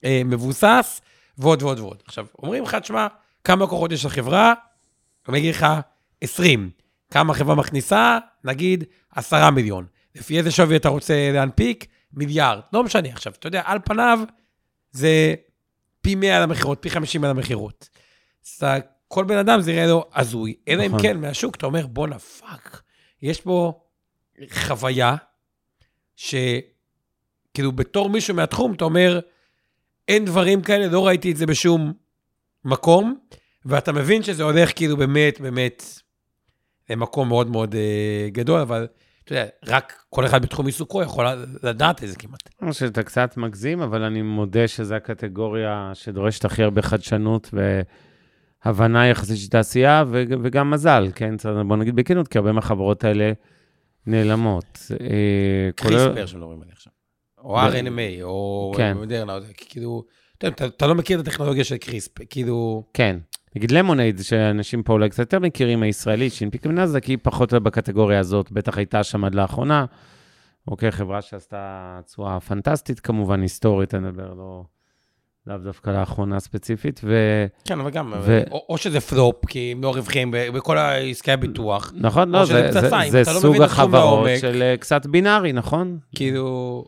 אה, 0.04 0.22
מבוסס, 0.24 1.00
ועוד 1.38 1.62
ועוד 1.62 1.80
ועוד. 1.80 2.02
עכשיו, 2.06 2.26
אומרים 2.38 2.64
לך, 2.64 2.74
תשמע, 2.74 3.06
כמה 3.44 3.66
כוחות 3.66 3.92
יש 3.92 4.04
לחברה? 4.04 4.54
אני 5.28 5.38
אגיד 5.38 5.54
לך, 5.54 5.66
20. 6.20 6.70
כמה 7.10 7.32
החברה 7.32 7.54
מכניסה? 7.54 8.18
נגיד 8.44 8.84
10 9.14 9.50
מיליון. 9.50 9.93
לפי 10.14 10.38
איזה 10.38 10.50
שווי 10.50 10.76
אתה 10.76 10.88
רוצה 10.88 11.30
להנפיק? 11.32 11.86
מיליארד. 12.12 12.60
לא 12.72 12.84
משנה. 12.84 13.08
עכשיו, 13.08 13.32
אתה 13.32 13.46
יודע, 13.46 13.62
על 13.64 13.78
פניו 13.84 14.18
זה 14.90 15.34
פי 16.00 16.14
100 16.14 16.36
על 16.36 16.42
המכירות, 16.42 16.78
פי 16.80 16.90
50 16.90 17.24
על 17.24 17.30
המכירות. 17.30 17.88
אז 18.42 18.62
כל 19.08 19.24
בן 19.24 19.38
אדם 19.38 19.60
זה 19.60 19.72
יראה 19.72 19.86
לו 19.86 20.04
הזוי. 20.14 20.54
אלא 20.68 20.82
אם 20.82 20.88
נכון. 20.88 21.02
כן, 21.02 21.20
מהשוק 21.20 21.56
אתה 21.56 21.66
אומר, 21.66 21.86
בואנה, 21.86 22.18
fuck, 22.18 22.82
יש 23.22 23.40
פה 23.40 23.80
חוויה 24.50 25.16
שכאילו 26.16 27.72
בתור 27.74 28.10
מישהו 28.10 28.34
מהתחום, 28.34 28.72
אתה 28.72 28.84
אומר, 28.84 29.20
אין 30.08 30.24
דברים 30.24 30.62
כאלה, 30.62 30.86
לא 30.86 31.06
ראיתי 31.06 31.32
את 31.32 31.36
זה 31.36 31.46
בשום 31.46 31.92
מקום, 32.64 33.18
ואתה 33.64 33.92
מבין 33.92 34.22
שזה 34.22 34.42
הולך 34.42 34.76
כאילו 34.76 34.96
באמת, 34.96 35.40
באמת, 35.40 35.84
למקום 36.90 37.28
מאוד 37.28 37.50
מאוד 37.50 37.74
אה, 37.74 38.28
גדול, 38.32 38.60
אבל 38.60 38.86
אתה 39.24 39.32
יודע, 39.32 39.46
רק 39.66 39.92
כל 40.10 40.26
אחד 40.26 40.42
בתחום 40.42 40.66
עיסוקו 40.66 41.02
יכול 41.02 41.26
לדעת 41.62 42.04
את 42.04 42.08
זה 42.08 42.16
כמעט. 42.16 42.48
אני 42.62 42.72
חושב 42.72 42.86
שאתה 42.86 43.02
קצת 43.02 43.36
מגזים, 43.36 43.80
אבל 43.80 44.02
אני 44.02 44.22
מודה 44.22 44.68
שזו 44.68 44.94
הקטגוריה 44.94 45.90
שדורשת 45.94 46.44
הכי 46.44 46.62
הרבה 46.62 46.82
חדשנות 46.82 47.54
והבנה 48.64 49.06
יחסית 49.06 49.36
של 49.36 49.48
תעשייה, 49.48 50.04
וגם 50.10 50.70
מזל, 50.70 51.08
כן? 51.14 51.34
בוא 51.66 51.76
נגיד 51.76 51.96
בכנות, 51.96 52.28
כי 52.28 52.38
הרבה 52.38 52.52
מהחברות 52.52 53.04
האלה 53.04 53.32
נעלמות. 54.06 54.78
אה, 55.00 55.70
קריספר 55.76 56.26
שלא 56.26 56.44
רואים 56.44 56.62
עליי 56.62 56.72
עכשיו. 56.72 56.92
או 57.38 57.60
RNMA, 57.60 58.22
או 58.22 58.72
כן. 58.76 58.96
מודרנה, 58.96 59.38
כאילו, 59.56 60.04
אתה 60.38 60.86
לא 60.86 60.94
מכיר 60.94 61.20
את 61.20 61.26
הטכנולוגיה 61.28 61.64
של 61.64 61.76
קריספ, 61.76 62.12
כאילו, 62.30 62.84
כן. 62.94 63.16
נגיד 63.56 63.70
למונייד, 63.70 64.20
שאנשים 64.22 64.82
פה 64.82 64.92
אולי 64.92 65.08
קצת 65.08 65.18
יותר 65.18 65.38
מכירים, 65.38 65.82
הישראלית, 65.82 66.32
שהנפיקה 66.32 66.68
בנאסדק, 66.68 67.04
היא 67.04 67.18
פחות 67.22 67.52
בקטגוריה 67.52 68.18
הזאת, 68.18 68.52
בטח 68.52 68.78
הייתה 68.78 69.02
שם 69.04 69.24
עד 69.24 69.34
לאחרונה. 69.34 69.84
אוקיי, 70.68 70.90
חברה 70.90 71.22
שעשתה 71.22 72.00
תשואה 72.06 72.40
פנטסטית 72.40 73.00
כמובן, 73.00 73.42
היסטורית, 73.42 73.94
אני 73.94 74.08
מדבר, 74.08 74.34
לא... 74.34 74.64
לאו 75.46 75.56
דווקא 75.58 75.90
לאחרונה 75.90 76.40
ספציפית, 76.40 77.00
ו... 77.04 77.16
כן, 77.64 77.80
אבל 77.80 77.90
גם, 77.90 78.12
ו- 78.20 78.42
או, 78.50 78.66
או 78.68 78.78
שזה 78.78 79.00
פלופ, 79.00 79.46
כי 79.46 79.72
הם 79.72 79.82
לא 79.82 79.94
רווחים 79.94 80.30
בכל 80.30 80.78
העסקי 80.78 81.32
הביטוח, 81.32 81.92
נכון, 81.96 82.30
לא, 82.30 82.44
זה, 82.44 82.72
זה, 82.72 82.80
זה 83.10 83.22
אתה 83.22 83.32
לא 83.32 83.40
סוג 83.40 83.62
החברות. 83.62 84.28
של 84.40 84.62
אה, 84.62 84.76
קצת 84.76 85.06
בינארי, 85.06 85.52
נכון? 85.52 85.98
כאילו, 86.14 86.84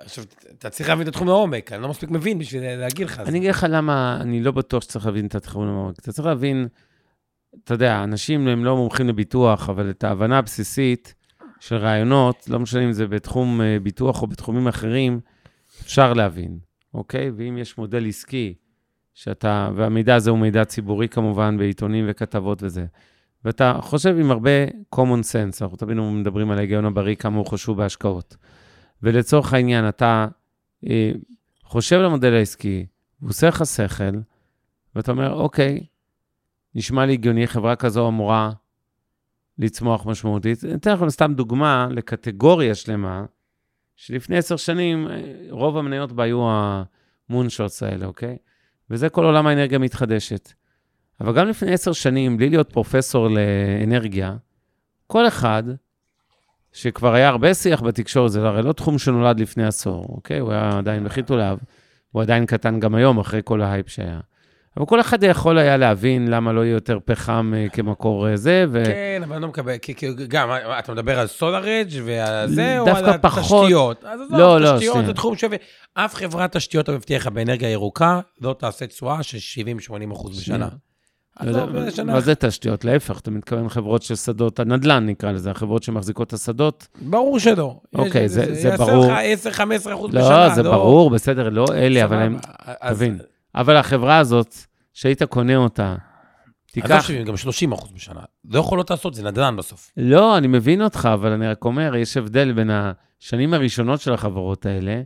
עכשיו, 0.00 0.24
אתה 0.58 0.70
צריך 0.70 0.88
להבין 0.88 1.02
את 1.02 1.08
התחום 1.08 1.28
לעומק, 1.28 1.72
אני 1.72 1.82
לא 1.82 1.88
מספיק 1.88 2.10
מבין 2.10 2.38
בשביל 2.38 2.76
להגיד 2.76 3.06
לך. 3.06 3.20
אני 3.20 3.38
אגיד 3.38 3.50
לך 3.50 3.66
למה 3.68 4.18
אני 4.20 4.42
לא 4.42 4.52
בטוח 4.52 4.82
שצריך 4.82 5.06
להבין 5.06 5.26
את 5.26 5.34
התחום 5.34 5.66
לעומק. 5.66 5.98
אתה 5.98 6.12
צריך 6.12 6.26
להבין, 6.26 6.68
אתה 7.64 7.74
יודע, 7.74 8.04
אנשים 8.04 8.48
הם 8.48 8.64
לא 8.64 8.76
מומחים 8.76 9.08
לביטוח, 9.08 9.68
אבל 9.68 9.90
את 9.90 10.04
ההבנה 10.04 10.38
הבסיסית 10.38 11.14
של 11.60 11.76
רעיונות, 11.76 12.48
לא 12.48 12.58
משנה 12.60 12.84
אם 12.84 12.92
זה 12.92 13.06
בתחום 13.06 13.60
אה, 13.60 13.76
ביטוח 13.82 14.22
או 14.22 14.26
בתחומים 14.26 14.68
אחרים, 14.68 15.20
אפשר 15.82 16.12
להבין, 16.12 16.58
אוקיי? 16.94 17.30
ואם 17.36 17.58
יש 17.58 17.78
מודל 17.78 18.08
עסקי, 18.08 18.54
שאתה, 19.14 19.70
והמידע 19.76 20.14
הזה 20.14 20.30
הוא 20.30 20.38
מידע 20.38 20.64
ציבורי 20.64 21.08
כמובן, 21.08 21.58
בעיתונים 21.58 22.04
וכתבות 22.08 22.62
וזה, 22.62 22.86
ואתה 23.44 23.78
חושב 23.80 24.16
עם 24.18 24.30
הרבה 24.30 24.66
common 24.94 25.22
sense, 25.32 25.62
אנחנו 25.62 25.76
תמיד 25.76 25.96
מדברים 25.96 26.50
על 26.50 26.58
ההיגיון 26.58 26.84
הבריא, 26.84 27.14
כמה 27.14 27.38
הוא 27.38 27.46
חשוב 27.46 27.76
בהשקעות. 27.76 28.36
ולצורך 29.02 29.52
העניין, 29.52 29.88
אתה 29.88 30.26
אה, 30.86 31.12
חושב 31.62 31.96
על 31.96 32.04
המודל 32.04 32.34
העסקי, 32.34 32.86
הוא 33.20 33.30
עושה 33.30 33.48
לך 33.48 33.66
שכל, 33.66 34.18
ואתה 34.94 35.12
אומר, 35.12 35.32
אוקיי, 35.32 35.86
נשמע 36.74 37.06
לי 37.06 37.12
הגיוני, 37.12 37.46
חברה 37.46 37.76
כזו 37.76 38.08
אמורה 38.08 38.52
לצמוח 39.58 40.06
משמעותית. 40.06 40.64
אני 40.64 40.74
אתן 40.74 40.92
לכם 40.92 41.10
סתם 41.10 41.32
דוגמה 41.34 41.88
לקטגוריה 41.90 42.74
שלמה, 42.74 43.24
שלפני 43.96 44.36
עשר 44.36 44.56
שנים, 44.56 45.08
אה, 45.08 45.20
רוב 45.50 45.76
המניות 45.76 46.12
בה 46.12 46.24
היו 46.24 46.48
המונשוטס 47.28 47.82
האלה, 47.82 48.06
אוקיי? 48.06 48.36
וזה 48.90 49.08
כל 49.08 49.24
עולם 49.24 49.46
האנרגיה 49.46 49.78
המתחדשת. 49.78 50.52
אבל 51.20 51.34
גם 51.34 51.48
לפני 51.48 51.72
עשר 51.72 51.92
שנים, 51.92 52.36
בלי 52.36 52.50
להיות 52.50 52.72
פרופסור 52.72 53.28
לאנרגיה, 53.28 54.36
כל 55.06 55.28
אחד 55.28 55.62
שכבר 56.72 57.14
היה 57.14 57.28
הרבה 57.28 57.54
שיח 57.54 57.82
בתקשורת, 57.82 58.32
זה 58.32 58.48
הרי 58.48 58.62
לא 58.62 58.72
תחום 58.72 58.98
שנולד 58.98 59.40
לפני 59.40 59.66
עשור, 59.66 60.06
אוקיי? 60.08 60.38
הוא 60.38 60.52
היה 60.52 60.78
עדיין 60.78 61.04
בחיתוליו, 61.04 61.58
הוא 62.12 62.22
עדיין 62.22 62.46
קטן 62.46 62.80
גם 62.80 62.94
היום, 62.94 63.18
אחרי 63.18 63.40
כל 63.44 63.62
ההייפ 63.62 63.88
שהיה. 63.88 64.20
אבל 64.76 64.86
כל 64.86 65.00
אחד 65.00 65.22
יכול 65.22 65.58
היה 65.58 65.76
להבין 65.76 66.28
למה 66.28 66.52
לא 66.52 66.64
יהיה 66.64 66.72
יותר 66.72 66.98
פחם 67.04 67.52
אה, 67.56 67.66
כמקור 67.68 68.28
אה, 68.28 68.36
זה, 68.36 68.64
ו... 68.72 68.84
כן, 68.84 69.22
אבל 69.24 69.32
אני 69.34 69.42
לא 69.42 69.48
מקבל, 69.48 69.78
כי 69.78 69.94
כי 69.94 70.06
גם, 70.28 70.48
אתה 70.78 70.92
מדבר 70.92 71.18
על 71.18 71.26
סולארג' 71.26 71.88
ועל 72.04 72.48
זה, 72.48 72.78
או 72.78 72.88
על 72.88 73.18
פחות. 73.18 73.62
התשתיות? 73.62 74.04
אז 74.04 74.20
עזוב, 74.20 74.38
לא, 74.38 74.60
לא, 74.60 74.74
תשתיות 74.74 74.94
שנייה. 74.94 75.06
זה 75.06 75.14
תחום 75.14 75.36
שווה. 75.36 75.56
אף 75.94 76.14
חברת 76.14 76.56
תשתיות, 76.56 76.88
אני 76.88 76.96
מבטיח 76.96 77.26
לך, 77.26 77.32
באנרגיה 77.32 77.70
ירוקה, 77.70 78.20
לא 78.40 78.56
תעשה 78.58 78.86
תשואה 78.86 79.22
של 79.22 79.62
70-80 80.08 80.12
אחוז 80.12 80.40
בשנה. 80.40 80.56
שנייה. 80.56 80.89
עזוב, 81.40 81.70
מה-. 81.70 82.12
מה 82.12 82.20
זה 82.20 82.34
תשתיות? 82.34 82.84
להפך, 82.84 83.18
אתה 83.20 83.30
מתכוון 83.30 83.68
חברות 83.68 84.02
של 84.02 84.14
שדות 84.14 84.60
הנדל"ן, 84.60 85.06
נקרא 85.06 85.32
לזה, 85.32 85.50
החברות 85.50 85.82
שמחזיקות 85.82 86.28
את 86.28 86.32
השדות. 86.32 86.86
ברור 87.00 87.38
שלא. 87.38 87.80
אוקיי, 87.94 88.28
זה- 88.28 88.54
זה 88.54 88.76
ברור. 88.76 89.04
יעשה 89.04 89.48
לך 89.48 89.60
10-15 89.60 89.94
אחוז 89.94 90.10
בשנה. 90.10 90.46
לא, 90.48 90.54
זה 90.54 90.62
ברור, 90.62 91.10
בסדר, 91.10 91.48
לא 91.48 91.64
אלה, 91.74 92.04
אבל 92.04 92.16
הם... 92.16 92.38
תבין. 92.88 93.18
אבל 93.54 93.76
החברה 93.76 94.18
הזאת, 94.18 94.54
שהיית 94.94 95.22
קונה 95.22 95.56
אותה, 95.56 95.94
עזוב 95.94 96.86
תיקח... 96.88 97.06
שבעים, 97.06 97.24
גם 97.24 97.36
30 97.36 97.72
אחוז 97.72 97.90
בשנה. 97.94 98.20
לא 98.50 98.58
יכולות 98.58 98.90
לעשות, 98.90 99.14
זה 99.14 99.22
נדל"ן 99.24 99.56
בסוף. 99.56 99.90
לא, 99.96 100.38
אני 100.38 100.46
מבין 100.46 100.82
אותך, 100.82 101.08
אבל 101.14 101.30
אני 101.32 101.46
רק 101.48 101.64
אומר, 101.64 101.96
יש 101.96 102.16
הבדל 102.16 102.52
בין 102.52 102.70
השנים 102.72 103.54
הראשונות 103.54 104.00
של 104.00 104.12
החברות 104.12 104.66
האלה, 104.66 105.02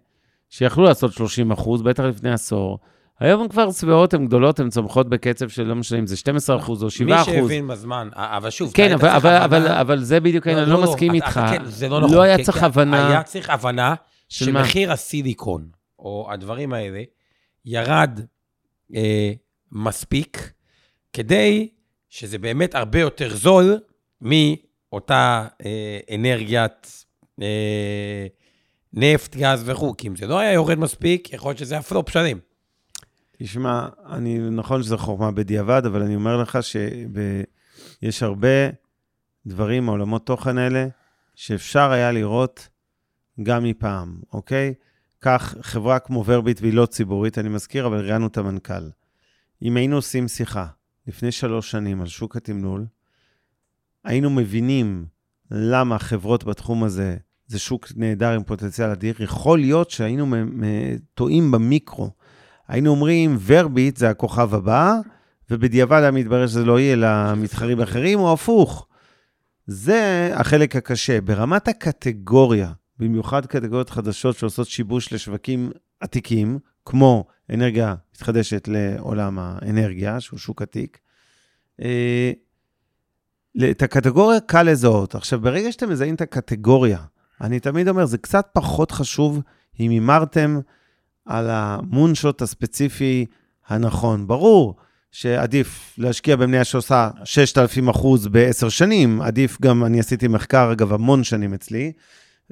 שיכלו 0.50 0.84
לעשות 0.84 1.12
30 1.12 1.50
אחוז, 1.50 1.82
בטח 1.82 2.02
לפני 2.04 2.32
עשור. 2.32 2.78
היום 3.20 3.42
הן 3.42 3.48
כבר 3.48 3.72
שבעות, 3.72 4.14
הן 4.14 4.26
גדולות, 4.26 4.60
הן 4.60 4.68
צומחות 4.70 5.08
בקצב 5.08 5.48
של 5.48 5.62
לא 5.62 5.74
משנה 5.74 5.98
אם 5.98 6.06
זה 6.06 6.16
12 6.16 6.56
אחוז 6.56 6.82
או 6.82 6.90
7 6.90 7.06
מי 7.06 7.22
אחוז. 7.22 7.26
שהבין 7.34 7.68
בזמן, 7.68 8.08
אבל 8.14 8.50
שוב, 8.50 8.72
כן, 8.74 8.92
אבל, 8.92 9.08
אבל, 9.08 9.20
צריך 9.20 9.44
אבל, 9.44 9.56
הבנה- 9.62 9.80
אבל 9.80 9.98
זה 10.02 10.20
בדיוק, 10.20 10.46
אני 10.46 10.70
לא, 10.70 10.82
מסכים 10.82 11.10
אתה- 11.16 11.26
איתך. 11.26 11.40
כן, 11.50 11.64
זה 11.64 11.88
לא 11.88 12.00
נכון. 12.00 12.14
לא 12.16 12.22
היה 12.22 12.36
כי- 12.36 12.44
צריך 12.44 12.58
כי 12.58 12.64
הבנה. 12.64 13.08
היה 13.08 13.22
צריך 13.22 13.50
הבנה 13.50 13.94
של 14.28 14.52
מה? 14.52 14.64
שמחיר 14.64 14.92
הסיליקון, 14.92 15.68
או 15.98 16.28
הדברים 16.32 16.72
האלה, 16.72 17.02
ירד 17.64 18.20
אה, 18.94 19.32
מספיק, 19.72 20.52
כדי 21.12 21.68
שזה 22.08 22.38
באמת 22.38 22.74
הרבה 22.74 23.00
יותר 23.00 23.36
זול 23.36 23.78
מאותה 24.20 25.46
אה, 25.64 25.98
אנרגיית 26.14 27.04
אה, 27.42 28.26
נפט, 28.92 29.36
גז 29.36 29.62
וכו', 29.66 29.94
כי 29.98 30.08
אם 30.08 30.16
זה 30.16 30.26
לא 30.26 30.38
היה 30.38 30.52
יורד 30.52 30.78
מספיק, 30.78 31.32
יכול 31.32 31.48
להיות 31.50 31.58
שזה 31.58 31.74
היה 31.74 31.82
פלופ 31.82 32.10
שלם. 32.10 32.38
תשמע, 33.38 33.88
אני, 34.06 34.38
נכון 34.50 34.82
שזו 34.82 34.98
חוכמה 34.98 35.30
בדיעבד, 35.30 35.86
אבל 35.86 36.02
אני 36.02 36.14
אומר 36.14 36.36
לך 36.36 36.58
שיש 36.62 38.22
הרבה 38.22 38.68
דברים 39.46 39.84
מעולמות 39.84 40.26
תוכן 40.26 40.58
האלה 40.58 40.86
שאפשר 41.34 41.90
היה 41.90 42.12
לראות 42.12 42.68
גם 43.42 43.64
מפעם, 43.64 44.20
אוקיי? 44.32 44.74
קח 45.18 45.54
חברה 45.60 45.98
כמו 45.98 46.24
ורביט 46.26 46.60
והיא 46.60 46.74
לא 46.74 46.86
ציבורית, 46.86 47.38
אני 47.38 47.48
מזכיר, 47.48 47.86
אבל 47.86 48.00
ראיינו 48.00 48.26
את 48.26 48.36
המנכ"ל. 48.36 48.90
אם 49.62 49.76
היינו 49.76 49.96
עושים 49.96 50.28
שיחה 50.28 50.66
לפני 51.06 51.32
שלוש 51.32 51.70
שנים 51.70 52.00
על 52.00 52.06
שוק 52.06 52.36
התמלול, 52.36 52.86
היינו 54.04 54.30
מבינים 54.30 55.06
למה 55.50 55.98
חברות 55.98 56.44
בתחום 56.44 56.84
הזה, 56.84 57.16
זה 57.46 57.58
שוק 57.58 57.86
נהדר 57.96 58.30
עם 58.30 58.44
פוטנציאל 58.44 58.90
אדיר, 58.90 59.22
יכול 59.22 59.58
להיות 59.58 59.90
שהיינו 59.90 60.26
טועים 61.14 61.50
במיקרו. 61.50 62.10
היינו 62.68 62.90
אומרים, 62.90 63.36
ורביט 63.46 63.96
זה 63.96 64.10
הכוכב 64.10 64.54
הבא, 64.54 64.94
ובדיעבד 65.50 66.00
היה 66.02 66.10
מתברר 66.10 66.46
שזה 66.46 66.64
לא 66.64 66.80
יהיה 66.80 66.96
למתחרים 66.96 67.80
האחרים, 67.80 68.18
או 68.18 68.32
הפוך. 68.32 68.86
זה 69.66 70.30
החלק 70.34 70.76
הקשה. 70.76 71.20
ברמת 71.20 71.68
הקטגוריה, 71.68 72.72
במיוחד 72.98 73.46
קטגוריות 73.46 73.90
חדשות 73.90 74.36
שעושות 74.36 74.66
שיבוש 74.66 75.12
לשווקים 75.12 75.70
עתיקים, 76.00 76.58
כמו 76.84 77.24
אנרגיה 77.50 77.94
מתחדשת 78.14 78.68
לעולם 78.68 79.38
האנרגיה, 79.38 80.20
שהוא 80.20 80.38
שוק 80.38 80.62
עתיק, 80.62 80.98
אה, 81.82 82.32
את 83.70 83.82
הקטגוריה 83.82 84.40
קל 84.40 84.62
לזהות. 84.62 85.14
עכשיו, 85.14 85.40
ברגע 85.40 85.72
שאתם 85.72 85.90
מזהים 85.90 86.14
את 86.14 86.20
הקטגוריה, 86.20 86.98
אני 87.40 87.60
תמיד 87.60 87.88
אומר, 87.88 88.04
זה 88.04 88.18
קצת 88.18 88.48
פחות 88.52 88.90
חשוב 88.90 89.40
אם 89.80 89.90
הימרתם 89.90 90.60
על 91.26 91.50
המונשוט 91.50 92.42
הספציפי 92.42 93.26
הנכון. 93.68 94.26
ברור 94.26 94.76
שעדיף 95.10 95.94
להשקיע 95.98 96.36
במניה 96.36 96.64
שעושה 96.64 97.10
6,000 97.24 97.88
אחוז 97.88 98.28
בעשר 98.28 98.68
שנים, 98.68 99.22
עדיף 99.22 99.60
גם, 99.60 99.84
אני 99.84 100.00
עשיתי 100.00 100.28
מחקר, 100.28 100.72
אגב, 100.72 100.92
המון 100.92 101.24
שנים 101.24 101.54
אצלי, 101.54 101.92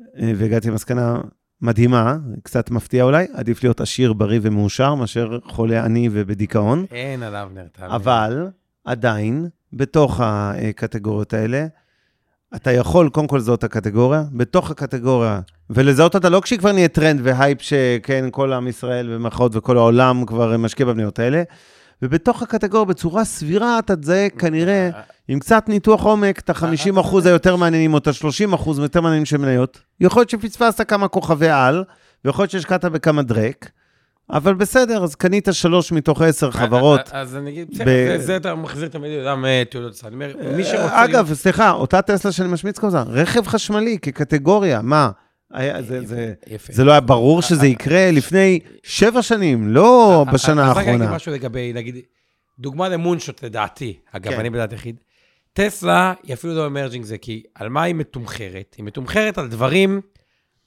אה, 0.01 0.33
והגעתי 0.37 0.71
למסקנה 0.71 1.21
מדהימה, 1.61 2.17
קצת 2.43 2.71
מפתיע 2.71 3.05
אולי, 3.05 3.27
עדיף 3.33 3.63
להיות 3.63 3.81
עשיר, 3.81 4.13
בריא 4.13 4.41
ומאושר, 4.43 4.95
מאשר 4.95 5.39
חולה 5.45 5.85
עני 5.85 6.09
ובדיכאון. 6.13 6.85
אין 6.91 7.23
עליו 7.23 7.51
נרתע. 7.55 7.87
אבל 7.87 8.49
עדיין, 8.85 9.49
בתוך 9.73 10.21
הקטגוריות 10.25 11.35
האלה, 11.35 11.67
אתה 12.57 12.73
יכול, 12.73 13.09
קודם 13.09 13.27
כל 13.27 13.37
לזהות 13.37 13.59
את 13.59 13.65
הקטגוריה, 13.65 14.23
בתוך 14.33 14.71
הקטגוריה, 14.71 15.41
ולזהות 15.71 16.15
אותה 16.15 16.29
לא 16.29 16.41
כשהיא 16.41 16.59
כבר 16.59 16.73
נהיית 16.73 16.95
טרנד 16.95 17.21
והייפ 17.23 17.63
שכן, 17.63 18.29
כל 18.31 18.53
עם 18.53 18.69
ישראל 18.69 19.15
במרכאות 19.15 19.57
וכל 19.57 19.77
העולם 19.77 20.27
כבר 20.27 20.57
משקיע 20.57 20.87
במניות 20.87 21.19
האלה, 21.19 21.43
ובתוך 22.03 22.43
הקטגוריה, 22.43 22.85
בצורה 22.85 23.25
סבירה, 23.25 23.79
אתה 23.79 23.97
תזהה 23.97 24.29
כנראה, 24.29 24.91
עם 25.29 25.39
קצת 25.39 25.69
ניתוח 25.69 26.03
עומק, 26.03 26.39
את 26.39 26.51
ה-50 26.51 27.01
אחוז 27.01 27.27
היותר 27.27 27.57
מעניינים, 27.57 27.93
או 27.93 27.99
את 27.99 28.07
ה-30 28.07 28.55
אחוז 28.55 28.79
היותר 28.79 29.01
מעניינים 29.01 29.25
של 29.25 29.37
מניות. 29.37 29.81
יכול 30.01 30.21
להיות 30.21 30.31
שפספסת 30.31 30.89
כמה 30.89 31.09
כוכבי 31.09 31.49
על, 31.49 31.85
ויכול 32.25 32.43
להיות 32.43 32.51
שהשקעת 32.51 32.85
בכמה 32.85 33.23
דרק, 33.23 33.71
אבל 34.33 34.55
בסדר, 34.55 35.05
אז 35.05 35.15
קנית 35.15 35.49
שלוש 35.53 35.93
מתוך 35.93 36.23
עשר 36.23 36.51
חברות. 36.51 37.01
אז 37.13 37.37
אני 37.37 37.51
אגיד, 37.51 37.71
בסדר, 37.71 38.19
זה- 38.19 38.37
אתה 38.37 38.55
מחזיר 38.55 38.89
תמיד 38.89 39.11
לאדם 39.19 39.45
אה, 39.45 39.63
תעודות 39.71 39.95
סל. 39.95 40.11
מי 40.11 40.25
שרוצה... 40.65 40.85
אה, 40.87 41.05
אגב, 41.05 41.33
סליחה, 41.35 41.71
אותה 41.71 42.03
טסלה 42.03 42.33
שאני 42.33 42.49
משמיץ 42.49 42.79
כל 42.79 42.87
הזמן, 42.87 43.05
רכב 43.07 43.47
חשמלי 43.47 43.99
כקטגוריה, 44.03 44.83
מה? 44.83 45.11
היה- 45.53 45.83
זה- 45.83 46.07
זה- 46.07 46.33
יפה. 46.47 46.73
זה 46.73 46.85
לא 46.85 46.93
היה 46.93 47.01
ברור 47.01 47.43
שזה 47.43 47.67
יקרה 47.67 48.11
לפני 48.11 48.61
שבע 48.83 49.23
שנים, 49.23 49.69
לא 49.69 50.25
בשנה 50.33 50.53
אז 50.71 50.71
רגע, 50.71 50.81
אני 50.81 50.89
האחרונה. 50.89 51.05
אגיד 51.05 51.17
משהו 51.17 51.33
לגבי, 51.33 51.73
נגיד, 51.73 51.97
דוגמה 52.59 52.89
למונשוט 52.89 53.45
לדעתי, 53.45 53.99
אגב, 54.13 54.33
כן. 54.33 54.41
אני 54.41 54.51
בדעת 54.51 54.73
יחיד. 54.73 54.97
טסלה 55.53 56.13
היא 56.23 56.35
אפילו 56.35 56.55
לא 56.55 56.67
אמרג'ינג 56.67 57.05
זה, 57.05 57.19
כי 57.19 57.43
על 57.55 57.69
מה 57.69 57.83
היא 57.83 57.95
מתומחרת? 57.95 58.75
היא 58.79 58.85
מתומחרת 58.85 59.39
על 59.39 59.49
דברים 59.49 60.01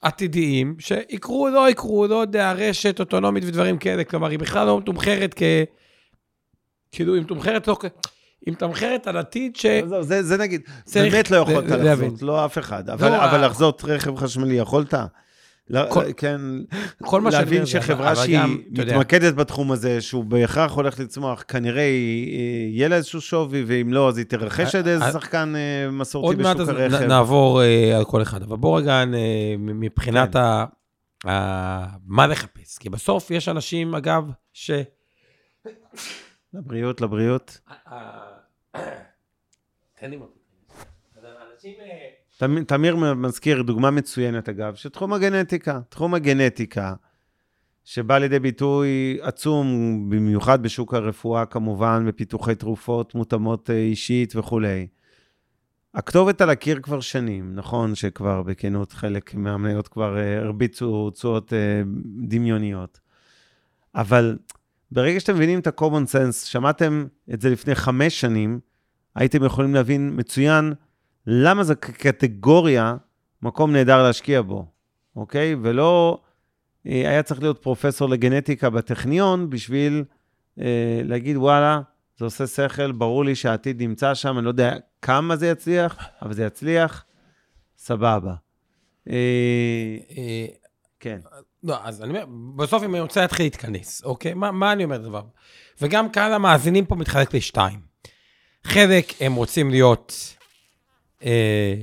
עתידיים 0.06 0.76
שיקרו, 0.80 1.50
לא 1.50 1.70
יקרו, 1.70 2.08
לא 2.08 2.16
יודע, 2.16 2.52
רשת 2.52 3.00
אוטונומית 3.00 3.44
ודברים 3.48 3.78
כאלה, 3.78 4.04
כלומר, 4.04 4.28
היא 4.30 4.40
בכלל 4.40 4.68
לא 4.68 4.80
מתומחרת 4.80 5.34
כ... 5.36 5.42
כאילו, 6.92 7.14
היא 7.14 7.22
מתומחרת 7.22 7.68
לא 7.68 7.78
כ... 7.80 7.86
היא 8.46 8.54
מתמחרת 8.54 9.08
על 9.08 9.18
עתיד 9.18 9.56
ש... 9.56 9.66
עזוב, 9.66 10.02
זה, 10.02 10.24
זה 10.24 10.38
נגיד, 10.38 10.62
צריך 10.86 11.14
באמת 11.14 11.32
לא 11.32 11.38
יכולת. 11.38 11.70
לחזות, 11.70 12.22
לא 12.22 12.46
אף 12.46 12.58
אחד. 12.58 12.90
אבל, 12.90 13.10
לא, 13.10 13.26
אבל 13.26 13.44
ה- 13.44 13.48
לחזות 13.48 13.82
רכב 13.86 14.18
חשמלי 14.18 14.56
יכולת? 14.56 14.94
ל- 15.70 15.90
כל- 15.90 16.14
כן, 16.18 16.42
כל 17.04 17.22
מה 17.22 17.32
שאני 17.32 17.44
להבין 17.44 17.66
שחברה 17.66 18.12
אבל 18.12 18.16
שהיא 18.26 18.40
גם, 18.40 18.58
אתה 18.74 18.82
יודע. 18.82 18.94
מתמקדת 18.98 19.34
בתחום 19.36 19.72
הזה, 19.72 20.02
שהוא 20.02 20.24
בהכרח 20.26 20.72
הולך 20.72 21.00
לצמוח, 21.00 21.44
כנראה 21.48 21.84
יהיה 21.84 22.88
לה 22.88 22.96
איזשהו 22.96 23.22
שווי, 23.22 23.64
ואם 23.68 23.94
לא, 23.94 24.10
אז 24.10 24.18
היא 24.18 24.26
תרחש 24.26 24.76
על 24.76 24.88
איזה 24.88 25.06
אה, 25.06 25.12
שחקן 25.12 25.54
אה, 25.56 25.92
מסורתי 25.92 26.28
עוד 26.28 26.42
מעט 26.44 26.56
בשוק 26.58 26.70
אז 26.70 26.72
הרכב. 26.76 27.04
נ- 27.04 27.08
נעבור 27.08 27.62
אה, 27.62 27.98
על 27.98 28.06
כל 28.06 28.22
אחד, 28.22 28.42
אבל 28.44 28.58
בוא 28.58 28.80
רגע 28.80 28.94
אה, 29.00 29.06
מבחינת 29.58 30.34
כן. 30.34 30.40
ה... 30.40 30.66
ה- 31.30 31.86
מה 32.06 32.28
לחפש, 32.28 32.78
כי 32.78 32.90
בסוף 32.90 33.32
יש 33.32 33.50
אנשים, 33.50 33.96
אגב, 33.96 34.24
ש... 34.54 34.72
לבריאות, 36.54 37.02
לבריאות. 37.02 37.60
תמ- 40.00 40.24
תמיר 42.68 42.96
מזכיר 42.96 43.62
דוגמה 43.62 43.92
מצוינת, 43.92 44.50
אגב, 44.50 44.76
שתחום 44.76 45.14
הגנטיקה, 45.14 45.80
תחום 45.90 46.14
הגנטיקה, 46.14 46.94
שבא 47.84 48.18
לידי 48.18 48.40
ביטוי 48.40 49.18
עצום, 49.22 49.68
במיוחד 50.10 50.64
בשוק 50.64 50.94
הרפואה, 50.94 51.46
כמובן, 51.46 52.06
בפיתוחי 52.08 52.56
תרופות 52.56 53.16
מותאמות 53.16 53.70
אה, 53.70 53.76
אישית 53.76 54.36
וכולי. 54.36 54.88
הכתובת 55.94 56.42
על 56.42 56.50
הקיר 56.50 56.80
כבר 56.82 57.00
שנים, 57.00 57.56
נכון 57.56 57.96
שכבר 57.96 58.44
בכנות 58.44 58.92
חלק 58.92 59.36
מהמניות 59.36 59.88
כבר 59.88 60.18
אה, 60.18 60.38
הרביצו 60.38 61.10
תשואות 61.10 61.54
אה, 61.54 61.82
דמיוניות. 62.28 63.00
אבל 63.96 64.38
ברגע 64.92 65.20
שאתם 65.20 65.36
מבינים 65.36 65.60
את 65.60 65.68
ה-common 65.68 66.08
sense, 66.12 66.46
שמעתם 66.46 67.06
את 67.34 67.42
זה 67.42 67.50
לפני 67.50 67.76
חמש 67.76 68.22
שנים, 68.22 68.60
הייתם 69.16 69.44
יכולים 69.44 69.74
להבין 69.74 70.14
מצוין 70.16 70.74
למה 71.28 71.64
זה 71.64 71.76
כקטגוריה 71.76 72.96
מקום 73.42 73.72
נהדר 73.72 74.04
להשקיע 74.04 74.42
בו, 74.42 74.66
אוקיי? 75.16 75.56
ולא 75.62 76.22
אה, 76.88 77.10
היה 77.10 77.24
צריך 77.24 77.42
להיות 77.42 77.62
פרופסור 77.62 78.10
לגנטיקה 78.10 78.70
בטכניון 78.70 79.50
בשביל 79.50 80.04
אה, 80.60 81.02
להגיד, 81.04 81.38
וואלה, 81.38 81.82
זה 82.18 82.26
עושה 82.26 82.48
שכל, 82.48 82.92
ברור 82.92 83.26
לי 83.26 83.36
שהעתיד 83.36 83.82
נמצא 83.82 84.14
שם, 84.14 84.38
אני 84.38 84.46
לא 84.46 84.50
יודע 84.50 84.76
כמה 85.02 85.36
זה 85.36 85.48
יצליח, 85.48 85.98
אבל 86.22 86.34
זה 86.34 86.44
יצליח, 86.44 87.06
סבבה. 87.78 88.34
אה, 89.10 89.16
אה, 90.18 90.46
כן. 91.00 91.20
לא, 91.64 91.78
אז 91.84 92.02
אני 92.04 92.10
אומר, 92.10 92.26
בסוף 92.56 92.84
אם 92.84 92.96
אני 92.96 93.02
רוצה 93.02 93.22
להתחיל 93.22 93.46
להתכנס, 93.46 94.04
אוקיי? 94.04 94.34
מה, 94.34 94.52
מה 94.52 94.72
אני 94.72 94.84
אומר 94.84 94.98
דבר? 94.98 95.22
וגם 95.82 96.10
קהל 96.10 96.34
המאזינים 96.34 96.86
פה 96.86 96.96
מתחלק 96.96 97.34
לשתיים. 97.34 97.80
חלק 98.64 99.06
הם 99.20 99.36
רוצים 99.36 99.70
להיות 99.70 100.35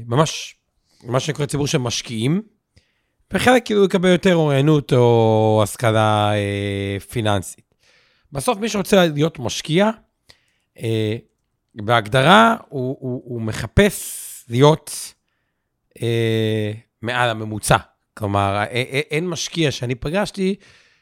ממש, 0.06 0.56
מה 1.04 1.20
שנקרא 1.20 1.46
ציבור 1.46 1.66
של 1.66 1.78
משקיעים, 1.78 2.42
וחלק 3.32 3.64
כאילו 3.64 3.84
לקבל 3.84 4.08
יותר 4.08 4.34
אוריינות 4.34 4.92
או 4.92 5.60
השכלה 5.62 6.32
אה, 6.34 6.96
פיננסית. 7.10 7.74
בסוף 8.32 8.58
מי 8.58 8.68
שרוצה 8.68 9.06
להיות 9.06 9.38
משקיע, 9.38 9.90
אה, 10.78 11.16
בהגדרה 11.74 12.56
הוא, 12.68 12.96
הוא, 13.00 13.22
הוא 13.24 13.42
מחפש 13.42 14.22
להיות 14.48 15.14
אה, 16.02 16.72
מעל 17.02 17.30
הממוצע. 17.30 17.76
כלומר, 18.14 18.56
א- 18.56 18.64
א- 18.64 19.00
אין 19.10 19.28
משקיע 19.28 19.70
שאני 19.70 19.94
פגשתי 19.94 20.54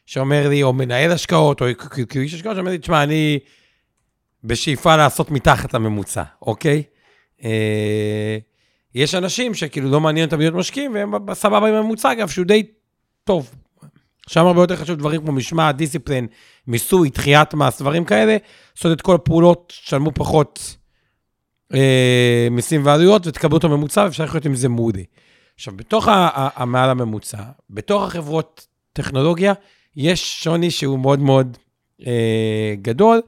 שאומר 0.07 0.49
לי, 0.49 0.63
או 0.63 0.73
מנהל 0.73 1.13
השקעות, 1.13 1.61
או 1.61 1.67
כ- 1.79 1.99
כ- 2.09 2.17
איש 2.17 2.35
השקעות, 2.35 2.57
שאומר 2.57 2.71
לי, 2.71 2.79
תשמע, 2.79 3.03
אני 3.03 3.39
בשאיפה 4.45 4.97
לעשות 4.97 5.31
מתחת 5.31 5.75
לממוצע, 5.75 6.23
אוקיי? 6.43 6.83
אה, 7.45 8.39
יש 8.95 9.15
אנשים 9.15 9.55
שכאילו 9.55 9.91
לא 9.91 10.01
מעניין 10.01 10.25
אותם 10.25 10.39
להיות 10.39 10.55
משקיעים, 10.55 10.95
והם 10.95 11.13
סבבה 11.33 11.69
עם 11.69 11.75
הממוצע, 11.75 12.13
אגב, 12.13 12.29
שהוא 12.29 12.47
די 12.47 12.67
טוב. 13.25 13.55
שם 14.29 14.47
הרבה 14.47 14.61
יותר 14.61 14.77
חשוב 14.77 14.97
דברים 14.97 15.21
כמו 15.21 15.33
משמעת, 15.33 15.77
דיסציפלין, 15.77 16.27
מיסוי, 16.67 17.11
דחיית 17.11 17.55
מס, 17.55 17.81
דברים 17.81 18.05
כאלה, 18.05 18.37
לעשות 18.77 18.93
את 18.93 19.01
כל 19.01 19.15
הפעולות, 19.15 19.73
תשלמו 19.83 20.11
פחות 20.15 20.77
אה, 21.75 22.49
מיסים 22.51 22.87
ועלויות, 22.87 23.27
ותקבלו 23.27 23.59
את 23.59 23.65
הממוצע, 23.65 24.01
ואפשר 24.05 24.25
לחיות 24.25 24.45
עם 24.45 24.55
זה 24.55 24.69
מודי. 24.69 25.05
עכשיו, 25.55 25.77
בתוך 25.77 26.09
המעל 26.35 26.91
הממוצע, 26.91 27.39
בתוך 27.71 28.03
החברות 28.03 28.67
טכנולוגיה, 28.93 29.53
יש 29.97 30.45
שוני 30.45 30.71
שהוא 30.71 30.99
מאוד 30.99 31.19
מאוד 31.19 31.57
אה, 32.07 32.75
גדול, 32.83 33.21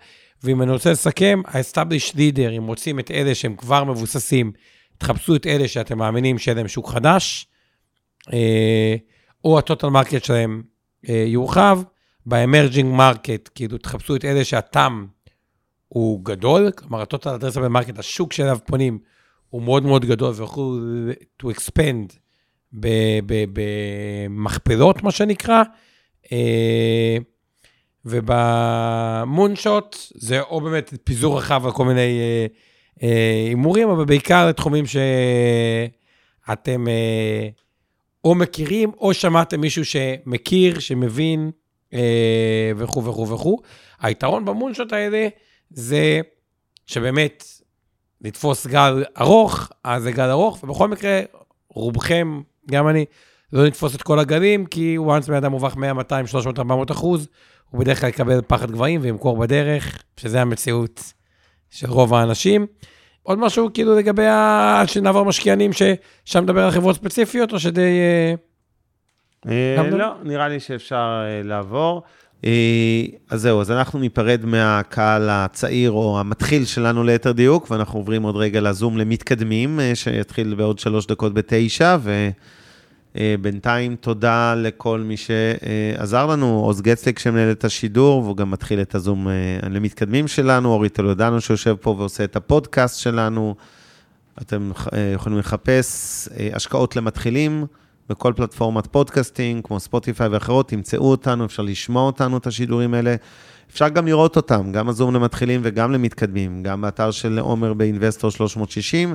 ואם 0.45 0.63
אני 0.63 0.73
רוצה 0.73 0.91
לסכם, 0.93 1.43
ה-established 1.47 2.15
leader, 2.15 2.51
אם 2.57 2.67
רוצים 2.67 2.99
את 2.99 3.11
אלה 3.11 3.35
שהם 3.35 3.57
כבר 3.57 3.85
מבוססים, 3.85 4.53
תחפשו 4.99 5.37
את 5.37 5.47
אלה 5.47 5.69
שאתם 5.69 5.99
מאמינים 5.99 6.39
שיהיה 6.39 6.55
להם 6.55 6.69
שוק 6.69 6.89
חדש, 6.89 7.47
אה, 8.33 8.97
או 9.45 9.59
ה-total 9.59 9.87
market 9.87 10.25
שלהם 10.25 10.63
אה, 11.09 11.25
יורחב, 11.27 11.81
ב-emerging 12.27 12.99
market, 12.99 13.51
כאילו 13.55 13.79
תחפשו 13.79 14.17
את 14.17 14.25
אלה 14.25 14.45
שהתם 14.45 15.07
הוא 15.89 16.25
גדול, 16.25 16.71
כלומר 16.71 17.01
ה-total 17.01 17.41
addressable 17.41 17.73
market, 17.77 17.99
השוק 17.99 18.33
שאליו 18.33 18.59
פונים, 18.67 18.99
הוא 19.49 19.63
מאוד 19.63 19.83
מאוד 19.83 20.05
גדול, 20.05 20.35
ויוכלו 20.37 20.79
to 21.43 21.47
expand 21.47 22.15
במכפלות, 23.53 25.03
מה 25.03 25.11
שנקרא. 25.11 25.63
ובמונשוט 28.05 29.97
זה 30.15 30.41
או 30.41 30.61
באמת 30.61 30.95
פיזור 31.05 31.39
רחב 31.39 31.67
על 31.67 31.73
כל 31.73 31.85
מיני 31.85 32.21
אה, 32.21 32.47
אה, 33.03 33.45
הימורים, 33.49 33.89
אבל 33.89 34.05
בעיקר 34.05 34.49
לתחומים 34.49 34.85
שאתם 34.87 36.89
אה, 36.89 37.49
או 38.25 38.35
מכירים, 38.35 38.91
או 38.99 39.15
שמעתם 39.15 39.61
מישהו 39.61 39.85
שמכיר, 39.85 40.79
שמבין, 40.79 41.51
וכו' 42.77 43.05
וכו' 43.05 43.29
וכו'. 43.29 43.59
היתרון 44.01 44.45
במונשוט 44.45 44.93
האלה 44.93 45.29
זה 45.71 46.21
שבאמת 46.87 47.45
לתפוס 48.21 48.67
גל 48.67 49.05
ארוך, 49.21 49.69
אז 49.85 50.03
זה 50.03 50.13
גל 50.13 50.31
ארוך, 50.31 50.65
ובכל 50.65 50.89
מקרה, 50.89 51.21
רובכם, 51.69 52.41
גם 52.71 52.89
אני, 52.89 53.05
לא 53.53 53.67
נתפוס 53.67 53.95
את 53.95 54.03
כל 54.03 54.19
הגלים, 54.19 54.67
כי 54.67 54.97
once 54.99 55.29
בן 55.29 55.35
אדם 55.35 55.51
מובך 55.51 55.77
100, 55.77 55.93
200, 55.93 56.27
300, 56.27 56.59
400 56.59 56.91
אחוז, 56.91 57.29
הוא 57.73 57.81
בדרך 57.81 58.01
כלל 58.01 58.09
יקבל 58.09 58.41
פחד 58.47 58.71
גבהים 58.71 59.01
וימכור 59.03 59.37
בדרך, 59.37 60.03
שזה 60.17 60.41
המציאות 60.41 61.13
של 61.71 61.91
רוב 61.91 62.15
האנשים. 62.15 62.67
עוד 63.23 63.39
משהו 63.39 63.71
כאילו 63.75 63.97
לגבי 63.97 64.27
ה... 64.27 64.83
שנעבור 64.87 65.25
משקיענים, 65.25 65.71
ששם 65.73 66.43
מדבר 66.43 66.65
על 66.65 66.71
חברות 66.71 66.97
ספציפיות, 66.97 67.53
או 67.53 67.61
שדי... 67.61 67.99
אה, 69.49 69.77
לא? 69.91 69.99
לא, 69.99 70.15
נראה 70.23 70.49
לי 70.49 70.61
שאפשר 70.61 71.25
אה, 71.27 71.43
לעבור. 71.43 72.03
אה, 72.45 73.05
אז 73.31 73.41
זהו, 73.41 73.61
אז 73.61 73.71
אנחנו 73.71 73.99
ניפרד 73.99 74.45
מהקהל 74.45 75.29
הצעיר 75.31 75.91
או 75.91 76.21
המתחיל 76.21 76.65
שלנו 76.65 77.05
ליתר 77.05 77.33
דיוק, 77.33 77.71
ואנחנו 77.71 77.99
עוברים 77.99 78.23
עוד 78.23 78.37
רגע 78.37 78.61
לזום 78.61 78.99
למתקדמים, 78.99 79.81
שיתחיל 79.95 80.55
בעוד 80.55 80.79
שלוש 80.79 81.07
דקות 81.07 81.35
בתשע, 81.35 81.97
ובינתיים 83.15 83.97
תודה 83.97 84.55
לכל 84.55 85.01
מי 85.01 85.17
שעזר 85.17 86.27
לנו, 86.27 86.47
עוז 86.47 86.81
גצליק 86.81 87.19
שמנהל 87.19 87.51
את 87.51 87.65
השידור, 87.65 88.23
והוא 88.23 88.37
גם 88.37 88.51
מתחיל 88.51 88.81
את 88.81 88.95
הזום 88.95 89.29
אה, 89.29 89.33
למתקדמים 89.71 90.29
שלנו, 90.29 90.69
אורי 90.69 90.89
טולדנו 90.89 91.41
שיושב 91.41 91.77
פה 91.81 91.91
ועושה 91.91 92.25
את 92.25 92.37
הפודקאסט 92.37 93.01
שלנו. 93.01 93.55
אתם 94.43 94.71
אה, 94.93 95.13
יכולים 95.15 95.39
לחפש 95.39 96.29
אה, 96.29 96.49
השקעות 96.53 96.97
למתחילים. 96.97 97.67
בכל 98.09 98.33
פלטפורמת 98.37 98.87
podcasting, 98.87 99.65
כמו 99.65 99.81
Spotify 99.81 100.29
ואחרות, 100.29 100.69
תמצאו 100.69 101.11
אותנו, 101.11 101.45
אפשר 101.45 101.63
לשמוע 101.63 102.03
אותנו, 102.03 102.37
את 102.37 102.47
השידורים 102.47 102.95
האלה. 102.95 103.15
אפשר 103.71 103.89
גם 103.89 104.07
לראות 104.07 104.37
אותם, 104.37 104.73
גם 104.73 104.89
הזום 104.89 105.15
למתחילים 105.15 105.61
וגם 105.65 105.93
למתקדמים, 105.93 106.63
גם 106.63 106.81
באתר 106.81 107.11
של 107.11 107.39
עומר 107.39 107.75
ב 107.75 107.81
Investor 107.81 108.31
360, 108.31 109.15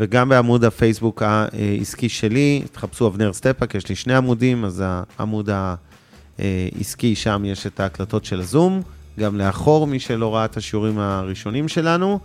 וגם 0.00 0.28
בעמוד 0.28 0.64
הפייסבוק 0.64 1.22
העסקי 1.22 2.08
שלי, 2.08 2.62
תחפשו 2.72 3.06
אבנר 3.06 3.32
סטפק, 3.32 3.74
יש 3.74 3.88
לי 3.88 3.94
שני 3.94 4.14
עמודים, 4.14 4.64
אז 4.64 4.82
העמוד 5.18 5.50
העסקי, 6.38 7.14
שם 7.14 7.42
יש 7.44 7.66
את 7.66 7.80
ההקלטות 7.80 8.24
של 8.24 8.40
הזום, 8.40 8.82
גם 9.20 9.38
לאחור, 9.38 9.86
מי 9.86 10.00
שלא 10.00 10.34
ראה 10.34 10.44
את 10.44 10.56
השיעורים 10.56 10.98
הראשונים 10.98 11.68
שלנו. 11.68 12.20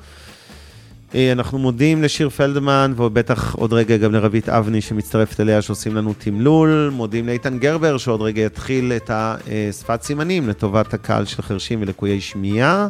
אה, 1.15 1.31
אנחנו 1.31 1.57
מודים 1.57 2.03
לשיר 2.03 2.29
פלדמן, 2.29 2.93
ובטח 2.97 3.55
עוד 3.55 3.73
רגע 3.73 3.97
גם 3.97 4.13
לרווית 4.13 4.49
אבני 4.49 4.81
שמצטרפת 4.81 5.39
אליה, 5.39 5.61
שעושים 5.61 5.95
לנו 5.95 6.13
תמלול. 6.17 6.91
מודים 6.93 7.27
לאיתן 7.27 7.59
גרבר, 7.59 7.97
שעוד 7.97 8.21
רגע 8.21 8.41
יתחיל 8.41 8.93
את 8.93 9.11
השפת 9.13 10.01
סימנים 10.01 10.49
לטובת 10.49 10.93
הקהל 10.93 11.25
של 11.25 11.41
חרשים 11.41 11.81
ולקויי 11.81 12.21
שמיעה. 12.21 12.87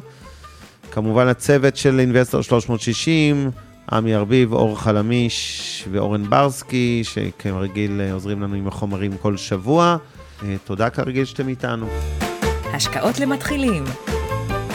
כמובן 0.92 1.28
הצוות 1.28 1.78
של 1.78 2.00
Investor 2.00 2.42
360, 2.42 3.52
עמי 3.92 4.16
ארביב, 4.16 4.54
אור 4.54 4.80
חלמיש 4.80 5.88
ואורן 5.92 6.24
ברסקי, 6.24 7.02
שכרגיל 7.04 8.02
עוזרים 8.14 8.42
לנו 8.42 8.56
עם 8.56 8.68
החומרים 8.68 9.18
כל 9.22 9.38
שבוע. 9.38 9.98
אה, 10.44 10.56
תודה 10.64 10.90
כרגיל 10.90 11.26
שאתם 11.26 11.48
איתנו. 11.48 11.86
השקעות 12.74 13.20
למתחילים 13.20 13.84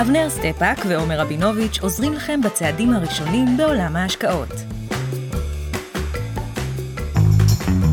אבנר 0.00 0.30
סטפק 0.30 0.78
ועומר 0.88 1.20
רבינוביץ' 1.20 1.78
עוזרים 1.80 2.12
לכם 2.12 2.40
בצעדים 2.44 2.92
הראשונים 2.92 3.56
בעולם 3.56 3.96
ההשקעות. 3.96 4.52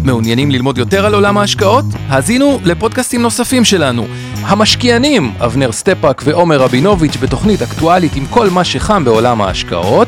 מעוניינים 0.04 0.52
ללמוד 0.52 0.78
יותר 0.78 1.06
על 1.06 1.14
עולם 1.14 1.38
ההשקעות? 1.38 1.86
האזינו 2.08 2.60
לפודקאסטים 2.66 3.22
נוספים 3.22 3.66
שלנו. 3.66 4.08
המשקיענים, 4.42 5.32
אבנר 5.40 5.72
סטפק 5.72 6.22
ועומר 6.26 6.58
רבינוביץ' 6.62 7.18
בתוכנית 7.18 7.62
אקטואלית 7.62 8.16
עם 8.16 8.26
כל 8.26 8.50
מה 8.50 8.64
שחם 8.64 9.06
בעולם 9.06 9.42
ההשקעות. 9.42 10.08